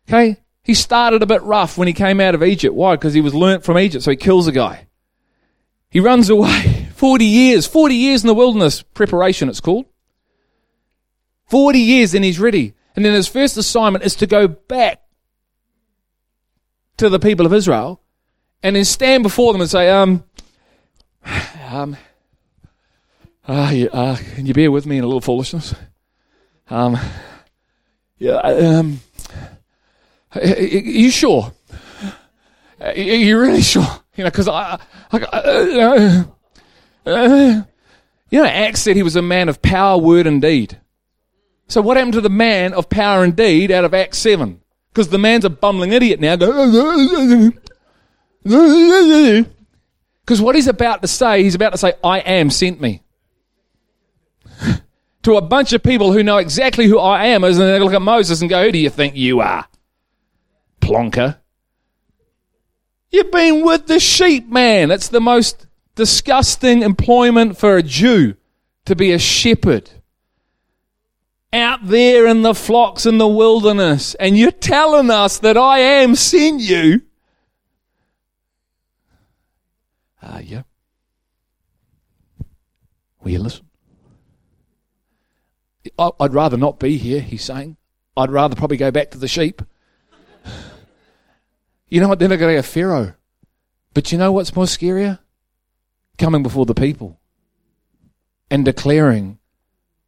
[0.08, 0.38] Okay?
[0.64, 2.74] He started a bit rough when he came out of Egypt.
[2.74, 2.96] Why?
[2.96, 4.88] Because he was learnt from Egypt, so he kills a guy.
[5.90, 6.88] He runs away.
[6.94, 7.66] 40 years.
[7.66, 9.84] 40 years in the wilderness preparation, it's called.
[11.50, 12.72] 40 years and he's ready.
[12.96, 15.02] And then his first assignment is to go back
[16.96, 18.00] to the people of Israel
[18.62, 20.24] and then stand before them and say, um,
[21.68, 21.96] um,
[23.46, 25.74] uh, yeah, uh, can you bear with me in a little foolishness?
[26.70, 26.98] Um,
[28.16, 29.00] yeah, um,
[30.43, 31.52] you sure?
[32.81, 33.86] Are you really sure?
[34.16, 34.78] You know, because I,
[35.12, 36.24] I, uh,
[37.06, 37.62] uh,
[38.31, 40.78] you know, Acts said he was a man of power, word, and deed.
[41.69, 44.61] So what happened to the man of power and deed out of Acts 7?
[44.93, 46.36] Because the man's a bumbling idiot now.
[50.24, 53.02] Because what he's about to say, he's about to say, I am sent me.
[55.23, 58.02] to a bunch of people who know exactly who I am, as they look at
[58.02, 59.66] Moses and go, Who do you think you are?
[60.85, 61.39] Plonker.
[63.11, 64.90] You've been with the sheep, man.
[64.90, 68.35] It's the most disgusting employment for a Jew
[68.85, 69.90] to be a shepherd
[71.52, 76.16] out there in the flocks in the wilderness, and you're telling us that I am
[76.16, 77.02] sent you.
[80.20, 80.62] Ah, uh, yeah.
[83.23, 83.65] Will you listen?
[85.98, 87.77] I'd rather not be here, he's saying.
[88.16, 89.62] I'd rather probably go back to the sheep.
[91.94, 92.20] You know what?
[92.20, 93.14] I got to have Pharaoh.
[93.94, 95.20] But you know what's more scarier?
[96.18, 97.20] Coming before the people
[98.50, 99.38] and declaring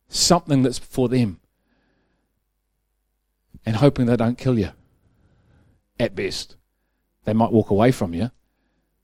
[0.09, 1.39] something that's for them
[3.65, 4.71] and hoping they don't kill you.
[6.01, 6.57] At best,
[7.25, 8.33] they might walk away from you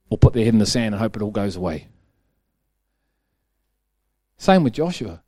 [0.09, 1.87] or put their head in the sand and hope it all goes away.
[4.35, 5.23] Same with Joshua.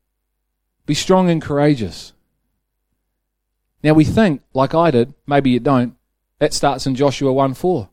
[0.86, 2.12] Be strong and courageous.
[3.82, 5.96] Now we think, like I did, maybe you don't,
[6.46, 7.90] that starts in Joshua 1 4.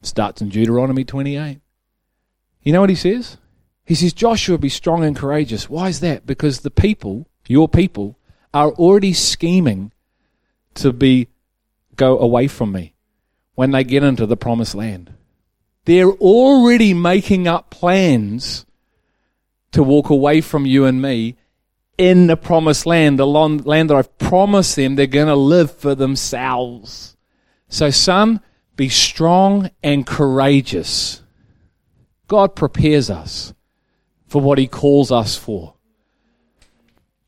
[0.00, 1.60] Starts in Deuteronomy 28.
[2.62, 3.36] You know what he says?
[3.84, 5.68] He says, Joshua, be strong and courageous.
[5.68, 6.24] Why is that?
[6.24, 8.16] Because the people, your people,
[8.54, 9.92] are already scheming
[10.76, 11.28] to be
[11.96, 12.94] go away from me
[13.54, 15.12] when they get into the promised land.
[15.84, 18.64] They're already making up plans
[19.72, 21.36] to walk away from you and me
[21.96, 25.94] in the promised land, the land that I've promised them they're going to live for
[25.94, 27.16] themselves.
[27.68, 28.40] So, son,
[28.76, 31.22] be strong and courageous.
[32.26, 33.54] God prepares us
[34.26, 35.74] for what He calls us for.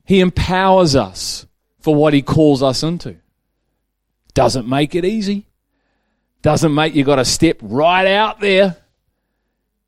[0.04, 1.46] He empowers us
[1.80, 3.16] for what He calls us into.
[4.34, 5.46] Doesn't make it easy.
[6.42, 8.76] Doesn't make you got to step right out there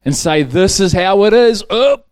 [0.05, 1.63] and say, This is how it is.
[1.71, 2.08] Up.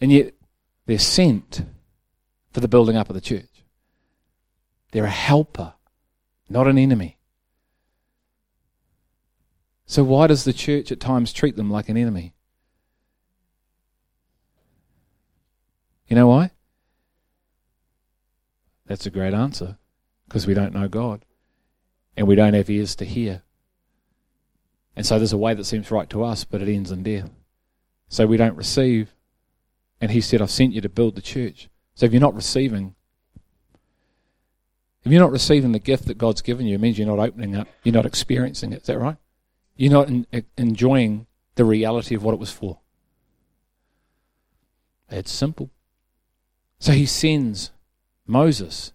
[0.00, 0.34] And yet,
[0.86, 1.62] they're sent
[2.52, 3.64] for the building up of the church.
[4.92, 5.74] They're a helper,
[6.48, 7.18] not an enemy.
[9.86, 12.34] So, why does the church at times treat them like an enemy?
[16.08, 16.50] You know why?
[18.86, 19.78] That's a great answer.
[20.26, 21.24] Because we don't know God.
[22.16, 23.42] And we don't have ears to hear.
[24.96, 27.30] And so there's a way that seems right to us, but it ends in death.
[28.08, 29.12] So we don't receive.
[30.00, 31.68] And He said, I've sent you to build the church.
[31.94, 32.94] So if you're not receiving,
[35.04, 37.56] if you're not receiving the gift that God's given you, it means you're not opening
[37.56, 38.82] up, you're not experiencing it.
[38.82, 39.16] Is that right?
[39.76, 42.80] You're not in, enjoying the reality of what it was for.
[45.08, 45.70] It's simple.
[46.78, 47.70] So he sends
[48.26, 48.92] Moses.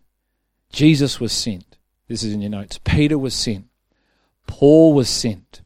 [0.71, 1.77] Jesus was sent.
[2.07, 2.79] This is in your notes.
[2.83, 3.67] Peter was sent.
[4.47, 5.60] Paul was sent.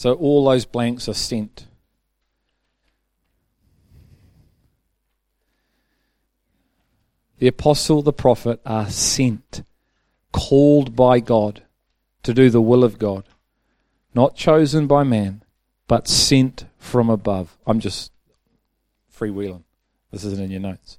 [0.00, 1.66] So all those blanks are sent.
[7.38, 9.62] The apostle, the prophet are sent
[10.32, 11.64] called by God
[12.22, 13.24] to do the will of God,
[14.14, 15.42] not chosen by man,
[15.86, 17.58] but sent from above.
[17.66, 18.10] I'm just
[19.14, 19.64] freewheeling.
[20.10, 20.98] This isn't in your notes.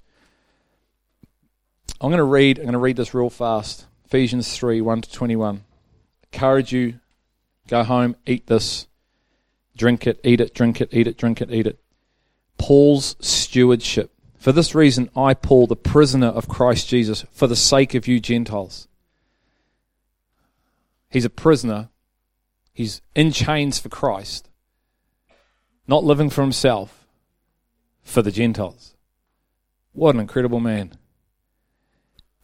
[1.99, 2.60] I'm going to read.
[2.60, 3.88] I'm going to read this real fast.
[4.06, 5.64] Ephesians three one to twenty one.
[6.32, 6.99] Encourage you.
[7.68, 8.15] Go home.
[8.28, 8.86] Eat this.
[9.76, 10.19] Drink it.
[10.23, 10.53] Eat it.
[10.53, 10.89] Drink it.
[10.91, 11.18] Eat it.
[11.18, 11.52] Drink it.
[11.52, 11.80] Eat it.
[12.57, 14.11] Paul's stewardship.
[14.38, 18.19] For this reason, I, Paul, the prisoner of Christ Jesus, for the sake of you
[18.19, 18.88] Gentiles
[21.11, 21.89] He's a prisoner.
[22.73, 24.49] He's in chains for Christ,
[25.85, 27.06] not living for himself,
[28.02, 28.95] for the Gentiles.
[29.91, 30.93] What an incredible man.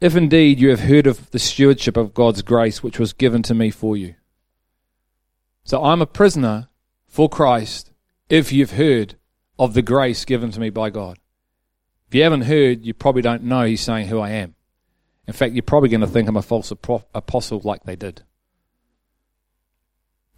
[0.02, 3.56] if indeed you have heard of the stewardship of God's grace which was given to
[3.56, 4.16] me for you.
[5.64, 6.68] So I'm a prisoner
[7.18, 7.90] for Christ
[8.30, 9.16] if you've heard
[9.58, 11.18] of the grace given to me by God.
[12.08, 14.54] If you haven't heard, you probably don't know he's saying who I am.
[15.26, 18.22] In fact, you're probably going to think I'm a false apostle like they did.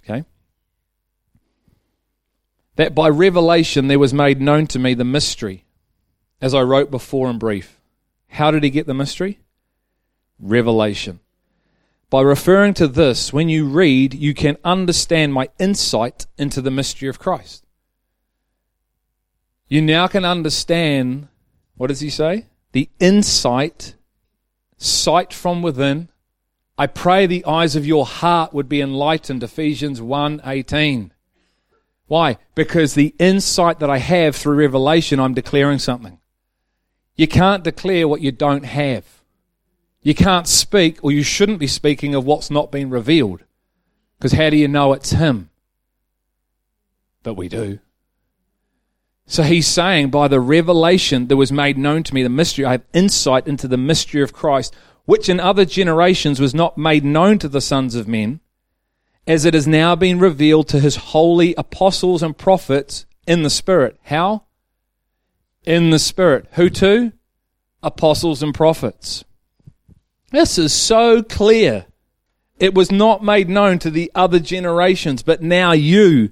[0.05, 0.23] Okay?
[2.77, 5.65] That by revelation there was made known to me the mystery,
[6.39, 7.81] as I wrote before in brief.
[8.29, 9.41] How did he get the mystery?
[10.39, 11.19] Revelation.
[12.09, 17.07] By referring to this, when you read, you can understand my insight into the mystery
[17.07, 17.65] of Christ.
[19.67, 21.27] You now can understand,
[21.75, 22.47] what does he say?
[22.71, 23.93] The insight,
[24.77, 26.09] sight from within.
[26.79, 31.11] I pray the eyes of your heart would be enlightened, Ephesians 1:18.
[32.07, 32.37] Why?
[32.55, 36.17] Because the insight that I have through revelation, I'm declaring something.
[37.15, 39.18] You can't declare what you don't have.
[40.01, 43.43] You can't speak, or you shouldn't be speaking of what's not been revealed.
[44.17, 45.49] Because how do you know it's Him?
[47.23, 47.79] But we do.
[49.29, 52.71] So he's saying, by the revelation that was made known to me, the mystery, I
[52.71, 57.37] have insight into the mystery of Christ, which in other generations was not made known
[57.39, 58.39] to the sons of men,
[59.27, 63.99] as it has now been revealed to his holy apostles and prophets in the Spirit.
[64.05, 64.45] How?
[65.63, 66.47] In the Spirit.
[66.53, 67.13] Who to?
[67.83, 69.23] Apostles and prophets.
[70.31, 71.85] This is so clear.
[72.59, 76.31] It was not made known to the other generations, but now you,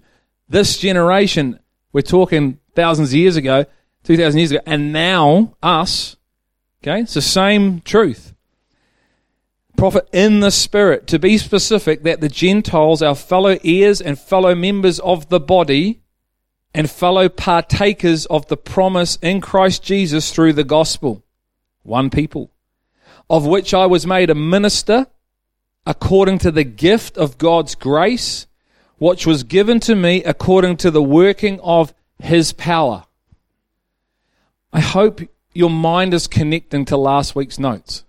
[0.50, 1.60] this generation,
[1.94, 3.66] we're talking thousands of years ago,
[4.04, 6.18] 2,000 years ago, and now us.
[6.84, 8.34] Okay, it's the same truth.
[9.78, 14.56] Prophet in the Spirit, to be specific, that the Gentiles, our fellow heirs and fellow
[14.56, 16.02] members of the body,
[16.74, 21.24] and fellow partakers of the promise in Christ Jesus through the gospel.
[21.84, 22.52] One people.
[23.30, 25.08] Of which I was made a minister
[25.86, 28.48] according to the gift of God's grace,
[28.98, 33.06] which was given to me according to the working of his power.
[34.74, 35.22] I hope
[35.54, 38.04] your mind is connecting to last week's notes.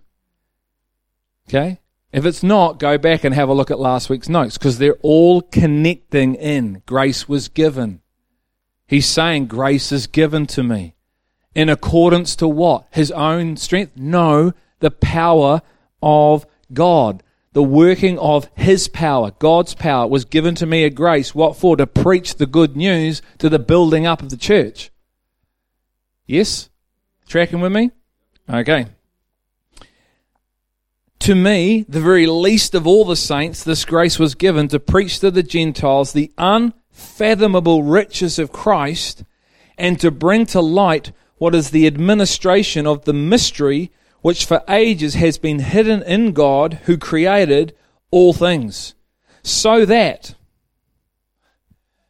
[1.47, 1.79] Okay?
[2.11, 4.97] If it's not, go back and have a look at last week's notes because they're
[5.01, 6.81] all connecting in.
[6.85, 8.01] Grace was given.
[8.87, 10.95] He's saying, Grace is given to me.
[11.53, 12.87] In accordance to what?
[12.91, 13.93] His own strength?
[13.95, 15.61] No, the power
[16.01, 17.23] of God
[17.53, 21.33] the working of His power, God's power, was given to me a grace.
[21.33, 21.75] What for?
[21.77, 24.91] To preach the good news to the building up of the church.
[26.25, 26.69] Yes?
[27.27, 27.91] Tracking with me?
[28.49, 28.87] Okay.
[31.19, 35.19] To me, the very least of all the saints, this grace was given to preach
[35.19, 39.23] to the Gentiles the unfathomable riches of Christ
[39.77, 45.15] and to bring to light what is the administration of the mystery which for ages
[45.15, 47.75] has been hidden in God who created
[48.11, 48.95] all things.
[49.43, 50.35] So that,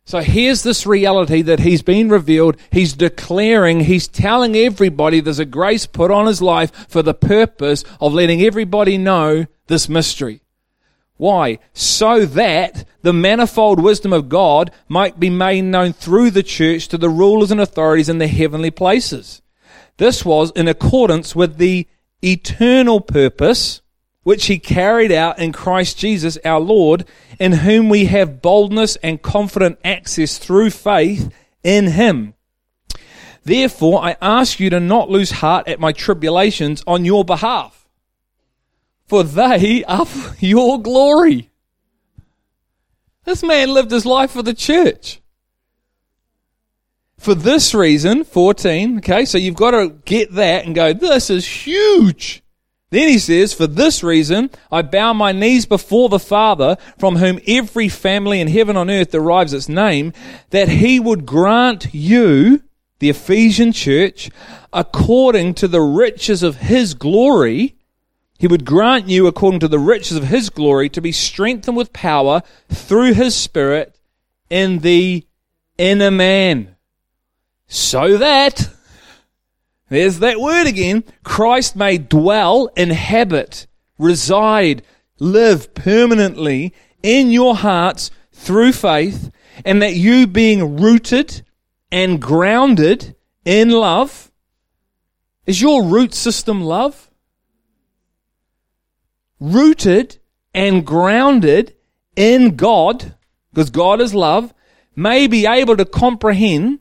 [0.10, 2.58] so here's this reality that he's been revealed.
[2.72, 7.84] He's declaring, he's telling everybody there's a grace put on his life for the purpose
[8.02, 10.42] of letting everybody know this mystery.
[11.18, 11.60] Why?
[11.74, 16.98] So that the manifold wisdom of God might be made known through the church to
[16.98, 19.44] the rulers and authorities in the heavenly places.
[19.98, 21.88] This was in accordance with the
[22.24, 23.82] eternal purpose
[24.24, 27.06] which he carried out in Christ Jesus our Lord,
[27.40, 31.34] in whom we have boldness and confident access through faith
[31.64, 32.34] in him.
[33.44, 37.88] Therefore, I ask you to not lose heart at my tribulations on your behalf,
[39.08, 41.50] for they are for your glory.
[43.24, 45.19] This man lived his life for the church.
[47.20, 51.46] For this reason, 14, okay, so you've got to get that and go, this is
[51.46, 52.42] huge.
[52.92, 57.42] Then he says, For this reason, I bow my knees before the Father, from whom
[57.46, 60.14] every family in heaven and earth derives its name,
[60.52, 62.64] that he would grant you,
[63.00, 64.30] the Ephesian church,
[64.72, 67.76] according to the riches of his glory,
[68.40, 71.92] he would grant you, according to the riches of his glory, to be strengthened with
[71.92, 74.00] power through his Spirit
[74.50, 75.28] in the
[75.78, 76.78] inner man
[77.70, 78.68] so that,
[79.90, 83.68] there's that word again, Christ may dwell, inhabit,
[84.00, 84.82] reside,
[85.20, 86.74] live permanently
[87.04, 89.32] in your hearts through faith,
[89.64, 91.44] and that you being rooted
[91.92, 93.16] and grounded
[93.46, 94.32] in love,
[95.46, 97.12] is your root system love?
[99.40, 100.18] Rooted
[100.56, 101.76] and grounded
[102.16, 103.16] in God,
[103.54, 104.56] because God is love,
[104.96, 106.80] may be able to comprehend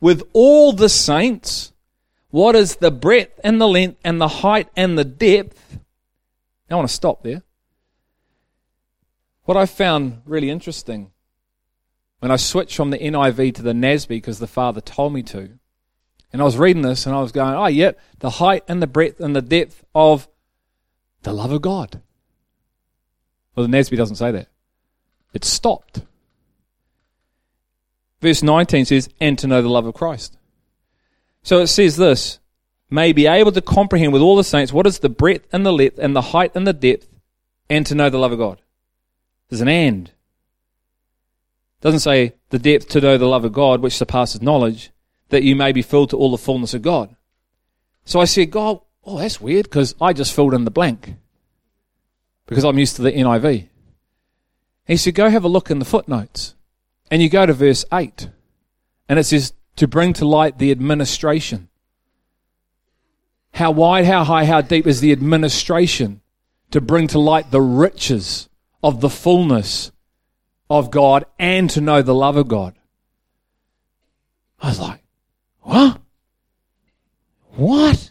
[0.00, 1.72] with all the saints
[2.30, 5.78] What is the breadth and the length and the height and the depth?
[6.68, 7.42] I want to stop there.
[9.44, 11.12] What I found really interesting
[12.18, 15.58] when I switched from the NIV to the NASB because the Father told me to,
[16.32, 18.86] and I was reading this and I was going, oh, yeah, the height and the
[18.86, 20.28] breadth and the depth of
[21.22, 22.02] the love of God.
[23.54, 24.48] Well, the NASB doesn't say that.
[25.32, 26.02] It stopped.
[28.20, 30.38] Verse 19 says, and to know the love of Christ.
[31.42, 32.38] So it says this,
[32.90, 35.72] may be able to comprehend with all the saints what is the breadth and the
[35.72, 37.08] length and the height and the depth,
[37.68, 38.60] and to know the love of God.
[39.48, 40.08] There's an and.
[40.08, 44.90] It doesn't say the depth to know the love of God, which surpasses knowledge,
[45.28, 47.14] that you may be filled to all the fullness of God.
[48.04, 51.14] So I said, God, oh, that's weird because I just filled in the blank
[52.46, 53.68] because I'm used to the NIV.
[54.86, 56.54] He said, go have a look in the footnotes.
[57.10, 58.30] And you go to verse 8,
[59.08, 61.68] and it says, to bring to light the administration.
[63.52, 66.20] How wide, how high, how deep is the administration
[66.70, 68.48] to bring to light the riches
[68.82, 69.92] of the fullness
[70.68, 72.74] of God and to know the love of God?
[74.60, 75.02] I was like,
[75.60, 76.00] what?
[77.54, 78.10] What?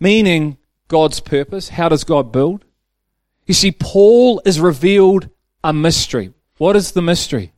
[0.00, 0.58] Meaning
[0.88, 1.70] God's purpose.
[1.70, 2.64] How does God build?
[3.46, 5.28] You see, Paul is revealed
[5.62, 6.32] a mystery.
[6.58, 7.52] What is the mystery?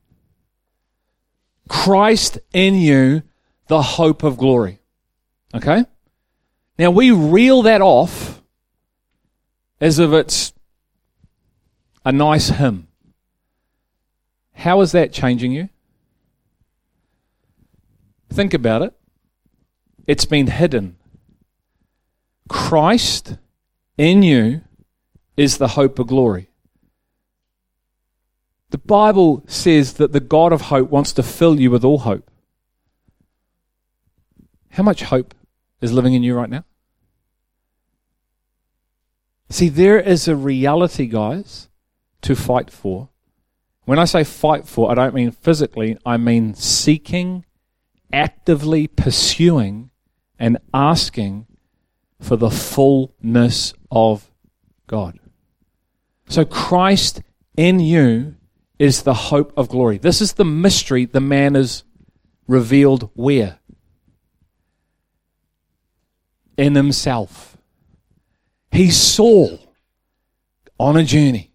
[1.67, 3.23] Christ in you,
[3.67, 4.79] the hope of glory.
[5.53, 5.85] Okay?
[6.77, 8.41] Now we reel that off
[9.79, 10.53] as if it's
[12.03, 12.87] a nice hymn.
[14.53, 15.69] How is that changing you?
[18.29, 18.93] Think about it.
[20.05, 20.97] It's been hidden.
[22.49, 23.37] Christ
[23.97, 24.61] in you
[25.37, 26.48] is the hope of glory.
[28.71, 32.29] The Bible says that the God of hope wants to fill you with all hope.
[34.71, 35.33] How much hope
[35.81, 36.65] is living in you right now?
[39.49, 41.69] See, there is a reality, guys,
[42.21, 43.09] to fight for.
[43.85, 47.45] When I say fight for, I don't mean physically, I mean seeking,
[48.13, 49.89] actively pursuing,
[50.37, 51.47] and asking
[52.21, 54.29] for the fullness of
[54.85, 55.19] God.
[56.27, 57.23] So Christ
[57.57, 58.35] in you
[58.79, 59.97] is the hope of glory.
[59.97, 61.83] This is the mystery the man is
[62.47, 63.59] revealed where?
[66.57, 67.57] In himself.
[68.71, 69.57] He saw
[70.79, 71.51] on a journey.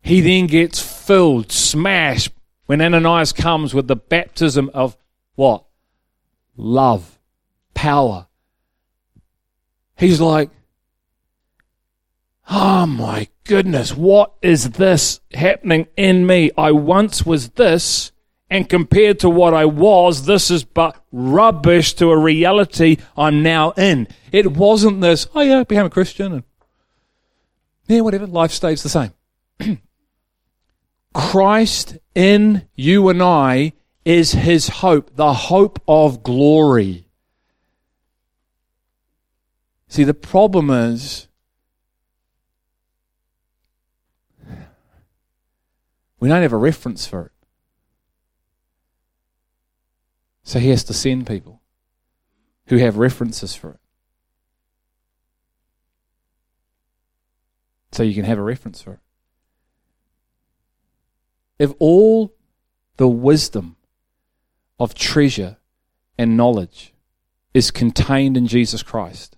[0.00, 2.30] He then gets filled, smashed,
[2.66, 4.96] when Ananias comes with the baptism of
[5.34, 5.64] what?
[6.56, 7.18] Love,
[7.74, 8.26] power.
[9.96, 10.50] He's like,
[12.48, 16.50] oh my goodness, what is this happening in me?
[16.56, 18.12] I once was this,
[18.50, 23.72] and compared to what I was, this is but rubbish to a reality I'm now
[23.72, 24.08] in.
[24.32, 26.44] It wasn't this, oh yeah, I became a Christian, and
[27.86, 29.12] yeah, whatever, life stays the same.
[31.14, 33.72] Christ in you and I
[34.04, 37.08] is his hope, the hope of glory.
[39.88, 41.28] See, the problem is
[46.24, 47.32] We don't have a reference for it.
[50.42, 51.60] So he has to send people
[52.68, 53.80] who have references for it.
[57.92, 59.00] So you can have a reference for it.
[61.58, 62.34] If all
[62.96, 63.76] the wisdom
[64.80, 65.58] of treasure
[66.16, 66.94] and knowledge
[67.52, 69.36] is contained in Jesus Christ,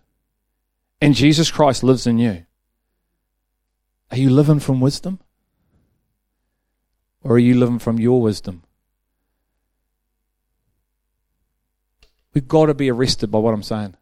[1.01, 2.47] and Jesus Christ lives in you,
[4.13, 5.19] are you living from wisdom?
[7.27, 8.63] Or are you living from your wisdom?
[12.33, 13.97] We've got to be arrested by what I'm saying.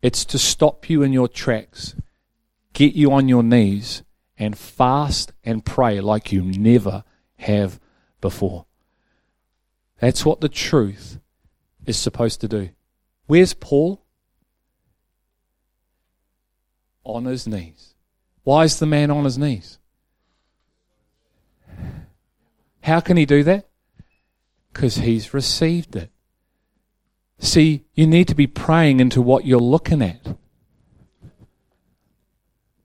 [0.00, 1.94] It's to stop you in your tracks,
[2.72, 4.02] get you on your knees,
[4.38, 7.04] and fast and pray like you never
[7.36, 7.78] have
[8.22, 8.64] before.
[10.00, 11.20] That's what the truth
[11.84, 12.70] is supposed to do.
[13.26, 14.06] Where's Paul?
[17.04, 17.94] On his knees.
[18.42, 19.78] Why is the man on his knees?
[22.84, 23.66] How can he do that?
[24.70, 26.10] Because he's received it.
[27.38, 30.36] See, you need to be praying into what you're looking at.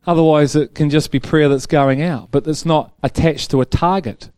[0.07, 3.65] Otherwise, it can just be prayer that's going out, but it's not attached to a
[3.65, 4.29] target.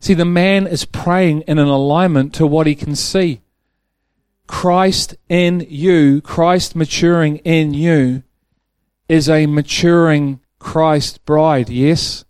[0.00, 3.40] See, the man is praying in an alignment to what he can see.
[4.48, 8.24] Christ in you, Christ maturing in you,
[9.08, 12.23] is a maturing Christ bride, yes?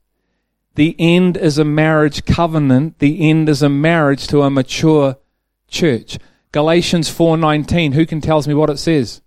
[0.75, 2.99] The end is a marriage covenant.
[2.99, 5.17] The end is a marriage to a mature
[5.69, 6.19] church.
[6.53, 7.93] Galatians 4:19.
[7.93, 9.21] Who can tells me what it says?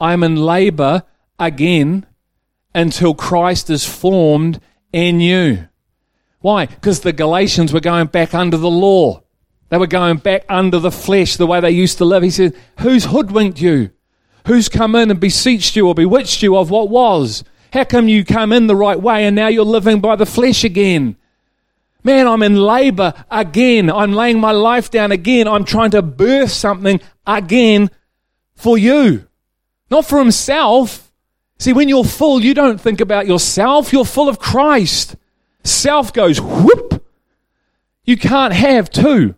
[0.00, 1.02] I'm in labor
[1.38, 2.06] again
[2.74, 4.60] until Christ is formed
[4.92, 5.68] in you.
[6.40, 6.66] Why?
[6.66, 9.22] Because the Galatians were going back under the law.
[9.68, 12.22] They were going back under the flesh, the way they used to live.
[12.22, 13.90] He said, Who's hoodwinked you?
[14.46, 17.44] Who's come in and beseeched you or bewitched you of what was?
[17.72, 20.64] How come you come in the right way and now you're living by the flesh
[20.64, 21.16] again?
[22.02, 23.90] Man, I'm in labor again.
[23.90, 25.46] I'm laying my life down again.
[25.46, 27.90] I'm trying to birth something again
[28.54, 29.26] for you.
[29.90, 31.12] Not for himself.
[31.58, 33.92] See, when you're full, you don't think about yourself.
[33.92, 35.16] You're full of Christ.
[35.62, 37.04] Self goes whoop.
[38.04, 39.34] You can't have two.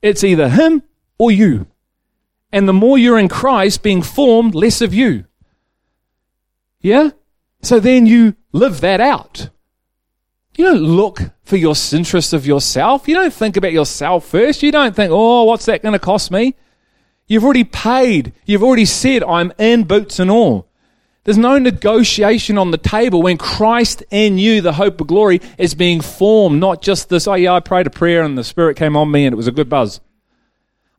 [0.00, 0.84] It's either him
[1.18, 1.66] or you.
[2.52, 5.24] And the more you're in Christ being formed, less of you.
[6.80, 7.10] Yeah?
[7.62, 9.50] So then you live that out.
[10.56, 13.08] You don't look for your interest of yourself.
[13.08, 14.62] You don't think about yourself first.
[14.62, 16.54] You don't think, oh, what's that going to cost me?
[17.26, 18.32] You've already paid.
[18.44, 20.68] You've already said, I'm in boots and all.
[21.24, 25.74] There's no negotiation on the table when Christ in you, the hope of glory, is
[25.74, 28.96] being formed, not just this, oh yeah, I prayed a prayer and the Spirit came
[28.96, 30.00] on me and it was a good buzz.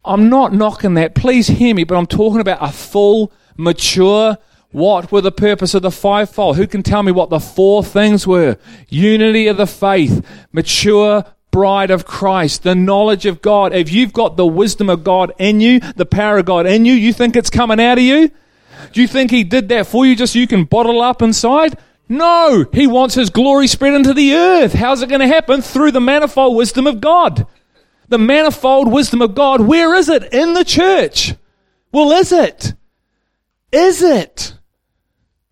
[0.05, 1.15] I'm not knocking that.
[1.15, 4.38] Please hear me, but I'm talking about a full, mature,
[4.72, 6.57] what were the purpose of the fivefold?
[6.57, 8.57] Who can tell me what the four things were?
[8.89, 13.73] Unity of the faith, mature bride of Christ, the knowledge of God.
[13.73, 16.93] If you've got the wisdom of God in you, the power of God in you,
[16.93, 18.31] you think it's coming out of you?
[18.93, 21.77] Do you think He did that for you just so you can bottle up inside?
[22.07, 24.73] No, He wants His glory spread into the earth.
[24.73, 25.61] How's it going to happen?
[25.61, 27.45] Through the manifold wisdom of God.
[28.07, 30.34] The manifold wisdom of God, where is it?
[30.34, 31.35] In the church.
[31.91, 32.73] Well, is it?
[33.72, 34.53] Is it?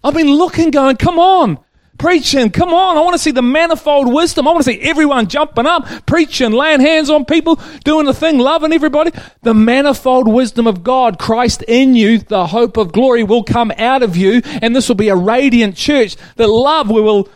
[0.04, 1.60] I've been looking, going, come on,
[1.98, 2.98] preaching, come on.
[2.98, 4.48] I want to see the manifold wisdom.
[4.48, 8.40] I want to see everyone jumping up, preaching, laying hands on people, doing the thing,
[8.40, 9.12] loving everybody.
[9.42, 14.02] The manifold wisdom of God, Christ in you, the hope of glory will come out
[14.02, 16.16] of you, and this will be a radiant church.
[16.38, 17.28] The love we will,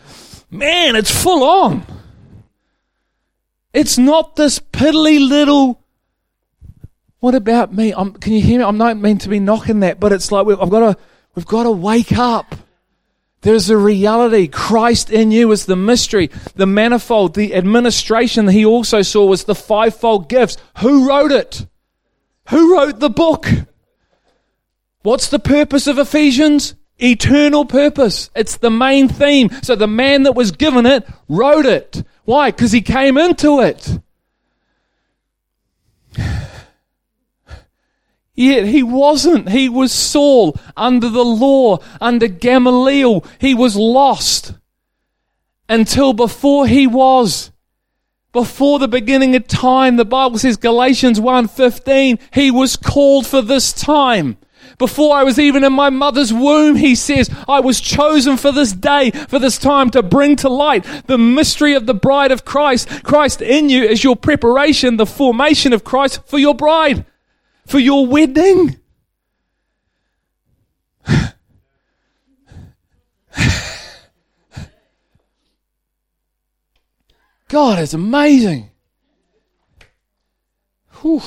[0.50, 1.86] man, it's full on.
[3.74, 5.82] It's not this piddly little.
[7.18, 7.92] What about me?
[7.92, 8.64] I'm, can you hear me?
[8.64, 10.98] I'm not meant to be knocking that, but it's like I've got to
[11.34, 12.54] We've got to wake up.
[13.42, 14.48] There's a reality.
[14.48, 19.44] Christ in you is the mystery, the manifold, the administration that he also saw was
[19.44, 20.56] the fivefold gifts.
[20.78, 21.66] Who wrote it?
[22.48, 23.46] Who wrote the book?
[25.02, 26.74] What's the purpose of Ephesians?
[26.96, 28.30] Eternal purpose.
[28.34, 29.50] It's the main theme.
[29.62, 32.02] So the man that was given it wrote it.
[32.24, 32.50] Why?
[32.50, 33.98] Because he came into it.
[38.34, 39.50] Yet he wasn't.
[39.50, 43.24] He was Saul under the law, under Gamaliel.
[43.38, 44.54] He was lost
[45.68, 47.52] until before he was.
[48.32, 53.72] Before the beginning of time, the Bible says Galatians 1:15, he was called for this
[53.72, 54.36] time.
[54.78, 58.72] Before I was even in my mother's womb, he says, I was chosen for this
[58.72, 63.04] day, for this time to bring to light the mystery of the bride of Christ.
[63.04, 67.04] Christ in you is your preparation, the formation of Christ for your bride
[67.66, 68.78] for your wedding.
[77.48, 78.70] God is amazing.
[81.00, 81.22] Whew.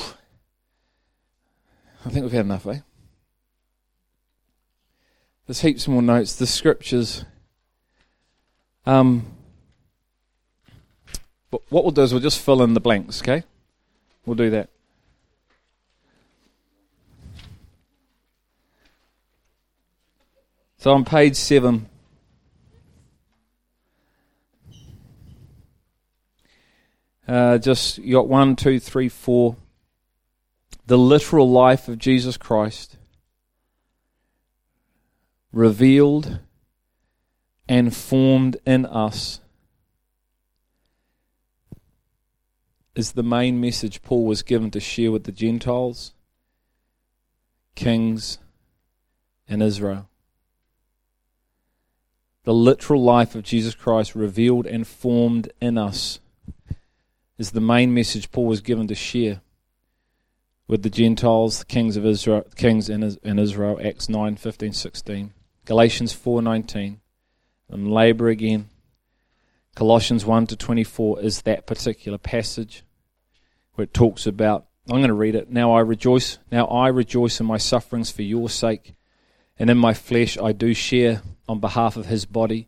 [2.05, 2.80] I think we've had enough, eh?
[5.45, 6.35] There's heaps more notes.
[6.35, 7.23] The scriptures.
[8.85, 9.26] Um,
[11.49, 13.43] but what we'll do is we'll just fill in the blanks, okay?
[14.26, 14.69] We'll do that.
[20.80, 21.90] So on page seven,
[27.28, 29.58] uh, just you got one, two, three, four.
[30.86, 32.98] The literal life of Jesus Christ
[35.52, 36.40] revealed
[37.68, 39.41] and formed in us
[42.95, 46.14] is the main message Paul was given to share with the Gentiles,
[47.76, 48.38] kings,
[49.48, 50.07] and Israel
[52.48, 56.22] the literal life of Jesus Christ revealed and formed in us
[57.38, 59.41] is the main message Paul was given to share
[60.65, 65.34] with the Gentiles, the kings of Israel, kings in, Israel, Acts 9, 15, 16.
[65.65, 67.02] Galatians 4, 19.
[67.69, 68.69] And labor again.
[69.76, 72.86] Colossians 1 to 24 is that particular passage
[73.74, 75.52] where it talks about, I'm going to read it.
[75.52, 78.95] Now I rejoice, now I rejoice in my sufferings for your sake,
[79.60, 82.68] and in my flesh I do share on behalf of his body,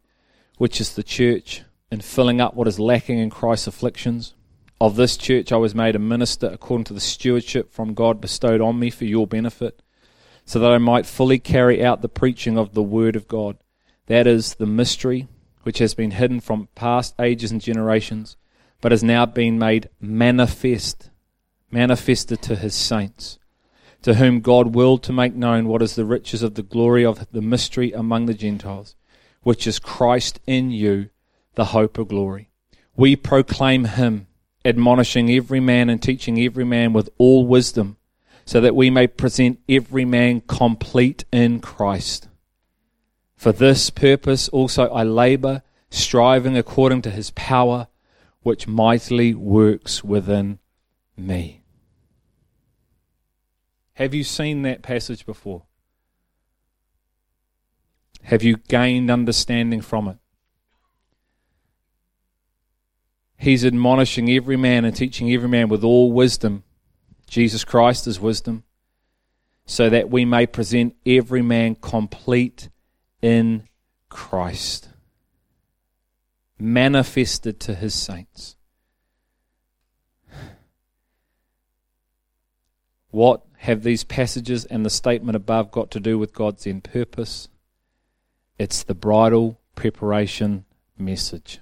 [0.57, 4.33] which is the church, in filling up what is lacking in Christ's afflictions.
[4.81, 8.61] of this church I was made a minister according to the stewardship from God bestowed
[8.61, 9.81] on me for your benefit,
[10.45, 13.57] so that I might fully carry out the preaching of the Word of God.
[14.07, 15.27] That is the mystery
[15.63, 18.37] which has been hidden from past ages and generations,
[18.81, 21.09] but has now been made manifest,
[21.69, 23.37] manifested to his saints,
[24.01, 27.27] to whom God willed to make known what is the riches of the glory of
[27.31, 28.95] the mystery among the Gentiles,
[29.43, 31.09] which is Christ in you,
[31.55, 32.49] the hope of glory.
[32.95, 34.27] We proclaim him,
[34.63, 37.97] admonishing every man and teaching every man with all wisdom,
[38.45, 42.27] so that we may present every man complete in Christ.
[43.35, 47.87] For this purpose also I labor, striving according to his power,
[48.41, 50.59] which mightily works within
[51.15, 51.58] me.
[53.99, 55.63] Have you seen that passage before?
[58.23, 60.17] Have you gained understanding from it?
[63.35, 66.63] He's admonishing every man and teaching every man with all wisdom.
[67.27, 68.63] Jesus Christ is wisdom,
[69.65, 72.69] so that we may present every man complete
[73.21, 73.67] in
[74.07, 74.87] Christ,
[76.57, 78.55] manifested to his saints.
[83.11, 87.49] What have these passages and the statement above got to do with God's end purpose?
[88.57, 90.63] It's the bridal preparation
[90.97, 91.59] message.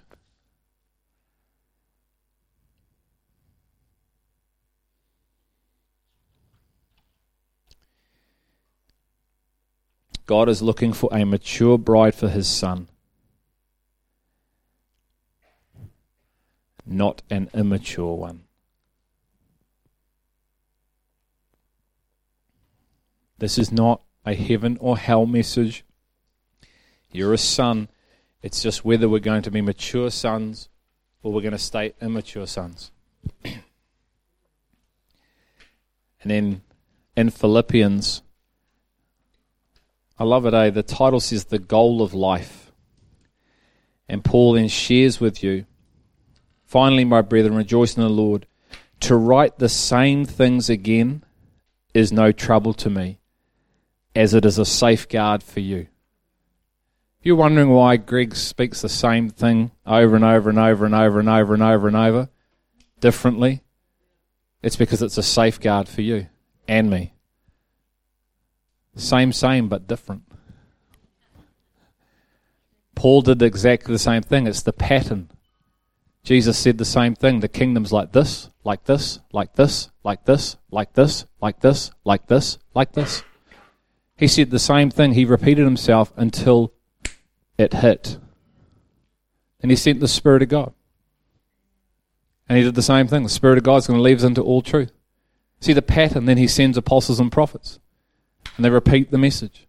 [10.27, 12.89] God is looking for a mature bride for his son,
[16.85, 18.46] not an immature one.
[23.39, 25.85] This is not a heaven or hell message.
[27.11, 27.89] You're a son.
[28.41, 30.69] It's just whether we're going to be mature sons
[31.23, 32.91] or we're going to stay immature sons.
[33.43, 33.61] and
[36.21, 36.61] then
[37.15, 38.21] in Philippians
[40.19, 40.71] I love it, eh?
[40.71, 42.71] The title says The Goal of Life.
[44.09, 45.65] And Paul then shares with you,
[46.65, 48.47] finally, my brethren, rejoice in the Lord.
[49.01, 51.23] To write the same things again
[51.93, 53.19] is no trouble to me,
[54.17, 55.87] as it is a safeguard for you.
[57.19, 60.95] If you're wondering why Greg speaks the same thing over and over and over and
[60.95, 62.29] over and over and over and over
[62.99, 63.61] differently,
[64.63, 66.27] it's because it's a safeguard for you
[66.67, 67.13] and me.
[68.95, 70.23] Same, same, but different.
[72.95, 74.47] Paul did exactly the same thing.
[74.47, 75.29] It's the pattern.
[76.23, 77.41] Jesus said the same thing.
[77.41, 82.25] The kingdom's like this, like this, like this, like this, like this, like this, like
[82.25, 83.23] this, like this.
[84.17, 85.13] He said the same thing.
[85.13, 86.73] He repeated himself until
[87.57, 88.17] it hit.
[89.61, 90.73] And he sent the Spirit of God.
[92.49, 93.23] And he did the same thing.
[93.23, 94.91] The Spirit of God is going to lead us into all truth.
[95.59, 97.79] See the pattern, then he sends apostles and prophets
[98.57, 99.67] and they repeat the message.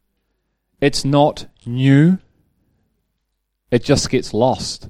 [0.81, 2.19] It's not new,
[3.71, 4.89] it just gets lost.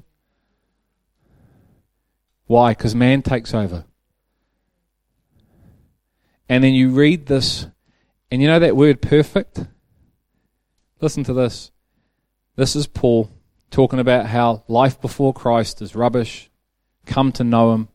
[2.47, 2.71] Why?
[2.71, 3.85] Because man takes over.
[6.47, 7.67] And then you read this,
[8.31, 9.65] and you know that word perfect?
[11.01, 11.71] Listen to this.
[12.55, 13.31] This is Paul
[13.71, 16.49] talking about how life before Christ is rubbish.
[17.05, 17.89] Come to know him.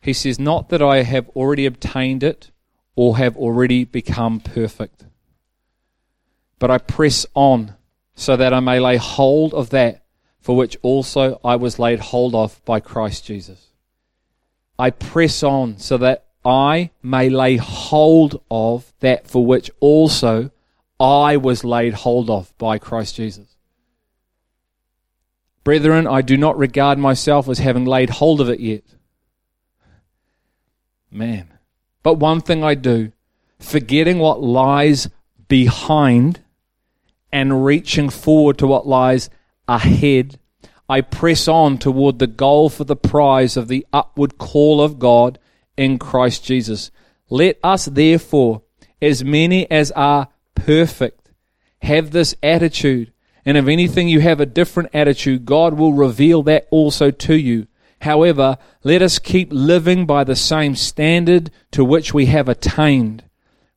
[0.00, 2.50] He says, Not that I have already obtained it
[2.94, 5.04] or have already become perfect
[6.64, 7.74] but I press on
[8.14, 10.04] so that I may lay hold of that
[10.40, 13.68] for which also I was laid hold of by Christ Jesus.
[14.78, 20.50] I press on so that I may lay hold of that for which also
[21.00, 23.56] I was laid hold of by Christ Jesus.
[25.64, 28.84] Brethren, I do not regard myself as having laid hold of it yet.
[31.10, 31.48] Man.
[32.02, 33.12] But one thing I do,
[33.58, 35.08] forgetting what lies
[35.48, 36.40] behind
[37.32, 39.30] and reaching forward to what lies
[39.66, 40.38] ahead,
[40.86, 45.38] I press on toward the goal for the prize of the upward call of God
[45.76, 46.90] in Christ Jesus.
[47.30, 48.62] Let us therefore,
[49.00, 51.30] as many as are perfect,
[51.82, 53.12] have this attitude.
[53.44, 57.66] And if anything you have a different attitude, God will reveal that also to you.
[58.00, 63.24] However, let us keep living by the same standard to which we have attained.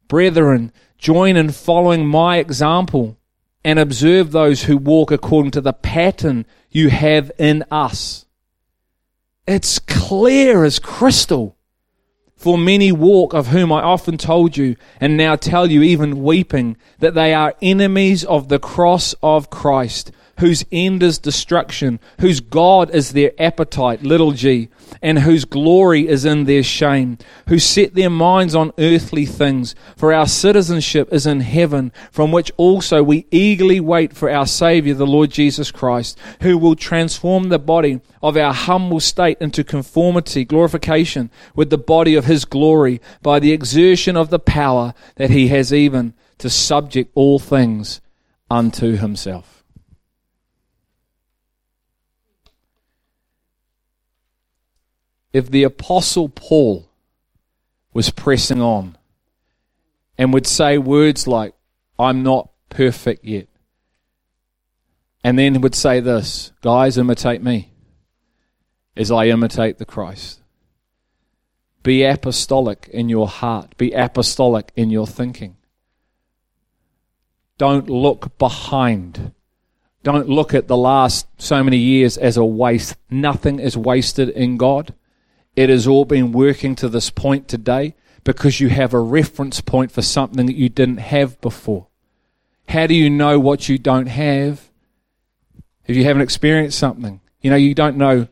[0.07, 3.18] Brethren, join in following my example
[3.64, 8.26] and observe those who walk according to the pattern you have in us.
[9.45, 11.57] It's clear as crystal.
[12.38, 16.78] For many walk, of whom I often told you, and now tell you, even weeping,
[17.00, 22.90] that they are enemies of the cross of Christ, whose end is destruction, whose God
[22.92, 24.70] is their appetite, little g,
[25.02, 29.76] and whose glory is in their shame, who set their minds on earthly things.
[29.96, 34.96] For our citizenship is in heaven, from which also we eagerly wait for our Saviour,
[34.96, 40.46] the Lord Jesus Christ, who will transform the body of our humble state into conformity,
[40.46, 45.48] glorification with the body of his glory by the exertion of the power that he
[45.48, 48.02] has even to subject all things
[48.50, 49.57] unto himself.
[55.34, 56.90] If the Apostle Paul
[57.94, 58.98] was pressing on
[60.18, 61.54] and would say words like,
[61.99, 63.48] I'm not perfect yet,
[65.24, 67.72] and then would say this, guys, imitate me
[68.95, 70.41] as I imitate the Christ.
[71.84, 75.58] Be apostolic in your heart, be apostolic in your thinking.
[77.58, 79.34] Don't look behind.
[80.04, 82.95] Don't look at the last so many years as a waste.
[83.10, 84.94] Nothing is wasted in God.
[85.58, 89.92] It has all been working to this point today because you have a reference point
[89.92, 91.88] for something that you didn't have before.
[92.70, 94.70] How do you know what you don't have
[95.88, 97.22] if you haven't experienced something?
[97.42, 98.28] You know, you don't know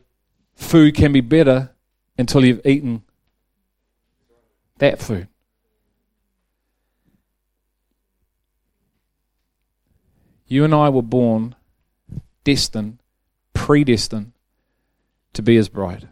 [0.54, 1.74] food can be better
[2.16, 3.02] until you've eaten
[4.78, 5.26] that food.
[10.46, 11.56] You and I were born
[12.44, 12.98] destined,
[13.52, 14.30] predestined
[15.32, 16.08] to be his bride.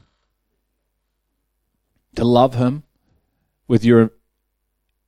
[2.15, 2.85] To love him
[3.66, 4.12] with your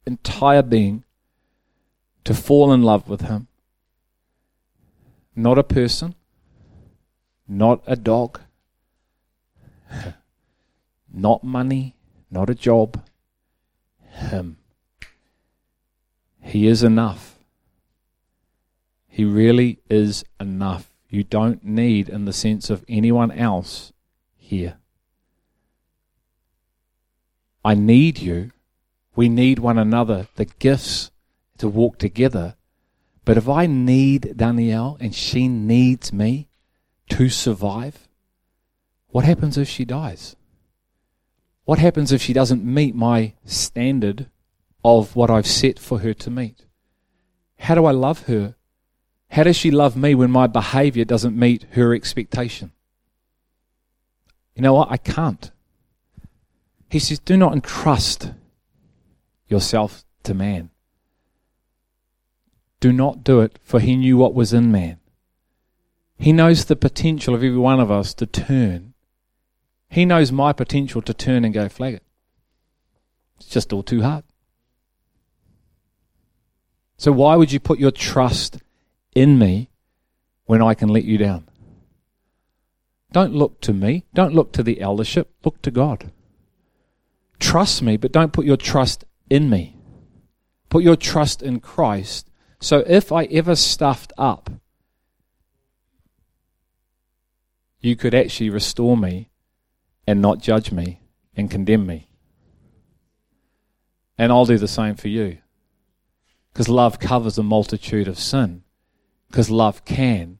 [0.06, 1.04] entire being,
[2.24, 3.48] to fall in love with him.
[5.34, 6.14] Not a person,
[7.46, 8.40] not a dog,
[11.12, 11.94] not money,
[12.30, 13.04] not a job.
[14.10, 14.56] Him.
[16.40, 17.38] He is enough.
[19.08, 20.90] He really is enough.
[21.08, 23.92] You don't need, in the sense of anyone else
[24.36, 24.78] here.
[27.66, 28.52] I need you.
[29.14, 31.10] We need one another, the gifts
[31.58, 32.54] to walk together.
[33.24, 36.48] But if I need Danielle and she needs me
[37.10, 38.08] to survive,
[39.08, 40.36] what happens if she dies?
[41.64, 44.30] What happens if she doesn't meet my standard
[44.84, 46.66] of what I've set for her to meet?
[47.58, 48.54] How do I love her
[49.30, 52.72] how does she love me when my behavior doesn't meet her expectation?
[54.54, 54.90] You know what?
[54.90, 55.50] I can't.
[56.88, 58.32] He says, Do not entrust
[59.48, 60.70] yourself to man.
[62.80, 64.98] Do not do it, for he knew what was in man.
[66.18, 68.94] He knows the potential of every one of us to turn.
[69.88, 72.02] He knows my potential to turn and go flag it.
[73.38, 74.24] It's just all too hard.
[76.96, 78.58] So, why would you put your trust
[79.14, 79.70] in me
[80.46, 81.48] when I can let you down.
[83.12, 84.04] Don't look to me.
[84.14, 85.30] Don't look to the eldership.
[85.44, 86.12] Look to God.
[87.38, 89.76] Trust me, but don't put your trust in me.
[90.68, 92.30] Put your trust in Christ.
[92.60, 94.50] So if I ever stuffed up,
[97.80, 99.30] you could actually restore me
[100.06, 101.00] and not judge me
[101.36, 102.08] and condemn me.
[104.18, 105.38] And I'll do the same for you.
[106.52, 108.62] Because love covers a multitude of sin.
[109.28, 110.38] Because love can.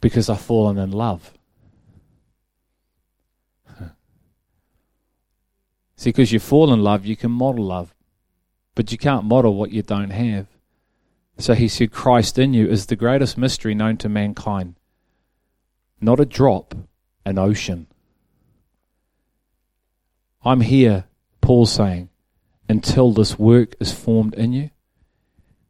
[0.00, 1.32] Because I've fallen in love.
[5.96, 7.94] See, because you fall in love, you can model love.
[8.74, 10.46] But you can't model what you don't have.
[11.38, 14.74] So he said, Christ in you is the greatest mystery known to mankind.
[16.00, 16.74] Not a drop,
[17.24, 17.86] an ocean.
[20.44, 21.04] I'm here,
[21.40, 22.10] Paul saying,
[22.68, 24.70] until this work is formed in you.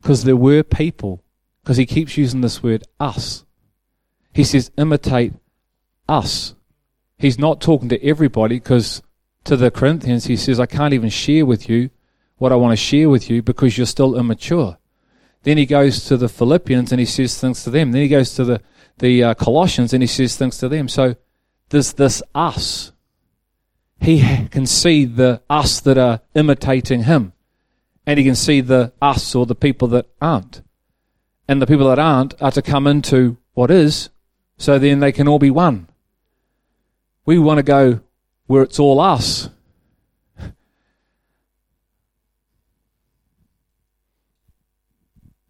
[0.03, 1.23] Because there were people
[1.63, 3.45] because he keeps using this word us.
[4.35, 5.33] He says, imitate
[6.09, 6.55] us.
[7.17, 9.01] He's not talking to everybody because
[9.45, 11.91] to the Corinthians, he says, I can't even share with you
[12.37, 14.79] what I want to share with you because you're still immature.
[15.43, 17.93] Then he goes to the Philippians and he says things to them.
[17.93, 18.61] Then he goes to the,
[18.99, 20.89] the uh, Colossians and he says things to them.
[20.89, 21.17] So
[21.69, 22.93] there's this us.
[24.01, 27.33] He can see the us that are imitating him.
[28.07, 30.63] And he can see the us or the people that aren't
[31.49, 34.11] and the people that aren't are to come into what is,
[34.57, 35.89] so then they can all be one.
[37.27, 38.01] We want to go
[38.47, 39.49] where it's all us.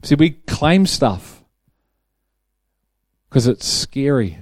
[0.03, 1.43] See, we claim stuff
[3.29, 4.39] because it's scary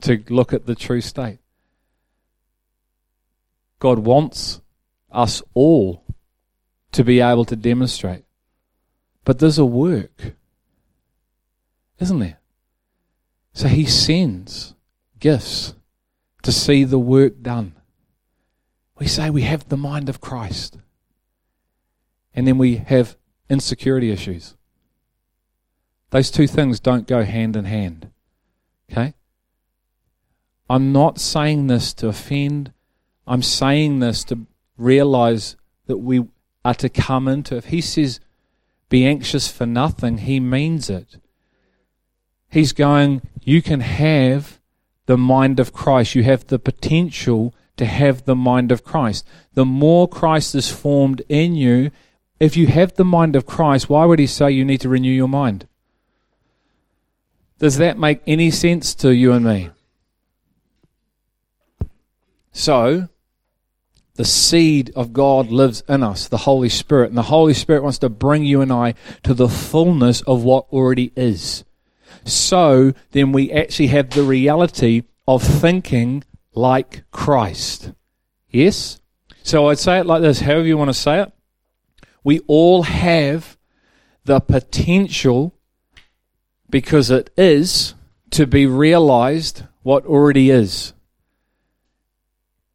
[0.00, 1.38] to look at the true state.
[3.78, 4.60] God wants
[5.10, 6.04] us all
[6.90, 8.24] to be able to demonstrate.
[9.24, 10.34] But there's a work
[12.02, 12.40] isn't there?
[13.54, 14.74] So he sends
[15.20, 15.74] gifts
[16.42, 17.74] to see the work done.
[18.98, 20.78] We say we have the mind of Christ.
[22.34, 23.16] And then we have
[23.48, 24.56] insecurity issues.
[26.10, 28.10] Those two things don't go hand in hand.
[28.90, 29.14] Okay?
[30.68, 32.72] I'm not saying this to offend.
[33.26, 34.46] I'm saying this to
[34.76, 35.56] realize
[35.86, 36.26] that we
[36.64, 37.56] are to come into.
[37.56, 38.20] If he says,
[38.88, 41.18] be anxious for nothing, he means it.
[42.50, 44.60] He's going, you can have
[45.12, 46.14] the mind of Christ.
[46.14, 49.26] You have the potential to have the mind of Christ.
[49.52, 51.90] The more Christ is formed in you,
[52.40, 55.12] if you have the mind of Christ, why would he say you need to renew
[55.12, 55.68] your mind?
[57.58, 59.68] Does that make any sense to you and me?
[62.52, 63.10] So,
[64.14, 67.10] the seed of God lives in us, the Holy Spirit.
[67.10, 68.94] And the Holy Spirit wants to bring you and I
[69.24, 71.64] to the fullness of what already is.
[72.24, 76.24] So then we actually have the reality of thinking
[76.54, 77.92] like Christ.
[78.50, 79.00] Yes?
[79.42, 81.32] So I'd say it like this, however you want to say it.
[82.24, 83.56] We all have
[84.24, 85.54] the potential,
[86.70, 87.94] because it is,
[88.30, 90.92] to be realized what already is.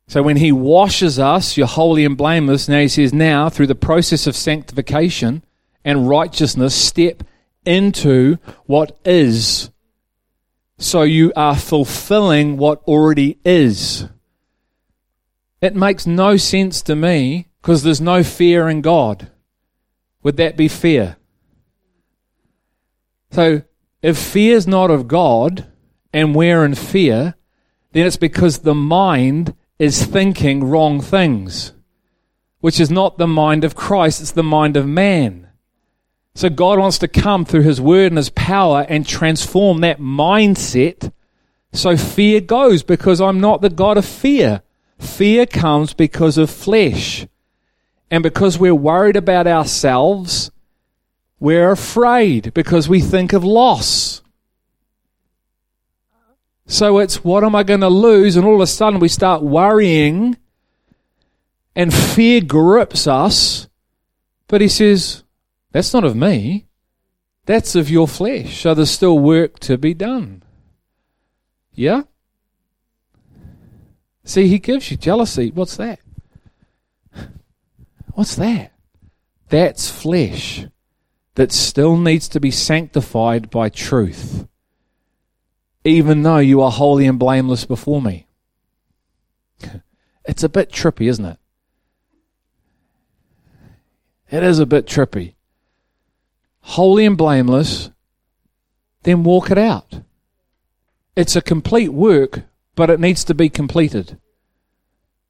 [0.10, 2.68] So when he washes us, you're holy and blameless.
[2.68, 5.44] Now he says, now through the process of sanctification
[5.84, 7.24] and righteousness, step
[7.68, 9.70] into what is.
[10.80, 14.08] So you are fulfilling what already is.
[15.62, 19.32] It makes no sense to me because there's no fear in God.
[20.24, 21.18] Would that be fear?
[23.32, 23.64] So
[24.02, 25.68] if fear is not of God
[26.14, 27.36] and we're in fear,
[27.92, 31.74] then it's because the mind is thinking wrong things,
[32.60, 35.47] which is not the mind of Christ, it's the mind of man.
[36.38, 41.12] So God wants to come through His Word and His power and transform that mindset
[41.74, 44.62] so fear goes because I'm not the God of fear.
[45.00, 47.26] Fear comes because of flesh.
[48.12, 50.52] And because we're worried about ourselves,
[51.40, 54.22] we're afraid because we think of loss.
[56.68, 58.36] So it's what am I going to lose?
[58.36, 60.38] And all of a sudden we start worrying
[61.76, 63.68] and fear grips us.
[64.48, 65.24] But he says,
[65.72, 66.68] that's not of me.
[67.46, 68.62] That's of your flesh.
[68.62, 70.44] So there's still work to be done.
[71.74, 72.04] Yeah?
[74.24, 75.52] See, he gives you jealousy.
[75.52, 76.00] What's that?
[78.14, 78.74] What's that?
[79.50, 80.66] That's flesh
[81.36, 84.48] that still needs to be sanctified by truth
[85.88, 88.28] even though you are holy and blameless before me.
[90.30, 91.40] It's a bit trippy, isn't it?
[94.30, 95.36] It is a bit trippy.
[96.72, 97.92] Holy and blameless,
[99.04, 100.02] then walk it out.
[101.16, 102.42] It's a complete work,
[102.76, 104.18] but it needs to be completed.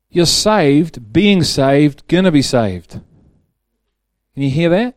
[0.09, 2.99] You're saved, being saved, gonna be saved.
[4.33, 4.95] Can you hear that?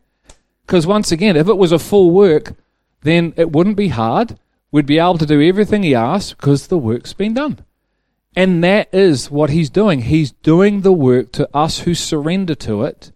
[0.65, 2.53] Because once again, if it was a full work,
[3.01, 4.37] then it wouldn't be hard
[4.71, 7.59] We'd be able to do everything he asks because the work's been done.
[8.35, 10.03] And that is what he's doing.
[10.03, 13.11] He's doing the work to us who surrender to it,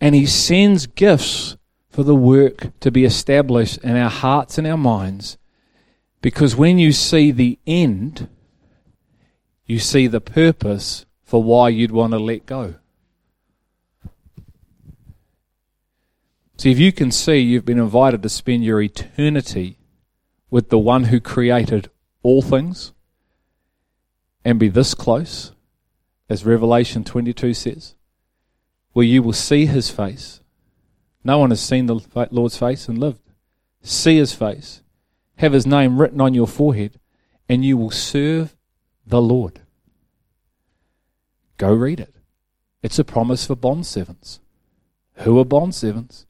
[0.00, 1.58] and he sends gifts
[1.94, 5.38] for the work to be established in our hearts and our minds.
[6.20, 8.26] Because when you see the end,
[9.64, 12.74] you see the purpose for why you'd want to let go.
[16.56, 19.78] See, if you can see you've been invited to spend your eternity
[20.50, 21.90] with the one who created
[22.24, 22.92] all things
[24.44, 25.52] and be this close,
[26.28, 27.94] as Revelation 22 says,
[28.94, 30.40] where you will see his face.
[31.24, 33.20] No one has seen the Lord's face and lived.
[33.82, 34.82] See his face,
[35.36, 37.00] have his name written on your forehead,
[37.48, 38.56] and you will serve
[39.06, 39.60] the Lord.
[41.56, 42.14] Go read it.
[42.82, 44.40] It's a promise for bond servants.
[45.18, 46.26] Who are bond servants?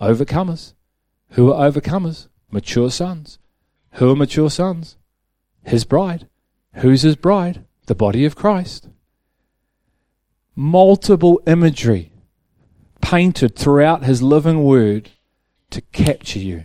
[0.00, 0.74] Overcomers.
[1.30, 2.28] Who are overcomers?
[2.50, 3.38] Mature sons.
[3.92, 4.96] Who are mature sons?
[5.64, 6.28] His bride.
[6.74, 7.64] Who's his bride?
[7.86, 8.88] The body of Christ.
[10.54, 12.11] Multiple imagery
[13.02, 15.10] painted throughout his living word
[15.70, 16.64] to capture you.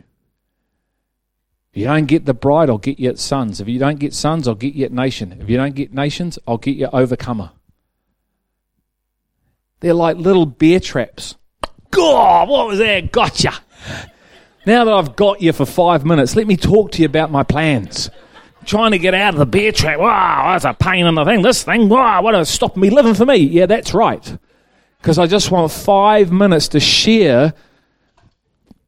[1.71, 3.59] If you don't get the bride, I'll get you at sons.
[3.59, 5.37] If you don't get sons, I'll get you at nation.
[5.41, 7.51] If you don't get nations, I'll get you overcomer.
[9.79, 11.35] They're like little bear traps.
[11.91, 13.11] God, what was that?
[13.11, 13.53] Gotcha.
[14.65, 17.43] Now that I've got you for five minutes, let me talk to you about my
[17.43, 18.09] plans.
[18.65, 19.99] Trying to get out of the bear trap.
[19.99, 21.41] Wow, that's a pain in the thing.
[21.41, 23.37] This thing, wow, what is stopping me living for me?
[23.37, 24.37] Yeah, that's right.
[25.01, 27.53] Because I just want five minutes to share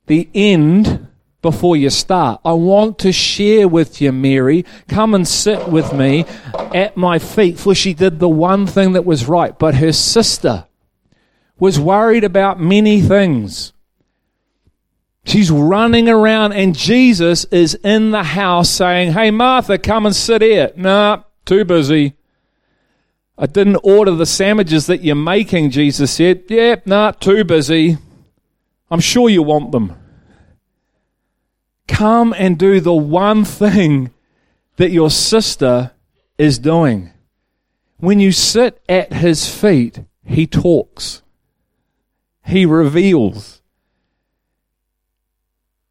[0.07, 1.07] the end
[1.41, 2.41] before you start.
[2.43, 4.65] I want to share with you, Mary.
[4.88, 6.25] Come and sit with me
[6.73, 9.57] at my feet, for she did the one thing that was right.
[9.57, 10.65] But her sister
[11.57, 13.73] was worried about many things.
[15.25, 20.41] She's running around, and Jesus is in the house saying, Hey, Martha, come and sit
[20.41, 20.71] here.
[20.75, 22.15] Nah, too busy.
[23.42, 26.43] I didn't order the sandwiches that you're making, Jesus said.
[26.50, 27.98] Yeah, nah, too busy.
[28.92, 29.95] I'm sure you want them.
[31.88, 34.11] Come and do the one thing
[34.76, 35.92] that your sister
[36.38, 37.11] is doing.
[37.98, 41.22] When you sit at his feet, he talks,
[42.45, 43.61] he reveals.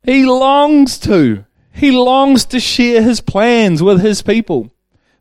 [0.03, 1.47] He longs to.
[1.73, 4.71] He longs to share his plans with his people.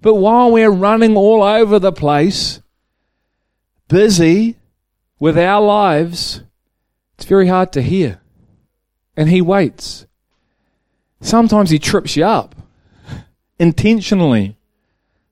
[0.01, 2.61] But while we're running all over the place,
[3.88, 4.58] busy
[5.19, 6.43] with our lives,
[7.16, 8.22] it's very hard to hear.
[9.16, 10.06] And he waits.
[11.22, 12.56] Sometimes he trips you up
[13.59, 14.56] intentionally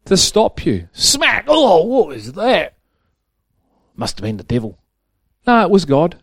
[0.06, 0.90] to stop you.
[0.94, 1.46] Smack!
[1.48, 2.74] Oh, what was that?
[3.96, 4.80] Must have been the devil.
[5.46, 6.18] No, it was God.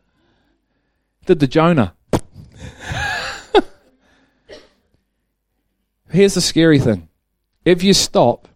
[1.27, 1.95] Did the Jonah.
[6.11, 7.09] Here's the scary thing.
[7.65, 8.49] If you stop,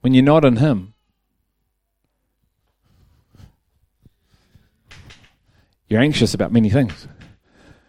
[0.00, 0.92] when you're not in Him,
[5.92, 7.06] You're anxious about many things.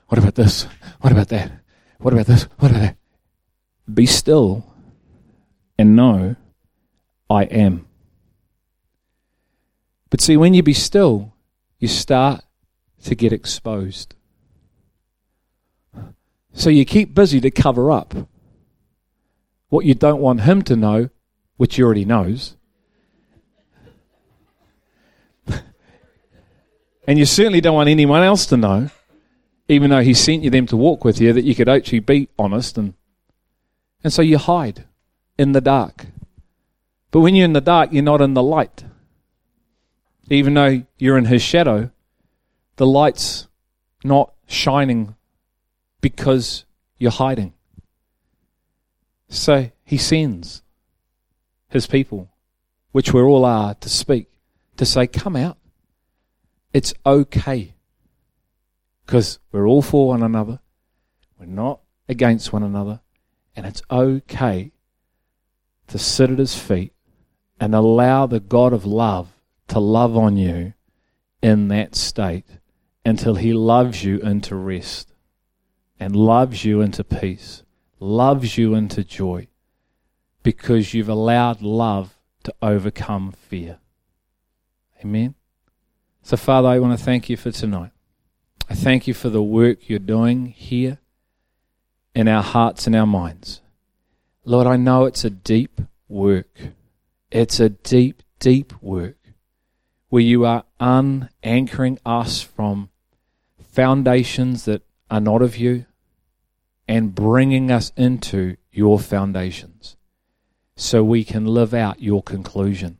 [0.09, 0.67] What about this?
[0.99, 1.53] What about that?
[1.99, 2.43] What about this?
[2.59, 2.97] What about that?
[3.93, 4.75] Be still
[5.79, 6.35] and know
[7.29, 7.87] I am.
[10.09, 11.33] But see, when you be still,
[11.79, 12.43] you start
[13.05, 14.15] to get exposed.
[16.53, 18.13] So you keep busy to cover up
[19.69, 21.09] what you don't want him to know,
[21.57, 22.55] which he already knows.
[27.05, 28.89] And you certainly don't want anyone else to know,
[29.67, 32.29] even though he sent you them to walk with you, that you could actually be
[32.39, 32.77] honest.
[32.77, 32.93] And,
[34.03, 34.85] and so you hide
[35.37, 36.05] in the dark.
[37.11, 38.85] But when you're in the dark, you're not in the light.
[40.29, 41.91] Even though you're in his shadow,
[42.77, 43.47] the light's
[44.03, 45.15] not shining
[46.03, 46.65] because
[46.99, 47.53] you're hiding.
[49.29, 50.61] So he sends
[51.69, 52.29] his people,
[52.91, 54.27] which we all are, to speak,
[54.77, 55.57] to say, Come out
[56.73, 57.75] it's okay
[59.05, 60.59] because we're all for one another.
[61.39, 63.01] We're not against one another.
[63.55, 64.71] And it's okay
[65.87, 66.93] to sit at his feet
[67.59, 69.29] and allow the God of love
[69.67, 70.73] to love on you
[71.41, 72.45] in that state
[73.05, 75.12] until he loves you into rest
[76.03, 77.63] and loves you into peace,
[77.97, 79.47] loves you into joy
[80.43, 83.79] because you've allowed love to overcome fear.
[84.99, 85.33] Amen.
[86.21, 87.91] So, Father, I want to thank you for tonight.
[88.69, 90.99] I thank you for the work you're doing here
[92.13, 93.61] in our hearts and our minds.
[94.43, 96.59] Lord, I know it's a deep work.
[97.31, 99.15] It's a deep, deep work
[100.09, 102.89] where you are unanchoring us from
[103.71, 105.85] foundations that are not of you
[106.87, 109.95] and bringing us into your foundations
[110.75, 112.97] so we can live out your conclusion.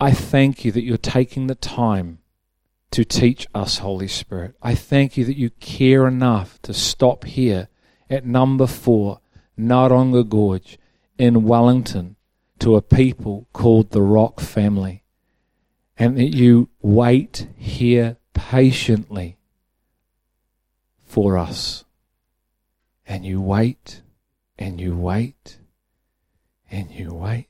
[0.00, 2.18] I thank you that you're taking the time
[2.90, 4.54] to teach us, Holy Spirit.
[4.62, 7.68] I thank you that you care enough to stop here
[8.08, 9.20] at number four,
[9.58, 10.78] Ngauranga Gorge
[11.18, 12.16] in Wellington
[12.58, 15.02] to a people called the Rock family.
[15.98, 19.38] And that you wait here patiently
[21.04, 21.85] for us.
[23.06, 24.02] And you wait,
[24.58, 25.58] and you wait,
[26.70, 27.48] and you wait,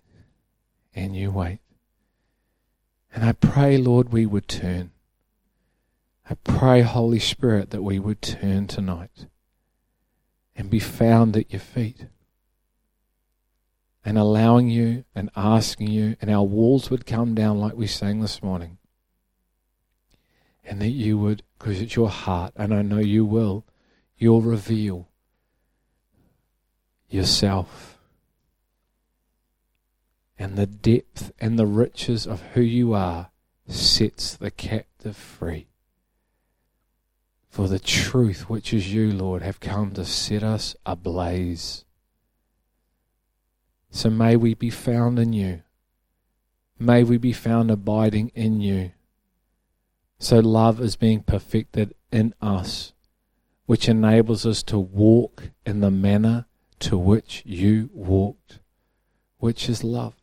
[0.95, 1.61] and you wait.
[3.15, 4.91] And I pray, Lord, we would turn.
[6.29, 9.27] I pray, Holy Spirit, that we would turn tonight
[10.55, 12.07] and be found at your feet.
[14.05, 18.21] And allowing you and asking you, and our walls would come down like we sang
[18.21, 18.79] this morning.
[20.65, 23.65] And that you would, because it's your heart, and I know you will,
[24.19, 25.09] you'll reveal
[27.09, 27.97] yourself
[30.39, 33.31] and the depth and the riches of who you are
[33.69, 35.69] sets the captive free.
[37.49, 41.85] For the truth, which is you, Lord, have come to set us ablaze.
[43.91, 45.63] So may we be found in you.
[46.79, 48.93] May we be found abiding in you.
[50.19, 52.93] So love is being perfected in us,
[53.65, 56.47] which enables us to walk in the manner
[56.81, 58.59] to which you walked,
[59.39, 60.15] which is love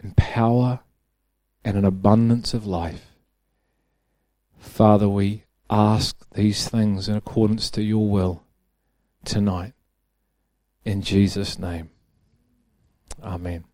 [0.00, 0.80] and power
[1.64, 3.12] and an abundance of life.
[4.58, 8.42] Father, we ask these things in accordance to your will
[9.24, 9.74] tonight.
[10.84, 11.90] In Jesus' name.
[13.22, 13.64] Amen.